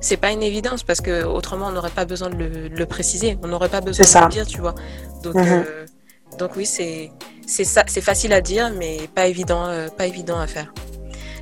C'est 0.00 0.16
pas 0.16 0.30
une 0.30 0.42
évidence 0.42 0.82
parce 0.82 1.02
que 1.02 1.24
autrement 1.24 1.66
on 1.66 1.72
n'aurait 1.72 1.90
pas 1.90 2.06
besoin 2.06 2.30
de 2.30 2.36
le, 2.36 2.86
préciser, 2.86 3.38
on 3.42 3.48
n'aurait 3.48 3.68
pas 3.68 3.82
besoin 3.82 4.06
de 4.06 4.24
le 4.24 4.30
dire, 4.30 4.46
tu 4.46 4.60
vois. 4.60 4.74
Donc, 5.22 5.34
mhm. 5.34 5.44
euh, 5.46 5.86
donc 6.40 6.56
oui, 6.56 6.64
c'est 6.64 7.12
c'est 7.46 8.00
facile 8.00 8.32
à 8.32 8.40
dire, 8.40 8.70
mais 8.70 9.08
pas 9.14 9.26
évident, 9.26 9.66
euh, 9.66 9.88
pas 9.88 10.06
évident 10.06 10.38
à 10.38 10.46
faire. 10.46 10.72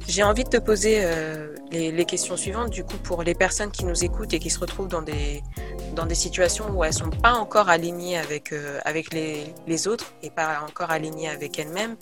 J'ai 0.08 0.22
envie 0.22 0.42
de 0.42 0.48
te 0.48 0.56
poser 0.56 1.00
euh, 1.02 1.54
les, 1.70 2.04
questions 2.06 2.36
suivantes, 2.36 2.70
du 2.70 2.82
coup, 2.82 2.96
pour 2.96 3.22
les 3.22 3.34
personnes 3.34 3.70
qui 3.70 3.84
nous 3.84 4.04
écoutent 4.04 4.32
et 4.32 4.38
qui 4.38 4.48
se 4.48 4.58
retrouvent 4.58 4.88
dans 4.88 5.02
des, 5.02 5.42
dans 5.94 6.06
des 6.06 6.14
situations 6.14 6.70
où 6.70 6.82
elles 6.82 6.94
sont 6.94 7.10
pas 7.10 7.34
encore 7.34 7.68
alignées 7.68 8.16
avec, 8.16 8.52
euh, 8.52 8.80
avec 8.86 9.12
les, 9.12 9.52
les, 9.66 9.86
autres 9.86 10.14
et 10.22 10.30
pas 10.30 10.62
encore 10.66 10.90
alignées 10.90 11.28
avec 11.28 11.58
elles-mêmes. 11.58 11.96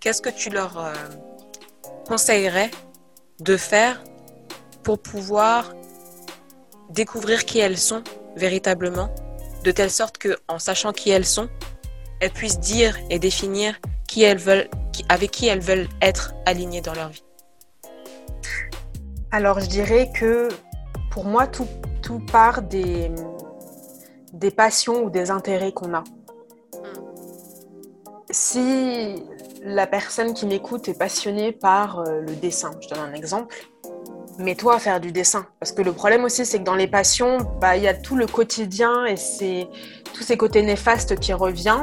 Qu'est-ce 0.00 0.20
que 0.20 0.28
tu 0.28 0.50
leur 0.50 0.92
conseillerais 2.04 2.70
de 3.40 3.56
faire 3.56 4.02
pour 4.82 4.98
pouvoir 4.98 5.72
découvrir 6.90 7.44
qui 7.44 7.60
elles 7.60 7.78
sont 7.78 8.02
véritablement, 8.36 9.14
de 9.62 9.70
telle 9.70 9.90
sorte 9.90 10.18
que, 10.18 10.36
en 10.48 10.58
sachant 10.58 10.92
qui 10.92 11.10
elles 11.10 11.24
sont, 11.24 11.48
elles 12.20 12.30
puissent 12.30 12.60
dire 12.60 12.96
et 13.10 13.18
définir 13.18 13.78
qui 14.08 14.22
elles 14.22 14.38
veulent, 14.38 14.68
avec 15.08 15.30
qui 15.30 15.46
elles 15.46 15.60
veulent 15.60 15.88
être 16.00 16.34
alignées 16.46 16.80
dans 16.80 16.94
leur 16.94 17.08
vie 17.08 17.24
Alors, 19.30 19.60
je 19.60 19.66
dirais 19.66 20.10
que 20.14 20.48
pour 21.10 21.24
moi, 21.24 21.46
tout, 21.46 21.66
part 22.30 22.62
des, 22.62 23.10
passions 24.54 25.04
ou 25.04 25.10
des 25.10 25.30
intérêts 25.30 25.72
qu'on 25.72 25.94
a. 25.94 26.04
si 28.30 29.22
la 29.64 29.86
personne 29.86 30.34
qui 30.34 30.46
m'écoute 30.46 30.88
est 30.88 30.98
passionnée 30.98 31.50
par 31.50 32.00
euh, 32.00 32.20
le 32.20 32.36
dessin, 32.36 32.70
je 32.80 32.88
donne 32.88 33.00
un 33.00 33.14
exemple, 33.14 33.56
mets-toi 34.38 34.76
à 34.76 34.78
faire 34.78 35.00
du 35.00 35.10
dessin. 35.10 35.46
Parce 35.58 35.72
que 35.72 35.82
le 35.82 35.92
problème 35.92 36.24
aussi, 36.24 36.46
c'est 36.46 36.58
que 36.58 36.64
dans 36.64 36.74
les 36.74 36.86
passions, 36.86 37.38
bah, 37.60 37.76
il 37.76 37.82
y 37.82 37.88
a 37.88 37.94
tout 37.94 38.16
le 38.16 38.26
quotidien 38.26 39.06
et 39.06 39.16
c'est 39.16 39.68
tous 40.12 40.22
ces 40.22 40.36
côtés 40.36 40.62
néfastes 40.62 41.18
qui 41.18 41.32
reviennent. 41.32 41.82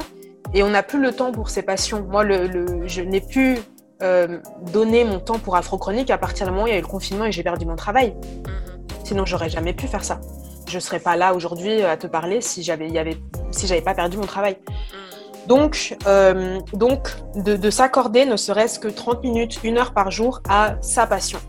Et 0.54 0.64
on 0.64 0.70
n'a 0.70 0.84
plus 0.84 1.02
le 1.02 1.12
temps 1.12 1.32
pour 1.32 1.50
ces 1.50 1.62
passions. 1.62 2.04
Moi, 2.04 2.24
le, 2.24 2.88
je 2.88 3.02
n'ai 3.02 3.22
plus 3.22 3.58
euh, 4.02 4.40
donné 4.72 5.04
mon 5.04 5.20
temps 5.20 5.40
pour 5.40 5.56
Afrochronique 5.56 6.12
à 6.12 6.18
partir 6.18 6.46
du 6.46 6.52
moment 6.52 6.66
où 6.66 6.68
il 6.68 6.72
y 6.72 6.76
a 6.76 6.80
eu 6.80 6.82
le 6.82 6.88
confinement 6.88 7.26
et 7.26 7.32
j'ai 7.32 7.44
perdu 7.44 7.66
mon 7.66 7.76
travail. 7.76 8.10
Mm-hmm. 8.10 9.06
Sinon, 9.06 9.26
j'aurais 9.26 9.50
jamais 9.50 9.74
pu 9.74 9.88
faire 9.88 10.04
ça. 10.04 10.20
Je 10.68 10.80
serais 10.80 11.00
pas 11.00 11.16
là 11.16 11.34
aujourd'hui 11.34 11.82
à 11.84 11.98
te 11.98 12.08
parler 12.08 12.42
si 12.42 12.64
j'avais, 12.64 12.90
y 12.90 13.00
avait, 13.00 13.18
si 13.52 13.68
j'avais 13.68 13.82
pas 13.82 13.94
perdu 13.94 14.18
mon 14.18 14.26
travail. 14.26 14.58
Mm. 14.68 15.48
Donc, 15.48 15.98
euh, 16.08 16.60
donc 16.74 17.10
de, 17.36 17.56
de 17.56 17.70
s'accorder 17.70 18.26
ne 18.26 18.38
serait-ce 18.38 18.80
que 18.80 18.88
30 18.88 19.24
minutes, 19.24 19.60
une 19.64 19.78
heure 19.78 19.94
par 19.94 20.12
jour 20.12 20.42
à 20.48 20.76
sa 20.82 21.06
passion. 21.06 21.40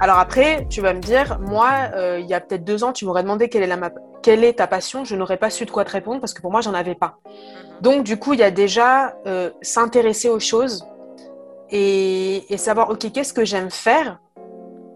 Alors 0.00 0.18
après, 0.18 0.66
tu 0.68 0.80
vas 0.80 0.92
me 0.92 1.00
dire, 1.00 1.38
moi, 1.40 1.70
euh, 1.94 2.18
il 2.20 2.26
y 2.26 2.34
a 2.34 2.40
peut-être 2.40 2.64
deux 2.64 2.84
ans, 2.84 2.92
tu 2.92 3.04
m'aurais 3.04 3.22
demandé 3.22 3.48
quelle 3.48 3.62
est, 3.62 3.66
la, 3.66 3.78
quelle 4.24 4.42
est 4.42 4.54
ta 4.54 4.66
passion, 4.66 5.04
je 5.04 5.14
n'aurais 5.16 5.36
pas 5.36 5.50
su 5.50 5.66
de 5.66 5.70
quoi 5.70 5.84
te 5.84 5.90
répondre 5.90 6.18
parce 6.18 6.32
que 6.32 6.40
pour 6.40 6.50
moi, 6.50 6.62
j'en 6.62 6.72
avais 6.72 6.94
pas. 6.94 7.18
Mhm. 7.26 7.80
Donc 7.82 8.04
du 8.04 8.16
coup, 8.18 8.32
il 8.32 8.40
y 8.40 8.42
a 8.42 8.50
déjà 8.50 9.14
euh, 9.26 9.50
s'intéresser 9.60 10.30
aux 10.30 10.40
choses 10.40 10.84
et, 11.70 12.42
savoir, 12.56 12.88
ok, 12.88 13.12
qu'est-ce 13.12 13.34
que 13.34 13.44
j'aime 13.44 13.70
faire? 13.70 14.18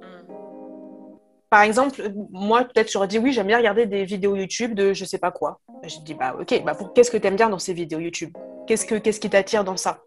Mhm. 0.00 1.18
par 1.50 1.62
exemple, 1.62 2.10
moi, 2.30 2.64
peut-être, 2.64 2.90
j'aurais 2.90 3.06
dit 3.06 3.18
oui, 3.18 3.32
j'aime 3.32 3.48
bien 3.48 3.58
regarder 3.58 3.84
des 3.84 4.04
vidéos 4.04 4.34
YouTube 4.34 4.74
de 4.74 4.94
je 4.94 5.04
sais 5.04 5.18
pas 5.18 5.30
quoi. 5.30 5.60
Je 5.82 5.98
dis, 6.00 6.14
bah, 6.14 6.34
ok, 6.40 6.62
bah, 6.64 6.76
qu'est-ce 6.94 7.10
que 7.10 7.18
tu 7.18 7.26
aimes 7.26 7.36
bien 7.36 7.50
dans 7.50 7.58
ces 7.58 7.74
vidéos 7.74 8.00
YouTube? 8.00 8.32
Qu'est-ce 8.66 8.86
que, 8.86 8.94
qu'est-ce 8.94 9.20
qui 9.20 9.28
t'attire 9.28 9.62
dans 9.62 9.76
ça? 9.76 9.98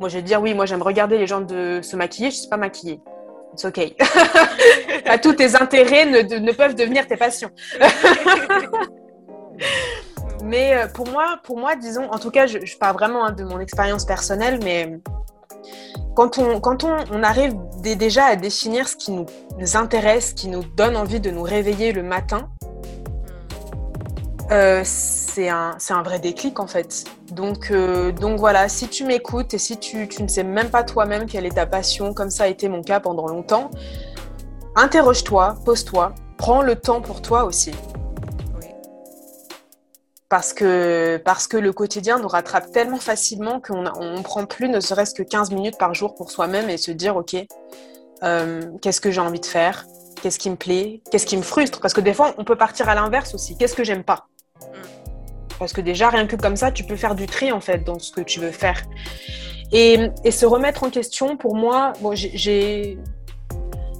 Moi, 0.00 0.08
je 0.08 0.16
vais 0.16 0.22
dire, 0.22 0.42
oui, 0.42 0.54
moi, 0.54 0.66
j'aime 0.66 0.82
regarder 0.82 1.18
les 1.18 1.26
gens 1.28 1.40
de 1.40 1.80
se 1.82 1.96
maquiller, 1.96 2.30
je 2.30 2.36
ne 2.36 2.42
sais 2.42 2.48
pas 2.48 2.56
maquiller. 2.56 3.00
C'est 3.54 3.68
OK. 3.68 3.78
tous 5.22 5.34
tes 5.34 5.56
intérêts 5.56 6.06
ne, 6.06 6.52
peuvent 6.52 6.74
devenir 6.74 7.06
tes 7.06 7.16
passions. 7.16 7.50
mais 10.44 10.74
euh, 10.74 10.86
pour 10.88 11.08
moi, 11.08 11.38
pour 11.44 11.58
moi, 11.58 11.76
disons, 11.76 12.10
en 12.10 12.18
tout 12.18 12.30
cas, 12.30 12.46
je, 12.46 12.58
parle 12.78 12.94
vraiment 12.94 13.24
hein, 13.24 13.32
de 13.32 13.44
mon 13.44 13.60
expérience 13.60 14.04
personnelle, 14.04 14.60
mais 14.62 14.98
quand 16.14 16.38
on, 16.38 16.60
quand 16.60 16.84
on, 16.84 17.22
arrive 17.22 17.54
déjà 17.82 18.24
à 18.24 18.36
définir 18.36 18.88
ce 18.88 18.96
qui 18.96 19.12
nous 19.12 19.26
intéresse, 19.74 20.30
ce 20.30 20.34
qui 20.34 20.48
nous 20.48 20.62
donne 20.62 20.96
envie 20.96 21.20
de 21.20 21.30
nous 21.30 21.42
réveiller 21.42 21.92
le 21.92 22.02
matin, 22.02 22.48
euh, 24.52 24.82
c'est 24.84 25.48
un, 25.48 25.76
un, 25.90 26.02
vrai 26.02 26.20
déclic 26.20 26.60
en 26.60 26.68
fait. 26.68 27.04
Donc, 27.32 27.70
euh, 27.70 28.12
donc 28.12 28.38
voilà, 28.38 28.68
si 28.68 28.88
tu 28.88 29.04
m'écoutes 29.04 29.52
et 29.54 29.58
si 29.58 29.76
tu, 29.76 30.06
tu, 30.06 30.22
ne 30.22 30.28
sais 30.28 30.44
même 30.44 30.70
pas 30.70 30.84
toi-même 30.84 31.26
quelle 31.26 31.46
est 31.46 31.56
ta 31.56 31.66
passion, 31.66 32.14
comme 32.14 32.30
ça 32.30 32.44
a 32.44 32.46
été 32.46 32.68
mon 32.68 32.82
cas 32.82 33.00
pendant 33.00 33.26
longtemps, 33.26 33.70
interroge-toi, 34.76 35.56
pose-toi, 35.64 36.14
prends 36.36 36.62
le 36.62 36.76
temps 36.76 37.00
pour 37.00 37.22
toi 37.22 37.44
aussi. 37.44 37.72
Parce 40.28 40.52
que, 40.52 41.18
parce 41.24 41.46
que 41.46 41.56
le 41.56 41.72
quotidien 41.72 42.18
nous 42.18 42.28
rattrape 42.28 42.72
tellement 42.72 42.98
facilement 42.98 43.60
qu'on 43.60 43.82
ne 43.82 44.22
prend 44.22 44.44
plus 44.44 44.68
ne 44.68 44.80
serait-ce 44.80 45.14
que 45.14 45.22
15 45.22 45.52
minutes 45.52 45.78
par 45.78 45.94
jour 45.94 46.14
pour 46.14 46.30
soi-même 46.30 46.68
et 46.68 46.76
se 46.76 46.90
dire, 46.90 47.16
OK, 47.16 47.36
euh, 48.22 48.62
qu'est-ce 48.82 49.00
que 49.00 49.10
j'ai 49.10 49.20
envie 49.20 49.40
de 49.40 49.46
faire? 49.46 49.86
Qu'est-ce 50.20 50.38
qui 50.38 50.50
me 50.50 50.56
plaît? 50.56 51.00
Qu'est-ce 51.10 51.26
qui 51.26 51.36
me 51.36 51.42
frustre? 51.42 51.80
Parce 51.80 51.94
que 51.94 52.00
des 52.00 52.12
fois, 52.12 52.34
on 52.38 52.44
peut 52.44 52.56
partir 52.56 52.88
à 52.88 52.94
l'inverse 52.94 53.34
aussi. 53.34 53.56
Qu'est-ce 53.56 53.74
que 53.76 53.84
j'aime 53.84 54.02
pas? 54.02 54.26
Parce 55.58 55.72
que 55.72 55.80
déjà, 55.80 56.10
rien 56.10 56.26
que 56.26 56.36
comme 56.36 56.56
ça, 56.56 56.72
tu 56.72 56.84
peux 56.84 56.96
faire 56.96 57.14
du 57.14 57.26
tri 57.26 57.52
en 57.52 57.60
fait 57.60 57.78
dans 57.84 57.98
ce 57.98 58.10
que 58.10 58.20
tu 58.20 58.40
veux 58.40 58.50
faire. 58.50 58.82
Et, 59.72 60.10
se 60.30 60.46
remettre 60.46 60.84
en 60.84 60.90
question, 60.90 61.36
pour 61.36 61.56
moi, 61.56 61.92
bon, 62.00 62.12
j'ai, 62.14 62.98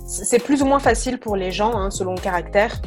c'est 0.07 0.42
plus 0.42 0.62
ou 0.62 0.66
moins 0.66 0.79
facile 0.79 1.19
pour 1.19 1.37
les 1.37 1.51
gens, 1.51 1.75
hein, 1.77 1.90
selon 1.90 2.14
le 2.14 2.21
caractère. 2.21 2.81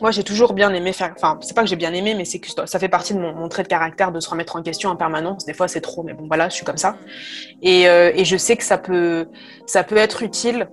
Moi, 0.00 0.12
j'ai 0.12 0.22
toujours 0.22 0.52
bien 0.52 0.72
aimé 0.72 0.92
faire. 0.92 1.12
Enfin, 1.16 1.38
c'est 1.40 1.54
pas 1.54 1.62
que 1.62 1.68
j'ai 1.68 1.76
bien 1.76 1.92
aimé, 1.92 2.14
mais 2.14 2.24
c'est 2.24 2.38
que 2.38 2.48
ça 2.66 2.78
fait 2.78 2.88
partie 2.88 3.14
de 3.14 3.18
mon, 3.18 3.48
trait 3.48 3.64
de 3.64 3.68
caractère 3.68 4.12
de 4.12 4.20
se 4.20 4.30
remettre 4.30 4.54
en 4.54 4.62
question 4.62 4.90
en 4.90 4.96
permanence. 4.96 5.44
Des 5.44 5.54
fois, 5.54 5.66
c'est 5.66 5.80
trop, 5.80 6.04
mais 6.04 6.12
bon, 6.12 6.28
voilà, 6.28 6.48
je 6.48 6.54
suis 6.54 6.64
comme 6.64 6.76
ça. 6.76 6.96
Et, 7.62 7.88
euh, 7.88 8.12
je 8.22 8.36
sais 8.36 8.56
que 8.56 8.62
ça 8.62 8.78
peut, 8.78 9.26
ça 9.66 9.82
peut 9.82 9.96
être 9.96 10.22
utile 10.22 10.68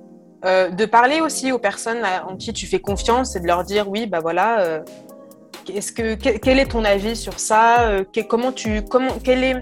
euh, 0.45 0.69
de 0.69 0.85
parler 0.85 1.21
aussi 1.21 1.51
aux 1.51 1.57
personnes 1.57 2.03
en 2.27 2.35
qui 2.35 2.53
tu 2.53 2.67
fais 2.67 2.79
confiance 2.79 3.35
et 3.35 3.39
de 3.39 3.47
leur 3.47 3.63
dire 3.63 3.89
oui, 3.89 4.05
bah 4.05 4.19
voilà, 4.19 4.59
euh, 4.59 4.81
est-ce 5.73 5.91
que 5.91 6.13
quel 6.13 6.59
est 6.59 6.67
ton 6.67 6.85
avis 6.85 7.15
sur 7.15 7.39
ça 7.39 7.89
Comment 8.29 8.51
tu 8.51 8.83
comment 8.83 9.13
quelle 9.23 9.43
est 9.43 9.55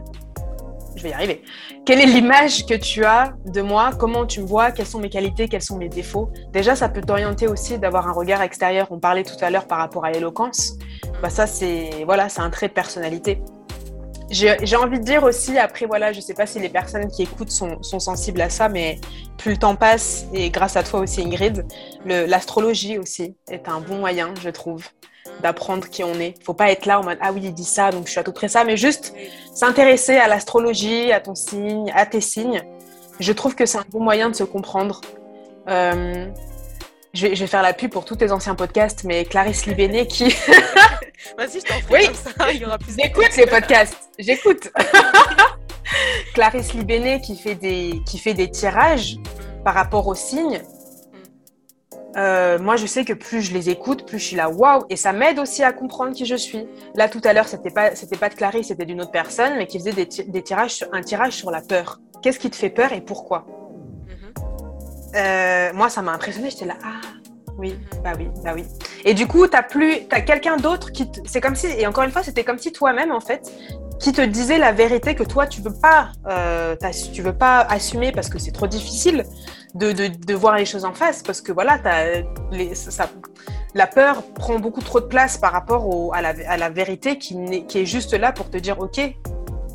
je 0.95 1.03
vais 1.03 1.09
y 1.09 1.13
arriver. 1.13 1.41
Quelle 1.85 1.99
est 2.01 2.05
l'image 2.05 2.65
que 2.65 2.73
tu 2.73 3.03
as 3.05 3.33
de 3.45 3.61
moi? 3.61 3.91
Comment 3.97 4.25
tu 4.25 4.41
me 4.41 4.45
vois? 4.45 4.71
Quelles 4.71 4.87
sont 4.87 4.99
mes 4.99 5.09
qualités? 5.09 5.47
Quels 5.47 5.61
sont 5.61 5.77
mes 5.77 5.89
défauts? 5.89 6.29
Déjà, 6.51 6.75
ça 6.75 6.89
peut 6.89 7.01
t'orienter 7.01 7.47
aussi 7.47 7.77
d'avoir 7.77 8.07
un 8.07 8.13
regard 8.13 8.41
extérieur. 8.41 8.87
On 8.91 8.99
parlait 8.99 9.23
tout 9.23 9.37
à 9.41 9.49
l'heure 9.49 9.67
par 9.67 9.79
rapport 9.79 10.05
à 10.05 10.11
l'éloquence. 10.11 10.77
Bah 11.21 11.29
ça, 11.29 11.47
c'est 11.47 12.03
voilà, 12.05 12.29
c'est 12.29 12.41
un 12.41 12.49
trait 12.49 12.67
de 12.67 12.73
personnalité. 12.73 13.41
J'ai 14.29 14.75
envie 14.77 14.99
de 14.99 15.03
dire 15.03 15.23
aussi, 15.23 15.59
après, 15.59 15.85
voilà, 15.85 16.11
je 16.11 16.19
sais 16.19 16.33
pas 16.33 16.47
si 16.47 16.59
les 16.59 16.69
personnes 16.69 17.07
qui 17.07 17.21
écoutent 17.21 17.51
sont 17.51 17.99
sensibles 17.99 18.41
à 18.41 18.49
ça, 18.49 18.67
mais 18.67 18.99
plus 19.37 19.51
le 19.51 19.57
temps 19.57 19.75
passe, 19.75 20.25
et 20.33 20.49
grâce 20.49 20.75
à 20.75 20.81
toi 20.81 21.01
aussi, 21.01 21.21
Ingrid, 21.21 21.67
l'astrologie 22.03 22.97
aussi 22.97 23.35
est 23.51 23.69
un 23.69 23.79
bon 23.79 23.99
moyen, 23.99 24.33
je 24.41 24.49
trouve, 24.49 24.87
d'apprendre 25.41 25.89
qui 25.89 26.03
on 26.03 26.13
est. 26.15 26.35
Faut 26.43 26.53
pas 26.53 26.71
être 26.71 26.85
là 26.85 26.99
en 26.99 27.03
mode 27.03 27.17
ah 27.21 27.31
oui 27.33 27.41
il 27.43 27.53
dit 27.53 27.65
ça 27.65 27.91
donc 27.91 28.05
je 28.05 28.11
suis 28.11 28.19
à 28.19 28.23
tout 28.23 28.31
près 28.31 28.47
ça, 28.47 28.63
mais 28.63 28.77
juste 28.77 29.13
s'intéresser 29.53 30.17
à 30.17 30.27
l'astrologie, 30.27 31.11
à 31.11 31.19
ton 31.19 31.35
signe, 31.35 31.91
à 31.95 32.05
tes 32.05 32.21
signes. 32.21 32.63
Je 33.19 33.31
trouve 33.31 33.55
que 33.55 33.65
c'est 33.65 33.77
un 33.77 33.85
bon 33.89 34.01
moyen 34.01 34.29
de 34.29 34.35
se 34.35 34.43
comprendre. 34.43 35.01
Euh, 35.69 36.27
je, 37.13 37.27
vais, 37.27 37.47
faire 37.47 37.61
la 37.61 37.73
pub 37.73 37.91
pour 37.91 38.05
tous 38.05 38.15
tes 38.15 38.31
anciens 38.31 38.55
podcasts, 38.55 39.03
mais 39.03 39.23
Clarisse 39.25 39.65
Libéné 39.65 40.07
qui. 40.07 40.25
Vas-y, 41.37 41.59
je 41.59 41.65
t'en 41.65 41.79
prie 41.81 41.91
oui. 41.91 42.05
comme 42.07 42.15
ça, 42.15 42.51
il 42.51 42.61
y 42.61 42.65
aura 42.65 42.77
plus. 42.77 42.95
J'écoute 42.97 43.37
les 43.37 43.45
podcasts, 43.45 44.09
j'écoute. 44.17 44.71
Clarisse 46.33 46.73
Libéné 46.73 47.21
qui 47.21 47.37
fait 47.37 47.55
des 47.55 48.01
qui 48.07 48.17
fait 48.17 48.33
des 48.33 48.49
tirages 48.49 49.17
par 49.63 49.75
rapport 49.75 50.07
aux 50.07 50.15
signes 50.15 50.61
euh, 52.15 52.59
moi, 52.59 52.75
je 52.75 52.85
sais 52.85 53.05
que 53.05 53.13
plus 53.13 53.41
je 53.41 53.53
les 53.53 53.69
écoute, 53.69 54.05
plus 54.05 54.19
je 54.19 54.25
suis 54.25 54.35
là, 54.35 54.49
waouh, 54.49 54.83
et 54.89 54.95
ça 54.95 55.13
m'aide 55.13 55.39
aussi 55.39 55.63
à 55.63 55.73
comprendre 55.73 56.13
qui 56.13 56.25
je 56.25 56.35
suis. 56.35 56.67
Là, 56.95 57.09
tout 57.09 57.21
à 57.23 57.33
l'heure, 57.33 57.47
c'était 57.47 57.71
pas, 57.71 57.95
c'était 57.95 58.17
pas 58.17 58.29
de 58.29 58.35
Clarisse, 58.35 58.67
c'était 58.67 58.85
d'une 58.85 59.01
autre 59.01 59.11
personne, 59.11 59.53
mais 59.57 59.65
qui 59.65 59.79
faisait 59.79 59.93
des, 59.93 60.43
tirages, 60.43 60.85
un 60.91 61.01
tirage 61.01 61.33
sur 61.33 61.49
la 61.49 61.61
peur. 61.61 61.99
Qu'est-ce 62.21 62.39
qui 62.39 62.49
te 62.49 62.55
fait 62.55 62.69
peur 62.69 62.93
et 62.93 63.01
pourquoi? 63.01 63.45
Mm-hmm. 64.07 65.15
euh, 65.15 65.73
Moi, 65.73 65.89
ça 65.89 66.01
m'a 66.01 66.11
impressionné. 66.11 66.49
J'étais 66.51 66.65
là, 66.65 66.75
ah, 66.83 67.01
oui, 67.57 67.71
mm-hmm. 67.71 68.03
bah 68.03 68.11
oui, 68.17 68.27
bah 68.43 68.51
oui. 68.55 68.65
Et 69.05 69.15
du 69.15 69.25
coup, 69.25 69.47
t'as 69.47 69.63
plus, 69.63 70.05
t'as 70.07 70.21
quelqu'un 70.21 70.57
d'autre 70.57 70.91
qui, 70.91 71.09
c'est 71.25 71.41
comme 71.41 71.55
si, 71.55 71.65
et 71.65 71.87
encore 71.87 72.03
une 72.03 72.11
fois, 72.11 72.23
c'était 72.23 72.43
comme 72.43 72.59
si 72.59 72.71
toi-même, 72.71 73.11
en 73.11 73.19
fait, 73.19 73.51
qui 73.99 74.11
te 74.11 74.21
disait 74.21 74.57
la 74.57 74.71
vérité 74.71 75.15
que 75.15 75.23
toi, 75.23 75.47
tu 75.47 75.61
veux 75.61 75.73
pas, 75.73 76.11
euh, 76.27 76.75
tu 77.11 77.21
veux 77.21 77.35
pas 77.35 77.61
assumer 77.61 78.11
parce 78.11 78.29
que 78.29 78.37
c'est 78.37 78.51
trop 78.51 78.67
difficile 78.67 79.25
de, 79.75 79.91
de, 79.91 80.33
voir 80.33 80.55
les 80.55 80.65
choses 80.65 80.85
en 80.85 80.93
face 80.93 81.23
parce 81.23 81.41
que 81.41 81.51
voilà, 81.51 81.79
les, 82.51 82.75
ça, 82.75 83.09
la 83.73 83.87
peur 83.87 84.23
prend 84.33 84.59
beaucoup 84.59 84.81
trop 84.81 84.99
de 84.99 85.05
place 85.05 85.37
par 85.37 85.51
rapport 85.51 85.87
au, 85.87 86.13
à, 86.13 86.21
la, 86.21 86.33
à, 86.47 86.57
la, 86.57 86.69
vérité 86.69 87.17
qui, 87.17 87.65
qui, 87.65 87.79
est 87.79 87.85
juste 87.85 88.13
là 88.13 88.31
pour 88.31 88.49
te 88.49 88.57
dire 88.57 88.79
ok, 88.79 88.99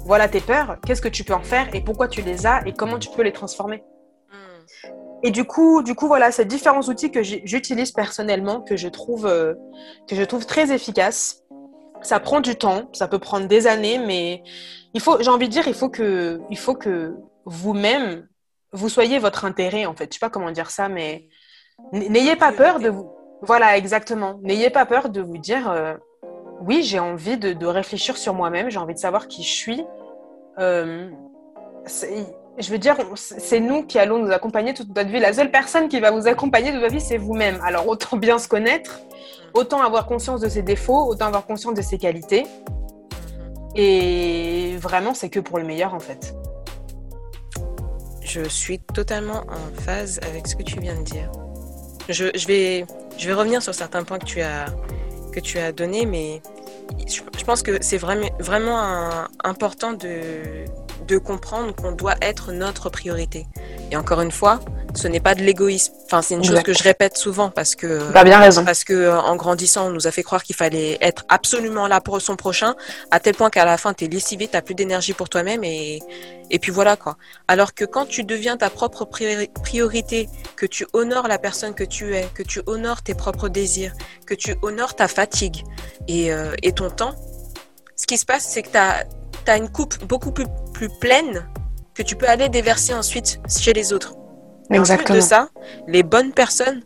voilà 0.04 0.28
tes 0.28 0.40
peurs, 0.40 0.78
qu'est-ce 0.86 1.02
que 1.02 1.08
tu 1.08 1.24
peux 1.24 1.34
en 1.34 1.42
faire 1.42 1.74
et 1.74 1.80
pourquoi 1.80 2.08
tu 2.08 2.22
les 2.22 2.46
as 2.46 2.66
et 2.66 2.72
comment 2.72 2.98
tu 2.98 3.10
peux 3.10 3.22
les 3.22 3.32
transformer. 3.32 3.82
Hmm. 4.30 4.88
Et 5.24 5.30
du 5.30 5.44
coup, 5.44 5.82
du 5.82 5.94
coup, 5.94 6.06
voilà, 6.06 6.30
ces 6.30 6.44
différents 6.44 6.82
outils 6.82 7.10
que 7.10 7.22
j'utilise 7.22 7.90
personnellement, 7.90 8.60
que 8.60 8.76
je 8.76 8.88
trouve, 8.88 9.26
euh, 9.26 9.54
que 10.08 10.14
je 10.14 10.22
trouve 10.22 10.46
très 10.46 10.72
efficaces. 10.72 11.42
Ça 12.00 12.20
prend 12.20 12.40
du 12.40 12.54
temps, 12.54 12.88
ça 12.92 13.08
peut 13.08 13.18
prendre 13.18 13.48
des 13.48 13.66
années, 13.66 13.98
mais 13.98 14.44
il 14.94 15.00
faut, 15.00 15.20
j'ai 15.20 15.30
envie 15.30 15.48
de 15.48 15.52
dire, 15.52 15.66
il 15.66 15.74
faut 15.74 15.88
que, 15.88 16.40
il 16.48 16.56
faut 16.56 16.76
que 16.76 17.16
vous-même 17.44 18.28
vous 18.72 18.88
soyez 18.88 19.18
votre 19.18 19.44
intérêt, 19.44 19.86
en 19.86 19.94
fait. 19.94 20.12
Je 20.12 20.18
sais 20.18 20.20
pas 20.20 20.30
comment 20.30 20.50
dire 20.50 20.70
ça, 20.70 20.88
mais 20.88 21.28
n'ayez 21.92 22.36
pas 22.36 22.52
peur 22.52 22.80
de 22.80 22.88
vous. 22.88 23.10
Voilà, 23.42 23.76
exactement. 23.76 24.38
N'ayez 24.42 24.70
pas 24.70 24.84
peur 24.84 25.08
de 25.08 25.20
vous 25.20 25.38
dire 25.38 25.70
euh, 25.70 25.94
oui, 26.60 26.82
j'ai 26.82 26.98
envie 26.98 27.38
de, 27.38 27.66
réfléchir 27.66 28.16
sur 28.16 28.34
moi-même, 28.34 28.70
j'ai 28.70 28.78
envie 28.78 28.94
de 28.94 28.98
savoir 28.98 29.28
qui 29.28 29.42
je 29.42 29.52
suis. 29.52 29.84
Euh, 30.58 31.10
je 32.58 32.70
veux 32.70 32.78
dire, 32.78 32.96
c'est 33.14 33.60
nous 33.60 33.84
qui 33.84 33.98
allons 33.98 34.18
nous 34.18 34.32
accompagner 34.32 34.74
toute 34.74 34.94
notre 34.94 35.08
vie. 35.08 35.20
La 35.20 35.32
seule 35.32 35.50
personne 35.50 35.88
qui 35.88 36.00
va 36.00 36.10
vous 36.10 36.26
accompagner 36.26 36.72
toute 36.72 36.80
votre 36.80 36.92
vie, 36.92 37.00
c'est 37.00 37.16
vous-même. 37.16 37.60
Alors 37.62 37.86
autant 37.86 38.16
bien 38.16 38.38
se 38.38 38.48
connaître, 38.48 39.00
autant 39.54 39.80
avoir 39.80 40.06
conscience 40.06 40.40
de 40.40 40.48
ses 40.48 40.62
défauts, 40.62 41.06
autant 41.06 41.26
avoir 41.26 41.46
conscience 41.46 41.74
de 41.74 41.82
ses 41.82 41.98
qualités. 41.98 42.44
Et 43.76 44.76
vraiment, 44.78 45.14
c'est 45.14 45.28
que 45.28 45.38
pour 45.38 45.58
le 45.58 45.64
meilleur, 45.64 45.94
en 45.94 46.00
fait. 46.00 46.34
Je 48.28 48.46
suis 48.46 48.78
totalement 48.78 49.44
en 49.48 49.80
phase 49.82 50.20
avec 50.22 50.46
ce 50.46 50.54
que 50.54 50.62
tu 50.62 50.78
viens 50.80 50.96
de 50.96 51.02
dire. 51.02 51.32
Je, 52.10 52.24
vais, 52.46 52.84
je 53.16 53.26
vais 53.26 53.32
revenir 53.32 53.62
sur 53.62 53.74
certains 53.74 54.04
points 54.04 54.18
que 54.18 54.26
tu 54.26 54.42
as, 54.42 54.66
que 55.32 55.40
tu 55.40 55.58
as 55.58 55.72
donnés, 55.72 56.04
mais 56.04 56.42
je 57.06 57.44
pense 57.44 57.62
que 57.62 57.82
c'est 57.82 57.96
vraiment, 57.96 58.28
vraiment 58.38 58.78
important 59.44 59.94
de, 59.94 60.66
de 61.08 61.18
comprendre 61.18 61.74
qu'on 61.74 61.92
doit 61.92 62.14
être 62.20 62.52
notre 62.52 62.90
priorité. 62.90 63.46
Et 63.90 63.96
encore 63.96 64.20
une 64.20 64.30
fois, 64.30 64.60
ce 64.94 65.08
n'est 65.08 65.20
pas 65.20 65.34
de 65.34 65.42
l'égoïsme. 65.42 65.92
Enfin, 66.04 66.22
c'est 66.22 66.34
une 66.34 66.44
chose 66.44 66.62
que 66.62 66.72
je 66.72 66.82
répète 66.82 67.16
souvent 67.16 67.50
parce 67.50 67.74
que 67.74 68.14
as 68.14 68.24
bien 68.24 68.38
raison. 68.38 68.64
parce 68.64 68.84
que 68.84 69.10
en 69.10 69.34
grandissant, 69.36 69.86
on 69.86 69.90
nous 69.90 70.06
a 70.06 70.10
fait 70.10 70.22
croire 70.22 70.42
qu'il 70.42 70.54
fallait 70.54 70.98
être 71.00 71.24
absolument 71.28 71.88
là 71.88 72.00
pour 72.00 72.20
son 72.20 72.36
prochain, 72.36 72.74
à 73.10 73.20
tel 73.20 73.34
point 73.34 73.50
qu'à 73.50 73.64
la 73.64 73.78
fin, 73.78 73.94
tu 73.94 74.04
es 74.04 74.08
lessivé, 74.08 74.48
t'as 74.48 74.60
plus 74.60 74.74
d'énergie 74.74 75.14
pour 75.14 75.28
toi-même 75.28 75.64
et 75.64 76.00
et 76.50 76.58
puis 76.58 76.72
voilà 76.72 76.96
quoi. 76.96 77.16
Alors 77.46 77.74
que 77.74 77.84
quand 77.84 78.06
tu 78.06 78.24
deviens 78.24 78.56
ta 78.56 78.70
propre 78.70 79.04
priorité, 79.04 80.28
que 80.56 80.66
tu 80.66 80.86
honores 80.92 81.28
la 81.28 81.38
personne 81.38 81.74
que 81.74 81.84
tu 81.84 82.14
es, 82.14 82.26
que 82.34 82.42
tu 82.42 82.62
honores 82.66 83.02
tes 83.02 83.14
propres 83.14 83.48
désirs, 83.48 83.92
que 84.26 84.34
tu 84.34 84.54
honores 84.62 84.94
ta 84.94 85.08
fatigue 85.08 85.64
et, 86.06 86.32
euh, 86.32 86.54
et 86.62 86.72
ton 86.72 86.90
temps, 86.90 87.14
ce 87.96 88.06
qui 88.06 88.16
se 88.16 88.24
passe, 88.24 88.44
c'est 88.48 88.62
que 88.62 88.70
tu 88.70 88.78
as, 88.78 89.04
as, 89.50 89.56
une 89.56 89.68
coupe 89.68 90.02
beaucoup 90.04 90.32
plus, 90.32 90.46
plus 90.72 90.88
pleine 91.00 91.48
que 91.94 92.02
tu 92.02 92.16
peux 92.16 92.28
aller 92.28 92.48
déverser 92.48 92.94
ensuite 92.94 93.40
chez 93.48 93.72
les 93.72 93.92
autres. 93.92 94.14
Exactement. 94.70 95.02
En 95.02 95.06
plus 95.06 95.14
de 95.16 95.20
ça, 95.20 95.48
les 95.86 96.02
bonnes 96.02 96.32
personnes 96.32 96.82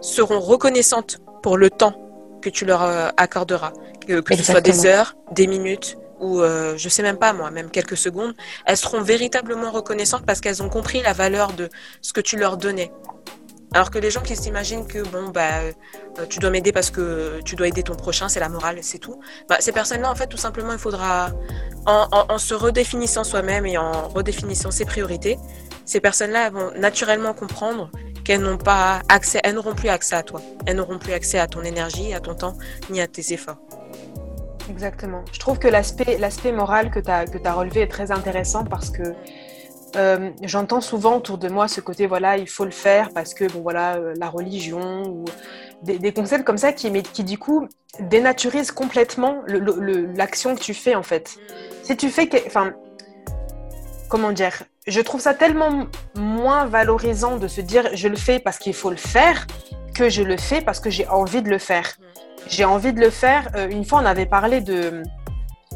seront 0.00 0.40
reconnaissantes 0.40 1.18
pour 1.42 1.56
le 1.56 1.70
temps 1.70 1.94
que 2.42 2.48
tu 2.48 2.64
leur 2.64 2.82
euh, 2.82 3.08
accorderas, 3.16 3.72
que, 4.06 4.20
que 4.20 4.36
ce 4.36 4.42
soit 4.42 4.60
des 4.60 4.86
heures, 4.86 5.16
des 5.32 5.46
minutes 5.46 5.96
ou 6.20 6.40
euh, 6.40 6.76
je 6.76 6.88
sais 6.88 7.02
même 7.02 7.18
pas 7.18 7.32
moi, 7.32 7.50
même 7.50 7.70
quelques 7.70 7.96
secondes, 7.96 8.34
elles 8.66 8.76
seront 8.76 9.00
véritablement 9.00 9.70
reconnaissantes 9.70 10.26
parce 10.26 10.40
qu'elles 10.40 10.62
ont 10.62 10.68
compris 10.68 11.00
la 11.02 11.12
valeur 11.12 11.52
de 11.52 11.68
ce 12.02 12.12
que 12.12 12.20
tu 12.20 12.36
leur 12.36 12.56
donnais. 12.56 12.90
Alors 13.74 13.90
que 13.90 13.98
les 13.98 14.10
gens 14.10 14.22
qui 14.22 14.34
s'imaginent 14.34 14.86
que 14.86 15.02
bon 15.08 15.28
bah 15.28 15.60
euh, 15.60 15.72
tu 16.28 16.38
dois 16.38 16.50
m'aider 16.50 16.72
parce 16.72 16.90
que 16.90 17.40
tu 17.44 17.54
dois 17.54 17.68
aider 17.68 17.82
ton 17.82 17.94
prochain, 17.94 18.28
c'est 18.28 18.40
la 18.40 18.48
morale, 18.48 18.78
c'est 18.82 18.98
tout. 18.98 19.20
Bah, 19.48 19.56
ces 19.60 19.72
personnes-là, 19.72 20.10
en 20.10 20.14
fait, 20.14 20.26
tout 20.26 20.38
simplement, 20.38 20.72
il 20.72 20.78
faudra 20.78 21.30
en, 21.86 22.38
se 22.38 22.54
redéfinissant 22.54 23.24
soi-même 23.24 23.66
et 23.66 23.76
en 23.76 24.08
redéfinissant 24.08 24.70
ses 24.70 24.84
priorités, 24.84 25.38
ces 25.84 26.00
personnes-là 26.00 26.50
vont 26.50 26.70
naturellement 26.76 27.34
comprendre 27.34 27.90
qu'elles 28.24 28.40
n'ont 28.40 28.58
pas 28.58 29.00
accès, 29.08 29.40
elles 29.44 29.54
n'auront 29.54 29.74
plus 29.74 29.88
accès 29.88 30.16
à 30.16 30.22
toi, 30.22 30.40
elles 30.66 30.76
n'auront 30.76 30.98
plus 30.98 31.12
accès 31.12 31.38
à 31.38 31.46
ton 31.46 31.62
énergie, 31.62 32.12
à 32.12 32.20
ton 32.20 32.34
temps, 32.34 32.56
ni 32.90 33.00
à 33.00 33.06
tes 33.06 33.32
efforts. 33.32 33.58
Exactement. 34.68 35.24
Je 35.32 35.38
trouve 35.38 35.58
que 35.58 35.68
l'aspect, 35.68 36.52
moral 36.52 36.90
que 36.90 37.00
tu 37.00 37.10
as 37.10 37.52
relevé 37.52 37.80
est 37.82 37.90
très 37.90 38.12
intéressant 38.12 38.64
parce 38.64 38.90
que 38.90 39.14
euh, 39.96 40.30
j'entends 40.42 40.80
souvent 40.80 41.16
autour 41.16 41.38
de 41.38 41.48
moi 41.48 41.66
ce 41.66 41.80
côté 41.80 42.06
voilà 42.06 42.36
il 42.36 42.48
faut 42.48 42.66
le 42.66 42.70
faire 42.70 43.10
parce 43.14 43.32
que 43.32 43.50
bon 43.50 43.62
voilà 43.62 43.96
euh, 43.96 44.14
la 44.18 44.28
religion 44.28 45.02
ou 45.04 45.24
des, 45.82 45.98
des, 45.98 46.12
concepts 46.12 46.44
comme 46.44 46.58
ça 46.58 46.72
qui 46.72 46.90
qui 47.02 47.24
du 47.24 47.38
coup 47.38 47.68
dénaturisent 48.00 48.70
complètement 48.70 49.42
l'action 49.46 50.54
que 50.54 50.60
tu 50.60 50.74
fais 50.74 50.94
en 50.94 51.02
fait. 51.02 51.38
Si 51.82 51.96
tu 51.96 52.10
fais 52.10 52.28
enfin 52.46 52.74
comment 54.10 54.32
dire 54.32 54.64
je 54.86 55.00
trouve 55.00 55.20
ça 55.20 55.32
tellement 55.32 55.86
moins 56.14 56.66
valorisant 56.66 57.36
de 57.36 57.48
se 57.48 57.60
dire 57.62 57.88
je 57.94 58.08
le 58.08 58.16
fais 58.16 58.40
parce 58.40 58.58
qu'il 58.58 58.74
faut 58.74 58.90
le 58.90 58.96
faire 58.96 59.46
que 59.94 60.10
je 60.10 60.22
le 60.22 60.36
fais 60.36 60.60
parce 60.60 60.80
que 60.80 60.90
j'ai 60.90 61.06
envie 61.08 61.42
de 61.42 61.48
le 61.48 61.58
faire. 61.58 61.96
J'ai 62.46 62.64
envie 62.64 62.92
de 62.92 63.00
le 63.00 63.10
faire 63.10 63.48
euh, 63.56 63.68
une 63.70 63.84
fois 63.84 64.00
on 64.02 64.06
avait 64.06 64.26
parlé 64.26 64.60
de 64.60 65.02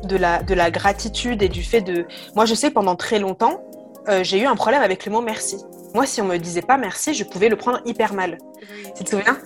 de 0.04 0.16
la, 0.16 0.42
de 0.42 0.54
la 0.54 0.70
gratitude 0.70 1.42
et 1.42 1.48
du 1.48 1.62
fait 1.62 1.80
de 1.80 2.06
moi 2.34 2.44
je 2.44 2.54
sais 2.54 2.70
pendant 2.70 2.96
très 2.96 3.18
longtemps 3.18 3.62
euh, 4.08 4.24
j'ai 4.24 4.40
eu 4.40 4.46
un 4.46 4.56
problème 4.56 4.82
avec 4.82 5.06
le 5.06 5.12
mot 5.12 5.20
merci. 5.20 5.56
Moi, 5.94 6.06
si 6.06 6.20
on 6.20 6.24
me 6.24 6.38
disait 6.38 6.62
pas 6.62 6.78
merci, 6.78 7.14
je 7.14 7.24
pouvais 7.24 7.48
le 7.48 7.56
prendre 7.56 7.80
hyper 7.84 8.14
mal. 8.14 8.38
Tu 8.96 9.04
te 9.04 9.10
souviens 9.10 9.38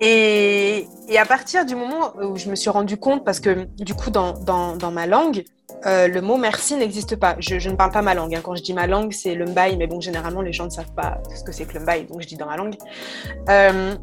et, 0.00 0.86
et, 1.08 1.18
à 1.18 1.24
partir 1.24 1.64
du 1.64 1.74
moment 1.74 2.12
où 2.22 2.36
je 2.36 2.48
me 2.48 2.54
suis 2.54 2.70
rendu 2.70 2.96
compte, 2.96 3.24
parce 3.24 3.40
que 3.40 3.66
du 3.78 3.94
coup, 3.94 4.10
dans, 4.10 4.34
dans, 4.34 4.76
dans 4.76 4.92
ma 4.92 5.06
langue, 5.06 5.44
euh, 5.86 6.08
le 6.08 6.20
mot 6.20 6.36
merci 6.36 6.76
n'existe 6.76 7.16
pas. 7.16 7.36
Je, 7.38 7.58
je, 7.58 7.70
ne 7.70 7.76
parle 7.76 7.92
pas 7.92 8.02
ma 8.02 8.14
langue. 8.14 8.34
Hein. 8.34 8.40
Quand 8.42 8.54
je 8.54 8.62
dis 8.62 8.74
ma 8.74 8.86
langue, 8.86 9.12
c'est 9.12 9.34
le 9.34 9.46
mbaï, 9.46 9.76
mais 9.76 9.86
bon, 9.86 10.00
généralement, 10.00 10.40
les 10.40 10.52
gens 10.52 10.64
ne 10.64 10.70
savent 10.70 10.92
pas 10.94 11.20
ce 11.34 11.42
que 11.42 11.52
c'est 11.52 11.64
que 11.64 11.74
le 11.74 11.80
mbaï, 11.80 12.04
donc 12.04 12.20
je 12.20 12.26
dis 12.28 12.36
dans 12.36 12.46
ma 12.46 12.56
langue. 12.56 12.76
Euh, 13.48 13.94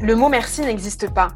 le 0.00 0.14
mot 0.14 0.28
merci 0.28 0.62
n'existe 0.62 1.12
pas. 1.12 1.28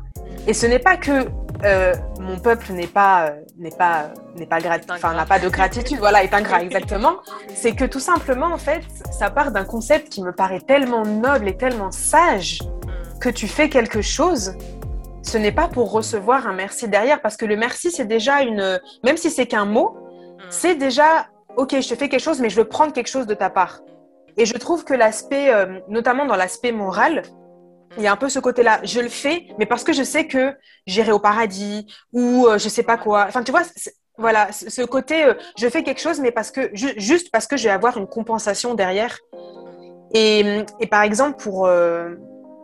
Et 0.47 0.55
ce 0.55 0.67
n'est 0.67 0.79
pas 0.79 0.97
que 0.97 1.29
euh, 1.65 1.95
mon 2.21 2.39
peuple 2.39 2.73
n'est 2.73 2.87
pas 2.87 3.33
n'est 3.57 3.71
pas 3.71 4.13
n'est 4.37 4.47
pas 4.47 4.59
enfin 4.91 5.13
n'a 5.15 5.27
pas 5.27 5.39
de 5.39 5.49
gratitude, 5.49 5.99
voilà, 5.99 6.23
est 6.23 6.33
ingrat 6.33 6.63
exactement. 6.63 7.17
C'est 7.55 7.75
que 7.75 7.85
tout 7.85 8.01
simplement 8.01 8.47
en 8.47 8.59
fait, 8.59 8.83
ça 9.11 9.31
part 9.31 9.51
d'un 9.51 9.65
concept 9.65 10.09
qui 10.09 10.23
me 10.23 10.33
paraît 10.33 10.61
tellement 10.61 11.05
noble 11.05 11.49
et 11.49 11.57
tellement 11.57 11.91
sage 11.91 12.61
que 13.21 13.29
tu 13.29 13.49
fais 13.49 13.69
quelque 13.69 14.03
chose. 14.03 14.55
Ce 15.23 15.37
n'est 15.37 15.53
pas 15.53 15.69
pour 15.69 15.91
recevoir 15.91 16.47
un 16.47 16.55
merci 16.55 16.89
derrière, 16.89 17.21
parce 17.21 17.37
que 17.37 17.45
le 17.45 17.57
merci 17.57 17.91
c'est 17.91 18.07
déjà 18.07 18.43
une, 18.43 18.81
même 19.05 19.17
si 19.17 19.31
c'est 19.31 19.47
qu'un 19.47 19.67
mot, 19.67 19.97
c'est 20.49 20.77
déjà 20.77 21.27
ok, 21.57 21.81
je 21.81 21.89
te 21.89 21.95
fais 21.97 22.09
quelque 22.09 22.23
chose, 22.23 22.41
mais 22.41 22.51
je 22.51 22.57
veux 22.57 22.69
prendre 22.69 22.93
quelque 22.93 23.09
chose 23.09 23.27
de 23.27 23.35
ta 23.35 23.51
part. 23.51 23.81
Et 24.37 24.47
je 24.47 24.55
trouve 24.55 24.85
que 24.85 24.95
l'aspect, 24.95 25.53
euh, 25.53 25.81
notamment 25.89 26.25
dans 26.25 26.37
l'aspect 26.37 26.71
moral, 26.71 27.23
il 27.99 28.05
y 28.05 28.07
a 28.07 28.13
un 28.13 28.17
peu 28.17 28.29
ce 28.29 28.39
côté-là. 28.39 28.81
Je 28.85 29.01
le 29.01 29.09
fais, 29.09 29.49
mais 29.59 29.67
parce 29.67 29.85
que 29.85 29.93
je 29.93 30.03
sais 30.03 30.27
que 30.27 30.57
j'irai 30.87 31.13
au 31.13 31.19
paradis 31.19 31.87
ou 32.13 32.47
euh, 32.47 32.57
je 32.57 32.69
sais 32.69 32.85
pas 32.85 32.97
quoi. 32.97 33.27
Enfin, 33.29 33.43
tu 33.43 33.51
vois, 33.51 33.63
voilà, 34.17 34.51
ce 34.53 34.83
côté, 34.83 35.25
euh, 35.25 35.35
je 35.59 35.69
fais 35.69 35.83
quelque 35.83 36.01
chose, 36.01 36.21
mais 36.21 36.31
parce 36.31 36.51
que 36.51 36.71
juste 36.73 37.31
parce 37.31 37.47
que 37.47 37.57
je 37.57 37.65
vais 37.65 37.71
avoir 37.71 37.99
une 37.99 38.07
compensation 38.07 38.75
derrière. 38.75 39.19
Et, 40.15 40.65
et 40.81 40.87
par 40.87 41.03
exemple, 41.03 41.43
pour 41.43 41.67
euh, 41.67 42.15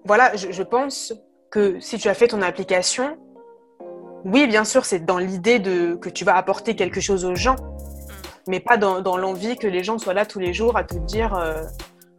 voilà, 0.04 0.34
je, 0.36 0.50
je, 0.50 0.62
pense 0.62 1.12
que 1.50 1.78
si 1.80 1.98
tu 1.98 2.08
as 2.08 2.14
fait 2.14 2.28
ton 2.28 2.40
application, 2.40 3.18
oui, 4.24 4.46
bien 4.46 4.64
sûr, 4.64 4.84
c'est 4.84 5.04
dans 5.04 5.18
l'idée 5.18 5.58
de 5.58 5.96
que 5.96 6.08
tu 6.08 6.24
vas 6.24 6.36
apporter 6.36 6.74
quelque 6.76 7.00
chose 7.00 7.24
aux 7.24 7.34
gens, 7.34 7.56
mais 8.48 8.60
pas 8.60 8.76
dans, 8.76 9.00
dans 9.00 9.18
l'envie 9.18 9.56
que 9.56 9.66
les 9.66 9.84
gens 9.84 9.98
soient 9.98 10.14
là 10.14 10.24
tous 10.24 10.38
les 10.38 10.54
jours 10.54 10.76
à 10.76 10.84
te 10.84 10.94
dire. 10.94 11.34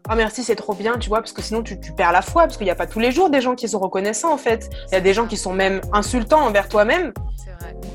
Oh 0.10 0.14
merci, 0.16 0.44
c'est 0.44 0.56
trop 0.56 0.74
bien, 0.74 0.98
tu 1.00 1.10
vois, 1.10 1.20
parce 1.20 1.32
que 1.32 1.42
sinon 1.42 1.64
tu, 1.64 1.80
tu 1.80 1.92
perds 1.92 2.12
la 2.12 2.22
foi, 2.22 2.44
parce 2.44 2.58
qu'il 2.58 2.66
n'y 2.66 2.72
a 2.72 2.76
pas 2.76 2.86
tous 2.86 3.00
les 3.00 3.12
jours 3.12 3.30
des 3.30 3.42
gens 3.42 3.56
qui 3.56 3.68
sont 3.68 3.80
reconnaissants 3.80 4.32
en 4.32 4.38
fait. 4.38 4.70
Il 4.90 4.94
y 4.94 4.98
a 4.98 5.02
des 5.02 5.14
gens 5.14 5.26
qui 5.26 5.38
sont 5.38 5.54
même 5.54 5.82
insultants 5.94 6.46
envers 6.46 6.70
toi-même. 6.70 7.12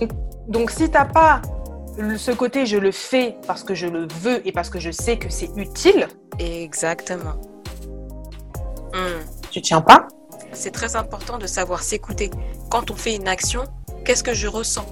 Donc, 0.01 0.11
donc 0.49 0.71
si 0.71 0.91
t'as 0.91 1.05
pas 1.05 1.41
ce 2.17 2.31
côté 2.31 2.67
je 2.67 2.79
le 2.79 2.93
fais 2.93 3.37
parce 3.47 3.63
que 3.63 3.75
je 3.75 3.87
le 3.87 4.09
veux 4.21 4.47
et 4.47 4.53
parce 4.53 4.71
que 4.71 4.81
je 4.81 4.91
sais 4.91 5.19
que 5.19 5.29
c'est 5.29 5.51
utile. 5.57 6.09
Exactement. 6.39 7.35
Mmh. 8.93 9.25
Tu 9.51 9.61
tiens 9.61 9.81
pas? 9.81 10.09
C'est 10.53 10.73
très 10.73 10.97
important 10.97 11.39
de 11.39 11.47
savoir 11.47 11.83
s'écouter. 11.83 12.31
Quand 12.71 12.91
on 12.91 12.97
fait 12.97 13.15
une 13.15 13.29
action, 13.29 13.65
qu'est-ce 14.05 14.25
que 14.25 14.35
je 14.35 14.49
ressens? 14.49 14.87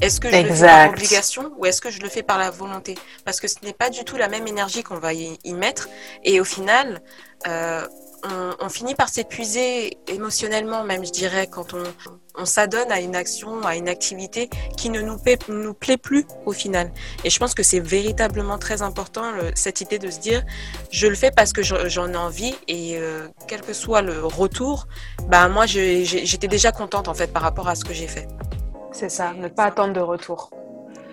Est-ce 0.00 0.20
que 0.20 0.30
je 0.30 0.36
exact. 0.36 0.50
le 0.50 0.56
fais 0.56 0.66
par 0.66 0.88
obligation 0.90 1.52
ou 1.56 1.66
est-ce 1.66 1.80
que 1.80 1.90
je 1.90 2.00
le 2.00 2.08
fais 2.08 2.22
par 2.22 2.38
la 2.38 2.50
volonté? 2.50 2.96
Parce 3.24 3.40
que 3.40 3.48
ce 3.48 3.56
n'est 3.62 3.72
pas 3.72 3.90
du 3.90 4.04
tout 4.04 4.16
la 4.16 4.28
même 4.28 4.46
énergie 4.46 4.82
qu'on 4.82 4.98
va 4.98 5.14
y, 5.14 5.38
y, 5.44 5.54
mettre. 5.54 5.88
Et 6.24 6.40
au 6.40 6.44
final, 6.44 7.02
euh, 7.46 7.86
on, 8.24 8.54
on, 8.60 8.68
finit 8.68 8.94
par 8.94 9.08
s'épuiser 9.08 9.98
émotionnellement, 10.08 10.84
même 10.84 11.04
je 11.04 11.12
dirais, 11.12 11.46
quand 11.46 11.74
on, 11.74 11.82
on 12.36 12.44
s'adonne 12.44 12.90
à 12.90 13.00
une 13.00 13.14
action, 13.14 13.62
à 13.62 13.76
une 13.76 13.88
activité 13.88 14.48
qui 14.76 14.90
ne 14.90 15.00
nous 15.00 15.18
plaît, 15.18 15.38
nous 15.48 15.74
plaît 15.74 15.96
plus 15.96 16.26
au 16.46 16.52
final. 16.52 16.90
Et 17.22 17.30
je 17.30 17.38
pense 17.38 17.54
que 17.54 17.62
c'est 17.62 17.80
véritablement 17.80 18.58
très 18.58 18.82
important 18.82 19.30
le, 19.30 19.52
cette 19.54 19.80
idée 19.80 19.98
de 19.98 20.10
se 20.10 20.18
dire, 20.18 20.42
je 20.90 21.06
le 21.06 21.14
fais 21.14 21.30
parce 21.30 21.52
que 21.52 21.62
j'en 21.62 22.12
ai 22.12 22.16
envie 22.16 22.54
et 22.66 22.96
euh, 22.98 23.28
quel 23.46 23.60
que 23.60 23.72
soit 23.72 24.02
le 24.02 24.24
retour, 24.24 24.88
bah 25.28 25.48
moi 25.48 25.66
j'étais 25.66 26.48
déjà 26.48 26.72
contente 26.72 27.08
en 27.08 27.14
fait 27.14 27.32
par 27.32 27.42
rapport 27.42 27.68
à 27.68 27.74
ce 27.74 27.84
que 27.84 27.94
j'ai 27.94 28.08
fait. 28.08 28.26
C'est 28.94 29.08
ça, 29.08 29.32
ne 29.36 29.48
pas 29.48 29.64
attendre 29.64 29.92
de 29.92 30.00
retour. 30.00 30.50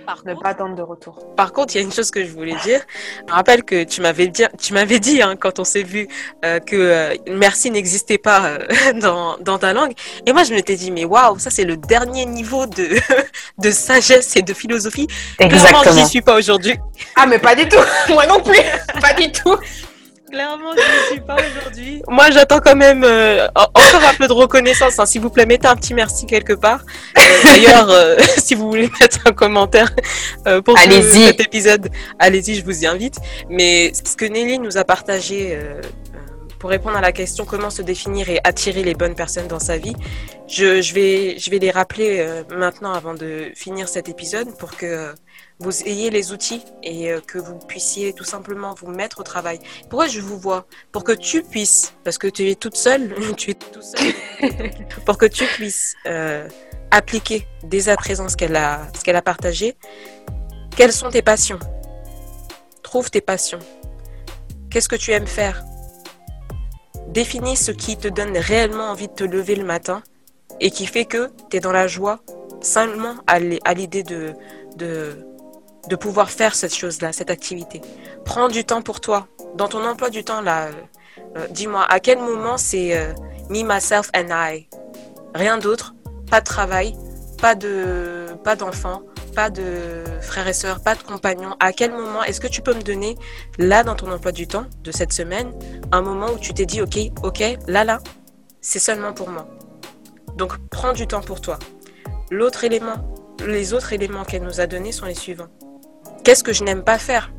Par 0.05 0.17
ne 0.23 0.33
contre, 0.33 0.43
pas 0.43 0.49
attendre 0.49 0.75
de 0.75 0.81
retour. 0.83 1.17
Par 1.35 1.51
contre, 1.51 1.75
il 1.75 1.79
y 1.79 1.81
a 1.81 1.83
une 1.83 1.91
chose 1.91 2.11
que 2.11 2.23
je 2.23 2.31
voulais 2.31 2.55
dire. 2.63 2.81
Je 3.19 3.31
me 3.31 3.35
rappelle 3.35 3.63
que 3.63 3.83
tu 3.83 4.01
m'avais 4.01 4.27
dit, 4.27 4.43
tu 4.59 4.73
m'avais 4.73 4.99
dit 4.99 5.21
hein, 5.21 5.35
quand 5.35 5.57
on 5.57 5.63
s'est 5.63 5.81
vu 5.81 6.07
euh, 6.45 6.59
que 6.59 6.75
euh, 6.75 7.15
merci 7.27 7.71
n'existait 7.71 8.19
pas 8.19 8.45
euh, 8.45 8.93
dans, 9.01 9.37
dans 9.37 9.57
ta 9.57 9.73
langue. 9.73 9.93
Et 10.27 10.33
moi, 10.33 10.43
je 10.43 10.53
m'étais 10.53 10.75
dit, 10.75 10.91
mais 10.91 11.05
waouh, 11.05 11.39
ça 11.39 11.49
c'est 11.49 11.63
le 11.63 11.75
dernier 11.75 12.27
niveau 12.27 12.67
de, 12.67 12.89
de 13.57 13.71
sagesse 13.71 14.35
et 14.35 14.43
de 14.43 14.53
philosophie. 14.53 15.07
Exactement. 15.39 15.81
Clairement, 15.81 16.01
j'y 16.01 16.07
suis 16.07 16.21
pas 16.21 16.37
aujourd'hui. 16.37 16.77
Ah, 17.15 17.25
mais 17.25 17.39
pas 17.39 17.55
du 17.55 17.67
tout. 17.67 17.83
Moi 18.09 18.27
non 18.27 18.41
plus. 18.41 18.61
pas 19.01 19.13
du 19.13 19.31
tout. 19.31 19.57
Clairement, 20.31 20.71
je 20.75 20.81
ne 20.81 21.11
suis 21.11 21.19
pas 21.19 21.35
aujourd'hui. 21.35 22.01
Moi, 22.07 22.31
j'attends 22.31 22.59
quand 22.59 22.75
même 22.75 23.03
euh, 23.03 23.47
encore 23.55 24.09
un 24.09 24.13
peu 24.13 24.27
de 24.27 24.33
reconnaissance. 24.33 24.97
Hein. 24.97 25.05
S'il 25.05 25.21
vous 25.21 25.29
plaît, 25.29 25.45
mettez 25.45 25.67
un 25.67 25.75
petit 25.75 25.93
merci 25.93 26.25
quelque 26.25 26.53
part. 26.53 26.85
Euh, 27.17 27.21
D'ailleurs, 27.43 27.89
euh, 27.89 28.17
si 28.37 28.55
vous 28.55 28.69
voulez 28.69 28.89
mettre 29.01 29.19
un 29.25 29.33
commentaire 29.33 29.91
euh, 30.47 30.61
pour 30.61 30.77
ce, 30.77 30.89
cet 31.01 31.41
épisode, 31.41 31.89
allez-y, 32.17 32.55
je 32.55 32.63
vous 32.63 32.83
y 32.83 32.87
invite. 32.87 33.17
Mais 33.49 33.91
ce 33.93 34.15
que 34.15 34.25
Nelly 34.25 34.59
nous 34.59 34.77
a 34.77 34.85
partagé 34.85 35.57
pour 36.61 36.69
répondre 36.69 36.95
à 36.95 37.01
la 37.01 37.11
question 37.11 37.43
comment 37.43 37.71
se 37.71 37.81
définir 37.81 38.29
et 38.29 38.39
attirer 38.43 38.83
les 38.83 38.93
bonnes 38.93 39.15
personnes 39.15 39.47
dans 39.47 39.59
sa 39.59 39.79
vie, 39.79 39.95
je, 40.47 40.79
je 40.79 40.93
vais, 40.93 41.39
je 41.39 41.49
vais 41.49 41.57
les 41.57 41.71
rappeler 41.71 42.19
euh, 42.19 42.43
maintenant 42.55 42.93
avant 42.93 43.15
de 43.15 43.51
finir 43.55 43.89
cet 43.89 44.09
épisode 44.09 44.55
pour 44.59 44.77
que 44.77 45.11
vous 45.61 45.83
ayez 45.83 46.09
les 46.09 46.31
outils 46.31 46.63
et 46.81 47.11
euh, 47.11 47.21
que 47.21 47.37
vous 47.37 47.57
puissiez 47.59 48.13
tout 48.13 48.23
simplement 48.23 48.73
vous 48.73 48.87
mettre 48.87 49.19
au 49.19 49.23
travail. 49.23 49.59
Pourquoi 49.89 50.07
je 50.07 50.19
vous 50.19 50.37
vois? 50.37 50.65
Pour 50.91 51.03
que 51.03 51.11
tu 51.11 51.43
puisses, 51.43 51.93
parce 52.03 52.17
que 52.17 52.27
tu 52.27 52.49
es 52.49 52.55
toute 52.55 52.75
seule, 52.75 53.13
tu 53.37 53.51
es 53.51 53.53
tout 53.53 53.81
seul, 53.81 54.13
pour 55.05 55.17
que 55.17 55.27
tu 55.27 55.45
puisses 55.45 55.95
euh, 56.07 56.47
appliquer 56.89 57.47
dès 57.63 57.89
à 57.89 57.95
présent 57.95 58.27
ce 58.27 58.35
qu'elle 58.35 58.55
a, 58.55 58.87
ce 58.97 59.03
qu'elle 59.03 59.15
a 59.15 59.21
partagé. 59.21 59.75
Quelles 60.75 60.93
sont 60.93 61.09
tes 61.09 61.21
passions? 61.21 61.59
Trouve 62.81 63.11
tes 63.11 63.21
passions. 63.21 63.59
Qu'est-ce 64.71 64.89
que 64.89 64.95
tu 64.95 65.11
aimes 65.11 65.27
faire? 65.27 65.63
Définis 67.09 67.57
ce 67.57 67.71
qui 67.71 67.97
te 67.97 68.07
donne 68.07 68.35
réellement 68.35 68.85
envie 68.85 69.09
de 69.09 69.13
te 69.13 69.23
lever 69.23 69.55
le 69.55 69.65
matin 69.65 70.01
et 70.59 70.71
qui 70.71 70.87
fait 70.87 71.05
que 71.05 71.29
tu 71.49 71.57
es 71.57 71.59
dans 71.59 71.71
la 71.71 71.87
joie 71.87 72.21
seulement 72.61 73.15
à 73.27 73.39
l'idée 73.39 74.03
de, 74.03 74.33
de, 74.77 75.25
de 75.87 75.95
pouvoir 75.95 76.29
faire 76.29 76.55
cette 76.55 76.75
chose-là, 76.75 77.11
cette 77.11 77.29
activité. 77.29 77.81
Prends 78.25 78.49
du 78.49 78.63
temps 78.63 78.81
pour 78.81 79.01
toi. 79.01 79.27
Dans 79.55 79.67
ton 79.67 79.85
emploi 79.85 80.09
du 80.09 80.23
temps, 80.23 80.41
là, 80.41 80.67
euh, 80.67 80.71
euh, 81.37 81.47
dis-moi, 81.49 81.85
à 81.89 81.99
quel 81.99 82.19
moment 82.19 82.57
c'est 82.57 82.97
euh, 82.97 83.13
me, 83.49 83.63
myself 83.63 84.09
and 84.15 84.27
I? 84.31 84.67
Rien 85.33 85.57
d'autre, 85.57 85.93
pas 86.29 86.39
de 86.39 86.45
travail, 86.45 86.95
pas 87.41 87.55
de 87.55 88.27
pas 88.43 88.55
d'enfants, 88.55 89.01
pas 89.35 89.49
de 89.49 90.03
frères 90.21 90.47
et 90.47 90.53
sœurs, 90.53 90.81
pas 90.81 90.95
de 90.95 91.03
compagnons. 91.03 91.55
À 91.59 91.73
quel 91.73 91.91
moment 91.91 92.23
est-ce 92.23 92.39
que 92.39 92.47
tu 92.47 92.61
peux 92.61 92.73
me 92.73 92.81
donner, 92.81 93.17
là, 93.57 93.83
dans 93.83 93.95
ton 93.95 94.11
emploi 94.11 94.31
du 94.31 94.47
temps 94.47 94.65
de 94.83 94.91
cette 94.91 95.13
semaine, 95.13 95.51
un 95.91 96.01
moment 96.01 96.27
où 96.31 96.39
tu 96.39 96.53
t'es 96.53 96.65
dit, 96.65 96.81
ok, 96.81 96.97
ok, 97.23 97.43
là, 97.67 97.83
là, 97.83 97.99
c'est 98.61 98.79
seulement 98.79 99.13
pour 99.13 99.29
moi. 99.29 99.47
Donc, 100.35 100.57
prends 100.69 100.93
du 100.93 101.07
temps 101.07 101.21
pour 101.21 101.41
toi. 101.41 101.59
L'autre 102.29 102.63
élément, 102.63 102.95
les 103.45 103.73
autres 103.73 103.93
éléments 103.93 104.23
qu'elle 104.23 104.43
nous 104.43 104.59
a 104.61 104.67
donnés 104.67 104.91
sont 104.91 105.05
les 105.05 105.15
suivants. 105.15 105.49
Qu'est-ce 106.23 106.43
que 106.43 106.53
je 106.53 106.63
n'aime 106.63 106.83
pas 106.83 106.99
faire? 106.99 107.31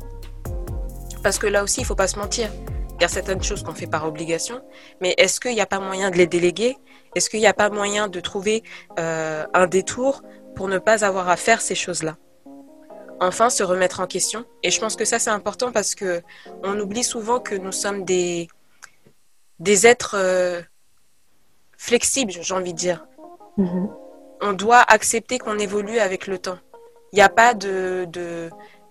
Parce 1.23 1.39
que 1.39 1.47
là 1.47 1.63
aussi, 1.63 1.81
il 1.81 1.85
faut 1.85 1.95
pas 1.95 2.09
se 2.09 2.19
mentir. 2.19 2.49
Il 2.95 3.01
y 3.01 3.05
a 3.05 3.07
certaines 3.07 3.41
choses 3.41 3.63
qu'on 3.63 3.73
fait 3.73 3.87
par 3.87 4.05
obligation, 4.05 4.61
mais 5.01 5.15
est-ce 5.17 5.39
qu'il 5.39 5.53
n'y 5.53 5.61
a 5.61 5.65
pas 5.65 5.79
moyen 5.79 6.11
de 6.11 6.17
les 6.17 6.27
déléguer? 6.27 6.75
Est-ce 7.15 7.29
qu'il 7.29 7.39
n'y 7.39 7.47
a 7.47 7.53
pas 7.53 7.69
moyen 7.69 8.09
de 8.09 8.19
trouver 8.19 8.61
euh, 8.99 9.45
un 9.53 9.67
détour 9.67 10.21
pour 10.55 10.67
ne 10.67 10.79
pas 10.79 11.05
avoir 11.05 11.29
à 11.29 11.37
faire 11.37 11.61
ces 11.61 11.75
choses-là? 11.75 12.17
Enfin, 13.21 13.49
se 13.49 13.63
remettre 13.63 14.01
en 14.01 14.07
question. 14.07 14.45
Et 14.63 14.69
je 14.69 14.79
pense 14.81 14.97
que 14.97 15.05
ça, 15.05 15.17
c'est 15.17 15.29
important 15.29 15.71
parce 15.71 15.95
que 15.95 16.21
on 16.61 16.77
oublie 16.77 17.03
souvent 17.03 17.39
que 17.39 17.55
nous 17.55 17.71
sommes 17.71 18.03
des, 18.03 18.49
des 19.59 19.87
êtres 19.87 20.15
euh, 20.17 20.61
flexibles, 21.77 22.33
j'ai 22.33 22.53
envie 22.53 22.73
de 22.73 22.79
dire. 22.79 23.05
Mm-hmm. 23.57 23.91
On 24.41 24.53
doit 24.53 24.81
accepter 24.81 25.39
qu'on 25.39 25.57
évolue 25.57 25.99
avec 25.99 26.27
le 26.27 26.37
temps. 26.37 26.57
Il 27.13 27.17
n'y 27.17 27.21
a 27.21 27.29
pas 27.29 27.53
de, 27.53 28.07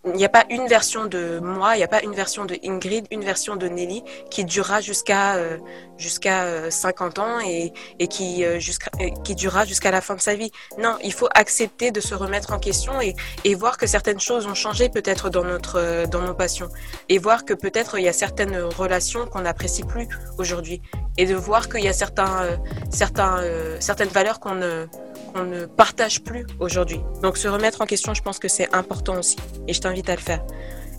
il 0.04 0.12
n'y 0.12 0.24
a 0.24 0.28
pas 0.28 0.44
une 0.48 0.66
version 0.66 1.06
de 1.06 1.40
moi, 1.40 1.74
il 1.74 1.78
n'y 1.78 1.84
a 1.84 1.88
pas 1.88 2.02
une 2.02 2.14
version 2.14 2.44
de 2.44 2.56
Ingrid, 2.64 3.06
une 3.10 3.24
version 3.24 3.56
de 3.56 3.66
Nelly 3.66 4.02
qui 4.30 4.44
durera 4.44 4.80
jusqu'à 4.80 5.34
euh, 5.34 5.58
jusqu'à 5.96 6.70
50 6.70 7.18
euh, 7.18 7.22
ans 7.22 7.38
et, 7.40 7.72
qui 8.08 8.44
euh, 8.44 8.60
jusqu'à 8.60 8.90
durera 9.34 9.64
jusqu'à 9.64 9.90
la 9.90 10.00
fin 10.00 10.14
de 10.14 10.20
sa 10.20 10.36
vie. 10.36 10.50
Non, 10.78 10.96
il 11.02 11.12
faut 11.12 11.28
accepter 11.34 11.90
de 11.90 12.00
se 12.00 12.14
remettre 12.14 12.52
en 12.52 12.58
question 12.58 12.92
et, 13.00 13.14
voir 13.54 13.76
que 13.76 13.86
certaines 13.86 14.20
choses 14.20 14.46
ont 14.46 14.54
changé 14.54 14.88
peut-être 14.88 15.30
dans 15.30 15.44
notre 15.44 16.06
dans 16.06 16.22
nos 16.22 16.34
passions 16.34 16.68
et 17.08 17.18
voir 17.18 17.44
que 17.44 17.54
peut-être 17.54 17.98
il 17.98 18.04
y 18.04 18.08
a 18.08 18.12
certaines 18.12 18.56
relations 18.56 19.26
qu'on 19.26 19.40
n'apprécie 19.40 19.82
plus 19.82 20.08
aujourd'hui 20.38 20.80
et 21.16 21.26
de 21.26 21.34
voir 21.34 21.68
qu'il 21.68 21.82
y 21.82 21.88
a 21.88 21.92
certains 21.92 22.58
certaines 22.92 24.08
valeurs 24.08 24.40
qu'on 24.40 24.54
ne 24.54 24.86
on 25.34 25.44
ne 25.44 25.66
partage 25.66 26.22
plus 26.22 26.46
aujourd'hui. 26.60 27.00
Donc 27.22 27.36
se 27.36 27.48
remettre 27.48 27.80
en 27.80 27.86
question, 27.86 28.14
je 28.14 28.22
pense 28.22 28.38
que 28.38 28.48
c'est 28.48 28.72
important 28.74 29.18
aussi. 29.18 29.36
Et 29.66 29.72
je 29.72 29.80
t'invite 29.80 30.08
à 30.08 30.14
le 30.14 30.20
faire. 30.20 30.44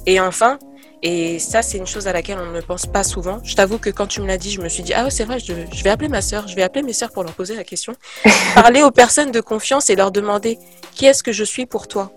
Et 0.05 0.19
enfin, 0.19 0.59
et 1.01 1.39
ça 1.39 1.61
c'est 1.61 1.77
une 1.77 1.85
chose 1.85 2.07
à 2.07 2.13
laquelle 2.13 2.37
on 2.39 2.51
ne 2.51 2.61
pense 2.61 2.85
pas 2.85 3.03
souvent. 3.03 3.41
Je 3.43 3.55
t'avoue 3.55 3.77
que 3.77 3.89
quand 3.89 4.07
tu 4.07 4.21
me 4.21 4.27
l'as 4.27 4.37
dit, 4.37 4.51
je 4.51 4.61
me 4.61 4.69
suis 4.69 4.83
dit, 4.83 4.93
ah 4.93 5.03
ouais 5.03 5.09
c'est 5.09 5.25
vrai, 5.25 5.39
je, 5.39 5.53
vais 5.83 5.89
appeler 5.89 6.09
ma 6.09 6.21
sœur, 6.21 6.47
je 6.47 6.55
vais 6.55 6.63
appeler 6.63 6.83
mes 6.83 6.93
sœurs 6.93 7.11
pour 7.11 7.23
leur 7.23 7.33
poser 7.33 7.55
la 7.55 7.63
question. 7.63 7.93
Parler 8.55 8.83
aux 8.83 8.91
personnes 8.91 9.31
de 9.31 9.41
confiance 9.41 9.89
et 9.89 9.95
leur 9.95 10.11
demander, 10.11 10.57
qui 10.93 11.05
est-ce 11.05 11.23
que 11.23 11.31
je 11.31 11.43
suis 11.43 11.65
pour 11.65 11.87
toi? 11.87 12.11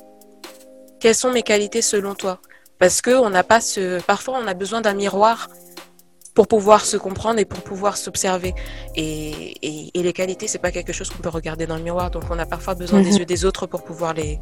Quelles 1.00 1.14
sont 1.14 1.30
mes 1.30 1.42
qualités 1.42 1.82
selon 1.82 2.14
toi? 2.14 2.40
Parce 2.78 3.00
que 3.00 3.10
on 3.10 3.30
n'a 3.30 3.42
pas 3.42 3.60
ce... 3.60 4.00
Parfois 4.02 4.38
on 4.42 4.46
a 4.46 4.54
besoin 4.54 4.80
d'un 4.80 4.94
miroir 4.94 5.48
pour 6.36 6.46
pouvoir 6.46 6.84
se 6.84 6.98
comprendre 6.98 7.40
et 7.40 7.46
pour 7.46 7.62
pouvoir 7.62 7.96
s'observer. 7.96 8.54
Et, 8.94 9.90
et, 9.98 10.02
les 10.02 10.12
qualités, 10.12 10.46
c'est 10.46 10.58
pas 10.58 10.70
quelque 10.70 10.92
chose 10.92 11.08
qu'on 11.08 11.22
peut 11.22 11.30
regarder 11.30 11.66
dans 11.66 11.76
le 11.76 11.82
miroir. 11.82 12.10
Donc, 12.10 12.24
on 12.30 12.38
a 12.38 12.44
parfois 12.44 12.74
besoin 12.74 13.00
des 13.00 13.12
mhm. 13.12 13.18
yeux 13.20 13.24
des 13.24 13.44
autres 13.46 13.66
pour 13.66 13.82
pouvoir 13.82 14.12
les, 14.12 14.38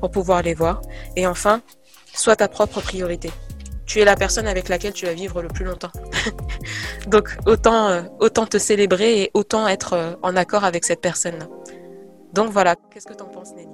pour 0.00 0.12
pouvoir 0.12 0.42
les 0.42 0.54
voir. 0.54 0.80
Et 1.16 1.26
enfin, 1.26 1.60
sois 2.14 2.36
ta 2.36 2.46
propre 2.46 2.80
priorité. 2.80 3.30
Tu 3.86 3.98
es 3.98 4.04
la 4.04 4.14
personne 4.14 4.46
avec 4.46 4.68
laquelle 4.68 4.92
tu 4.92 5.04
vas 5.04 5.14
vivre 5.14 5.42
le 5.42 5.48
plus 5.48 5.64
longtemps. 5.64 5.90
Donc, 7.08 7.36
autant, 7.46 7.88
euh, 7.88 8.02
autant 8.20 8.46
te 8.46 8.58
célébrer 8.58 9.22
et 9.22 9.30
autant 9.34 9.66
être 9.66 9.94
euh, 9.94 10.14
en 10.22 10.36
accord 10.36 10.62
avec 10.62 10.84
cette 10.84 11.00
personne-là. 11.00 11.48
Donc 12.32 12.50
voilà, 12.50 12.76
qu'est-ce 12.90 13.06
que 13.06 13.14
tu 13.14 13.22
en 13.22 13.26
penses, 13.26 13.52
Nelly? 13.56 13.68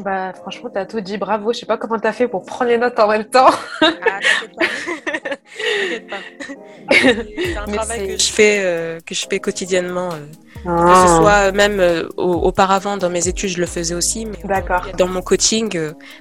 Bah, 0.00 0.32
franchement, 0.34 0.70
t'as 0.72 0.86
tout 0.86 1.00
dit. 1.00 1.18
Bravo. 1.18 1.52
Je 1.52 1.60
sais 1.60 1.66
pas 1.66 1.78
comment 1.78 1.98
t'as 1.98 2.12
fait 2.12 2.28
pour 2.28 2.44
prendre 2.44 2.70
les 2.70 2.78
notes 2.78 2.98
en 2.98 3.08
même 3.08 3.24
temps. 3.24 3.50
Ah, 3.80 3.86
t'inquiète 5.80 6.08
pas. 6.08 6.16
C'est 6.92 7.56
un 7.56 7.66
travail 7.66 8.08
que 8.08 8.22
je 8.22 8.32
fais, 8.32 8.60
euh, 8.62 9.00
que 9.04 9.14
je 9.14 9.26
fais 9.28 9.40
quotidiennement. 9.40 10.10
Euh, 10.12 10.18
que 10.64 10.68
ce 10.68 10.68
ah. 10.68 11.18
soit 11.20 11.52
même 11.52 11.80
euh, 11.80 12.06
auparavant 12.16 12.96
dans 12.96 13.10
mes 13.10 13.26
études, 13.26 13.50
je 13.50 13.60
le 13.60 13.66
faisais 13.66 13.94
aussi. 13.94 14.26
Mais 14.26 14.38
dans 14.96 15.08
mon 15.08 15.22
coaching, 15.22 15.76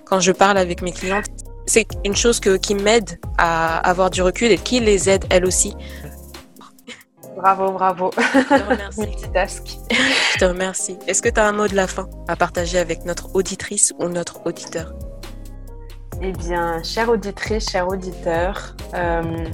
quand 0.06 0.20
je 0.20 0.32
parle 0.32 0.58
avec 0.58 0.82
mes 0.82 0.92
clientes, 0.92 1.26
c'est 1.68 1.88
une 2.04 2.16
chose 2.16 2.40
que, 2.40 2.58
qui 2.58 2.74
m'aide 2.74 3.20
à 3.38 3.78
avoir 3.78 4.10
du 4.10 4.22
recul 4.22 4.52
et 4.52 4.58
qui 4.58 4.80
les 4.80 5.10
aide 5.10 5.26
elles 5.30 5.46
aussi 5.46 5.76
Bravo, 7.38 7.72
bravo. 7.72 8.12
Je 8.18 8.44
te 8.44 8.70
remercie. 8.70 9.72
Je 10.34 10.38
te 10.38 10.46
remercie. 10.46 10.98
Est-ce 11.08 11.22
que 11.22 11.30
tu 11.30 11.40
as 11.40 11.48
un 11.48 11.54
mot 11.54 11.68
de 11.68 11.76
la 11.76 11.88
fin 11.88 12.08
à 12.28 12.36
partager 12.36 12.78
avec 12.78 13.06
notre 13.06 13.36
auditrice 13.36 13.94
ou 14.00 14.10
notre 14.10 14.46
auditeur? 14.46 14.94
Eh 16.22 16.32
bien, 16.34 16.84
chère 16.84 17.10
auditrice, 17.10 17.70
cher 17.70 17.88
auditeur, 17.88 18.76
euh, 18.94 19.46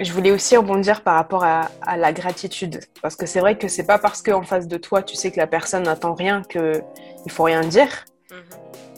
je 0.00 0.12
voulais 0.12 0.30
aussi 0.30 0.56
rebondir 0.56 1.02
par 1.02 1.14
rapport 1.14 1.44
à, 1.44 1.68
la 1.96 2.12
gratitude. 2.12 2.80
Parce 3.02 3.16
que 3.16 3.26
c'est 3.26 3.40
vrai 3.40 3.58
que 3.58 3.68
c'est 3.68 3.86
pas 3.86 3.98
parce 3.98 4.22
qu'en 4.22 4.42
face 4.42 4.66
de 4.66 4.76
toi, 4.76 5.02
tu 5.02 5.14
sais 5.14 5.30
que 5.30 5.36
la 5.36 5.46
personne 5.46 5.82
n'attend 5.82 6.14
rien 6.14 6.42
qu'il 6.42 6.82
faut 7.30 7.44
rien 7.44 7.60
dire. 7.60 8.04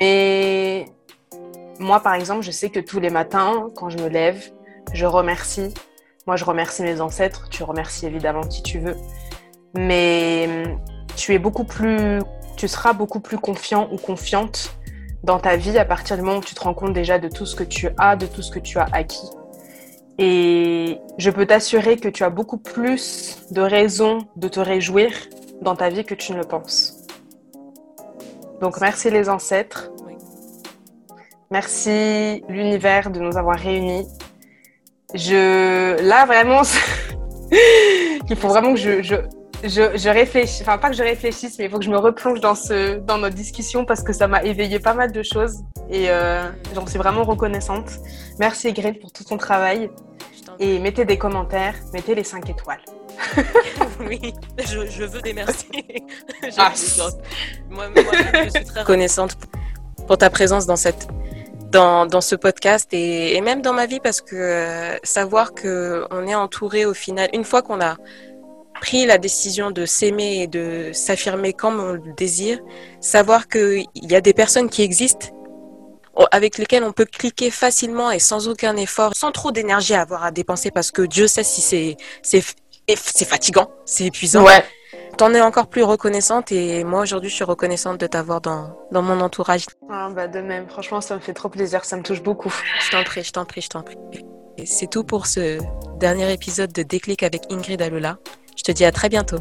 Et 0.01 0.87
mhm. 1.33 1.41
moi, 1.81 2.01
par 2.01 2.15
exemple, 2.15 2.43
je 2.43 2.51
sais 2.51 2.71
que 2.71 2.81
tous 2.81 3.01
les 3.01 3.11
matins, 3.11 3.69
quand 3.75 3.91
je 3.91 3.99
me 3.99 4.09
lève, 4.09 4.41
je 4.93 5.05
remercie 5.05 5.75
moi, 6.29 6.37
je 6.37 6.45
remercie 6.45 6.83
mes 6.83 7.01
ancêtres, 7.01 7.49
tu 7.49 7.63
remercies 7.63 8.05
évidemment 8.05 8.43
qui 8.43 8.63
tu 8.63 8.79
veux. 8.81 8.97
Mais 9.75 10.47
hum, 10.47 10.79
tu 11.17 11.33
es 11.33 11.39
beaucoup 11.39 11.65
plus, 11.65 12.19
tu 12.59 12.69
seras 12.69 12.93
beaucoup 12.93 13.21
plus 13.21 13.39
confiant 13.39 13.89
ou 13.91 13.97
confiante 13.97 14.78
dans 15.25 15.39
ta 15.39 15.57
vie 15.57 15.79
à 15.79 15.85
partir 15.85 16.17
du 16.17 16.23
moment 16.23 16.39
où 16.39 16.43
tu 16.43 16.55
te 16.55 16.61
rends 16.61 16.75
compte 16.75 16.93
déjà 16.93 17.19
de 17.19 17.29
tout 17.29 17.47
ce 17.47 17.57
que 17.57 17.65
tu 17.65 17.89
as, 17.99 18.17
de 18.17 18.27
tout 18.27 18.43
ce 18.43 18.51
que 18.51 18.59
tu 18.59 18.79
as 18.79 18.87
acquis. 18.93 19.29
Et 20.19 20.99
je 21.19 21.31
peux 21.31 21.47
t'assurer 21.47 21.97
que 21.97 22.09
tu 22.09 22.25
as 22.25 22.31
beaucoup 22.31 22.59
plus 22.59 23.39
de 23.51 23.61
raisons 23.61 24.27
de 24.37 24.49
te 24.49 24.61
réjouir 24.61 25.11
dans 25.63 25.77
ta 25.77 25.91
vie 25.91 26.05
que 26.05 26.15
tu 26.15 26.33
ne 26.33 26.39
le 26.39 26.45
penses. 26.45 26.97
Donc 28.61 28.81
merci 28.81 29.11
les 29.11 29.29
ancêtres. 29.29 29.91
Merci 31.51 32.43
l'univers 32.49 33.11
de 33.11 33.21
nous 33.21 33.37
avoir 33.37 33.59
réunis 33.59 34.07
je 35.15 36.01
là 36.03 36.27
vraiment 36.27 36.63
il 38.31 38.37
faut 38.37 38.49
vraiment 38.49 38.75
que 38.75 38.79
je, 38.79 39.03
je, 39.03 39.17
je, 39.63 39.97
je 39.97 40.09
réfléchisse, 40.09 40.61
enfin 40.63 40.79
pas 40.79 40.91
que 40.91 40.97
je 40.97 41.03
réfléchisse, 41.03 41.59
mais 41.59 41.65
il 41.65 41.71
faut 41.71 41.79
que 41.79 41.85
je 41.85 41.91
me 41.91 41.99
replonge 41.99 42.41
dans 42.41 42.55
ce 42.55 42.99
dans 42.99 43.19
notre 43.19 43.35
discussion 43.35 43.85
parce 43.85 44.03
que 44.03 44.13
ça 44.13 44.29
m'a 44.29 44.43
éveillé 44.45 44.79
pas 44.79 44.95
mal 44.95 45.13
de 45.13 45.23
choses 45.23 45.59
et 45.91 46.11
euh, 46.11 46.49
j'en 46.75 46.87
suis 46.87 46.99
vraiment 46.99 47.25
reconnaissante. 47.25 47.91
Merci 48.39 48.73
Greg 48.73 49.01
pour 49.01 49.13
tout 49.13 49.25
ton 49.25 49.37
travail 49.37 49.91
et 50.61 50.79
mettez 50.79 51.05
des 51.05 51.19
commentaires, 51.19 51.75
mettez 51.93 52.15
les 52.15 52.25
5 52.25 52.49
étoiles. 52.51 52.83
oui, 54.01 54.33
je, 54.59 54.87
je, 54.87 55.05
veux 55.05 55.21
des 55.21 55.33
merci. 55.33 55.67
ah. 56.57 56.73
moi, 57.69 57.89
moi, 57.89 58.05
je 58.45 58.51
suis 58.51 58.65
très 58.65 58.81
reconnaissante 58.81 59.37
pour 60.07 60.19
ta 60.19 60.31
présence 60.31 60.67
dans 60.67 60.77
cette 60.77 61.09
dans, 61.71 62.07
dans 62.07 62.23
ce 62.23 62.35
podcast 62.35 62.89
et, 62.95 63.37
et, 63.37 63.41
même 63.41 63.61
dans 63.61 63.75
ma 63.75 63.87
vie 63.87 64.01
parce 64.01 64.21
que 64.23 64.37
euh, 64.37 64.97
savoir 65.03 65.53
que 65.53 66.07
on 66.11 66.27
est 66.27 66.35
entouré 66.35 66.87
au 66.87 66.95
final, 66.95 67.29
une 67.35 67.45
fois 67.45 67.61
qu'on 67.61 67.81
a 67.81 67.97
pris 68.81 69.07
la 69.07 69.19
décision 69.19 69.71
de 69.71 69.87
s'aimer 69.87 70.43
et 70.43 70.47
de 70.47 70.91
s'affirmer 70.93 71.53
comme 71.53 71.81
on 71.81 71.93
le 71.93 72.13
désire, 72.17 72.59
savoir 73.01 73.49
qu'il 73.49 73.87
y 73.95 74.15
a 74.15 74.21
des 74.21 74.35
personnes 74.35 74.69
qui 74.69 74.83
existent 74.83 75.29
avec 76.33 76.59
lesquels 76.59 76.83
on 76.83 76.93
peut 76.93 77.05
cliquer 77.05 77.51
facilement 77.51 78.11
et 78.11 78.19
sans 78.19 78.49
aucun 78.49 78.77
effort, 78.77 79.13
sans 79.15 79.31
trop 79.31 79.53
d'énergie 79.53 79.95
à 79.95 80.03
avoir 80.03 80.25
à 80.25 80.31
dépenser 80.31 80.71
parce 80.71 80.91
que 80.91 81.03
Dieu 81.03 81.29
sait 81.29 81.45
si 81.45 81.61
c'est 81.61 81.97
c'est 82.23 82.43
c'est 82.97 83.29
fatigant, 83.29 83.71
c'est 83.85 84.07
épuisant. 84.07 84.45
Ouais. 84.45 84.65
T'en 85.17 85.35
es 85.35 85.41
encore 85.41 85.67
plus 85.67 85.83
reconnaissante 85.83 86.53
et 86.53 86.85
moi 86.85 87.03
aujourd'hui 87.03 87.29
je 87.29 87.35
suis 87.35 87.45
reconnaissante 87.45 87.99
de 87.99 88.07
t'avoir 88.07 88.41
dans, 88.41 88.77
dans 88.93 89.03
mon 89.03 89.21
entourage. 89.21 89.67
Ah, 89.91 90.09
bah 90.15 90.29
de 90.29 90.41
même, 90.41 90.69
franchement 90.69 91.01
ça 91.01 91.15
me 91.17 91.21
fait 91.21 91.35
trop 91.35 91.49
plaisir, 91.49 91.85
ça 91.85 91.97
me 91.97 92.03
touche 92.03 92.23
beaucoup. 92.23 92.53
Je 92.81 92.91
t'en 92.91 93.05
prie, 93.05 93.23
je 93.23 93.33
t'en 93.33 93.45
prie, 93.45 93.61
je 93.61 93.69
t'en 93.69 93.83
prie. 93.83 93.97
C'est 94.65 94.89
tout 94.91 95.05
pour 95.05 95.27
ce 95.27 95.59
dernier 95.99 96.33
épisode 96.33 96.73
de 96.73 96.83
Déclic 96.83 97.23
avec 97.23 97.43
Ingrid 97.51 97.81
Alula. 97.83 98.19
Je 98.59 98.63
te 98.65 98.73
dis 98.73 98.85
à 98.85 98.91
très 98.91 99.09
bientôt. 99.09 99.39